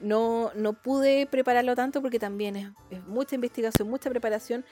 No, 0.00 0.50
no 0.54 0.72
pude 0.72 1.26
prepararlo 1.26 1.76
tanto 1.76 2.02
porque 2.02 2.18
también 2.18 2.56
es, 2.56 3.06
mucha 3.06 3.36
investigación, 3.36 3.88
mucha 3.88 4.10
preparación, 4.10 4.64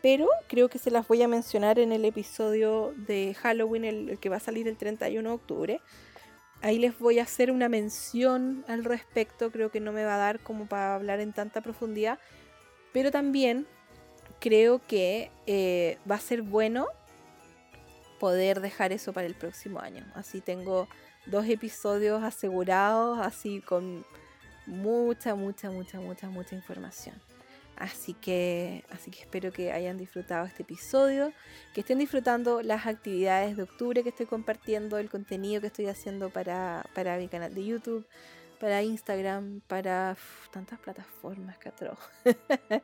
pero 0.00 0.28
creo 0.48 0.68
que 0.68 0.78
se 0.78 0.92
las 0.92 1.08
voy 1.08 1.22
a 1.22 1.28
mencionar 1.28 1.80
en 1.80 1.90
el 1.90 2.04
episodio 2.04 2.94
de 2.96 3.34
Halloween, 3.34 3.84
el, 3.84 4.08
el, 4.10 4.18
que 4.18 4.28
va 4.28 4.36
a 4.36 4.40
salir 4.40 4.68
el 4.68 4.76
31 4.76 5.28
de 5.28 5.34
octubre. 5.34 5.80
Ahí 6.62 6.78
les 6.78 6.98
voy 6.98 7.18
a 7.18 7.24
hacer 7.24 7.50
una 7.50 7.68
mención 7.68 8.64
al 8.68 8.84
respecto, 8.84 9.50
creo 9.50 9.70
que 9.70 9.80
no 9.80 9.92
me 9.92 10.04
va 10.04 10.14
a 10.14 10.18
dar 10.18 10.40
como 10.40 10.66
para 10.66 10.94
hablar 10.94 11.20
en 11.20 11.32
tanta 11.32 11.60
profundidad, 11.60 12.18
pero 12.96 13.10
también 13.10 13.66
creo 14.40 14.80
que 14.86 15.30
eh, 15.46 15.98
va 16.10 16.14
a 16.14 16.18
ser 16.18 16.40
bueno 16.40 16.86
poder 18.18 18.62
dejar 18.62 18.90
eso 18.90 19.12
para 19.12 19.26
el 19.26 19.34
próximo 19.34 19.80
año. 19.80 20.02
Así 20.14 20.40
tengo 20.40 20.88
dos 21.26 21.46
episodios 21.46 22.22
asegurados, 22.22 23.18
así 23.18 23.60
con 23.60 24.06
mucha, 24.64 25.34
mucha, 25.34 25.70
mucha, 25.70 26.00
mucha, 26.00 26.30
mucha 26.30 26.54
información. 26.54 27.20
Así 27.76 28.14
que, 28.14 28.82
así 28.88 29.10
que 29.10 29.20
espero 29.20 29.52
que 29.52 29.72
hayan 29.72 29.98
disfrutado 29.98 30.46
este 30.46 30.62
episodio, 30.62 31.34
que 31.74 31.82
estén 31.82 31.98
disfrutando 31.98 32.62
las 32.62 32.86
actividades 32.86 33.58
de 33.58 33.64
octubre 33.64 34.04
que 34.04 34.08
estoy 34.08 34.24
compartiendo, 34.24 34.96
el 34.96 35.10
contenido 35.10 35.60
que 35.60 35.66
estoy 35.66 35.88
haciendo 35.88 36.30
para, 36.30 36.86
para 36.94 37.18
mi 37.18 37.28
canal 37.28 37.54
de 37.54 37.62
YouTube, 37.62 38.06
para 38.56 38.82
Instagram, 38.82 39.60
para 39.66 40.16
tantas 40.50 40.78
plataformas 40.78 41.58
que 41.58 41.72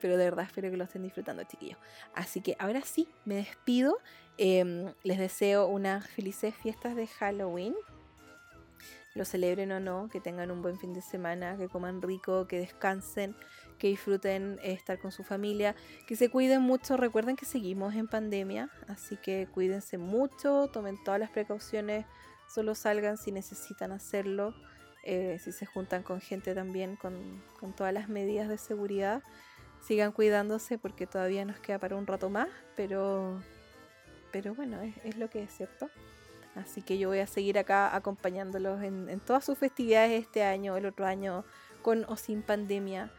Pero 0.00 0.16
de 0.16 0.24
verdad 0.24 0.44
espero 0.46 0.70
que 0.70 0.76
lo 0.76 0.84
estén 0.84 1.02
disfrutando, 1.02 1.44
chiquillos. 1.44 1.78
Así 2.14 2.40
que 2.40 2.56
ahora 2.58 2.82
sí, 2.82 3.08
me 3.24 3.36
despido. 3.36 3.98
Em, 4.38 4.92
les 5.02 5.18
deseo 5.18 5.66
unas 5.66 6.06
felices 6.08 6.54
fiestas 6.54 6.96
de 6.96 7.06
Halloween. 7.06 7.74
Lo 9.14 9.24
celebren 9.24 9.72
o 9.72 9.80
no, 9.80 10.08
que 10.08 10.20
tengan 10.20 10.50
un 10.50 10.62
buen 10.62 10.78
fin 10.78 10.94
de 10.94 11.02
semana, 11.02 11.56
que 11.56 11.68
coman 11.68 12.00
rico, 12.00 12.46
que 12.46 12.58
descansen, 12.58 13.34
que 13.78 13.88
disfruten 13.88 14.60
estar 14.62 15.00
con 15.00 15.10
su 15.10 15.24
familia, 15.24 15.74
que 16.06 16.14
se 16.14 16.30
cuiden 16.30 16.62
mucho. 16.62 16.96
Recuerden 16.96 17.34
que 17.34 17.44
seguimos 17.44 17.94
en 17.94 18.06
pandemia, 18.06 18.70
así 18.86 19.16
que 19.16 19.48
cuídense 19.52 19.98
mucho, 19.98 20.68
tomen 20.68 21.02
todas 21.02 21.18
las 21.18 21.30
precauciones, 21.30 22.06
solo 22.46 22.74
salgan 22.74 23.16
si 23.16 23.32
necesitan 23.32 23.90
hacerlo. 23.90 24.54
Eh, 25.02 25.38
si 25.42 25.52
se 25.52 25.64
juntan 25.64 26.02
con 26.02 26.20
gente 26.20 26.54
también 26.54 26.96
con, 26.96 27.42
todas 27.76 27.92
las 27.92 28.08
medidas 28.08 28.48
de 28.48 28.58
seguridad, 28.58 29.22
sigan 29.82 30.12
cuidándose 30.12 30.78
porque 30.78 31.06
todavía 31.06 31.44
nos 31.44 31.58
queda 31.58 31.78
para 31.78 31.96
un 31.96 32.06
rato 32.06 32.28
más, 32.28 32.48
pero, 32.76 33.42
pero 34.30 34.54
bueno, 34.54 34.78
es, 35.04 35.16
lo 35.16 35.30
que 35.30 35.42
es 35.42 35.56
cierto. 35.56 35.88
Así 36.54 36.82
que 36.82 36.98
yo 36.98 37.08
voy 37.08 37.20
a 37.20 37.26
seguir 37.26 37.58
acá 37.58 37.94
acompañándolos 37.94 38.82
en, 38.82 39.20
todas 39.20 39.44
sus 39.44 39.56
festividades 39.56 40.20
este 40.20 40.42
año, 40.42 40.76
el 40.76 40.84
otro 40.84 41.06
año, 41.06 41.44
con 41.82 42.04
o 42.04 42.16
sin 42.16 42.42
pandemia. 42.42 43.10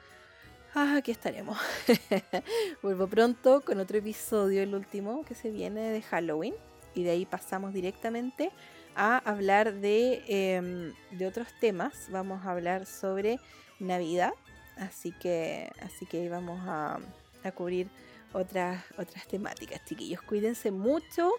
Ah, 0.75 0.97
aquí 0.97 1.11
estaremos. 1.11 1.57
Vuelvo 2.83 3.07
pronto 3.07 3.61
con 3.61 3.79
otro 3.79 3.97
episodio, 3.97 4.61
el 4.61 4.75
último 4.75 5.23
que 5.25 5.33
se 5.33 5.49
viene 5.49 5.89
de 5.91 6.01
Halloween. 6.01 6.53
Y 6.93 7.03
de 7.03 7.11
ahí 7.11 7.25
pasamos 7.25 7.73
directamente 7.73 8.51
a 8.95 9.17
hablar 9.17 9.73
de, 9.73 10.23
em, 10.27 10.93
de 11.11 11.27
otros 11.27 11.47
temas. 11.59 12.07
Vamos 12.09 12.45
a 12.45 12.51
hablar 12.51 12.85
sobre 12.85 13.39
Navidad. 13.79 14.33
Así 14.77 15.11
que, 15.11 15.71
así 15.81 16.05
que 16.05 16.29
vamos 16.29 16.59
a, 16.65 16.99
a 17.43 17.51
cubrir 17.51 17.87
otras, 18.33 18.83
otras 18.97 19.27
temáticas, 19.27 19.83
chiquillos. 19.85 20.21
Cuídense 20.21 20.71
mucho, 20.71 21.31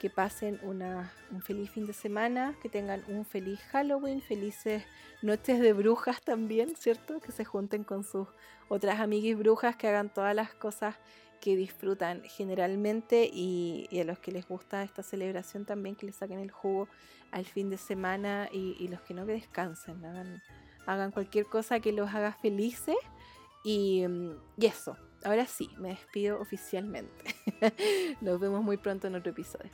que 0.00 0.08
pasen 0.08 0.58
una, 0.62 1.12
un 1.30 1.42
feliz 1.42 1.70
fin 1.70 1.86
de 1.86 1.92
semana, 1.92 2.54
que 2.62 2.70
tengan 2.70 3.04
un 3.06 3.26
feliz 3.26 3.60
Halloween, 3.70 4.22
felices 4.22 4.82
noches 5.20 5.60
de 5.60 5.74
brujas 5.74 6.22
también, 6.22 6.74
¿cierto? 6.74 7.20
Que 7.20 7.32
se 7.32 7.44
junten 7.44 7.84
con 7.84 8.02
sus 8.02 8.26
otras 8.68 8.98
amigas 8.98 9.38
brujas, 9.38 9.76
que 9.76 9.88
hagan 9.88 10.08
todas 10.08 10.34
las 10.34 10.54
cosas 10.54 10.96
que 11.40 11.56
disfrutan 11.56 12.22
generalmente 12.24 13.28
y, 13.32 13.88
a 13.98 14.04
los 14.04 14.18
que 14.18 14.32
les 14.32 14.46
gusta 14.46 14.82
esta 14.82 15.02
celebración 15.02 15.64
también 15.64 15.96
que 15.96 16.06
les 16.06 16.16
saquen 16.16 16.38
el 16.38 16.50
jugo 16.50 16.88
al 17.30 17.44
fin 17.44 17.70
de 17.70 17.78
semana 17.78 18.48
y, 18.52 18.86
los 18.88 19.00
que 19.02 19.14
no 19.14 19.26
que 19.26 19.32
descansen, 19.32 20.04
hagan, 20.04 20.42
hagan 20.86 21.10
cualquier 21.10 21.46
cosa 21.46 21.80
que 21.80 21.92
los 21.92 22.12
haga 22.14 22.32
felices 22.32 22.96
y, 23.64 24.04
y 24.56 24.66
eso, 24.66 24.96
ahora 25.24 25.46
sí, 25.46 25.70
me 25.78 25.90
despido 25.90 26.40
oficialmente. 26.40 27.34
Nos 28.20 28.40
vemos 28.40 28.62
muy 28.62 28.76
pronto 28.76 29.06
en 29.06 29.14
otro 29.14 29.32
episodio. 29.32 29.70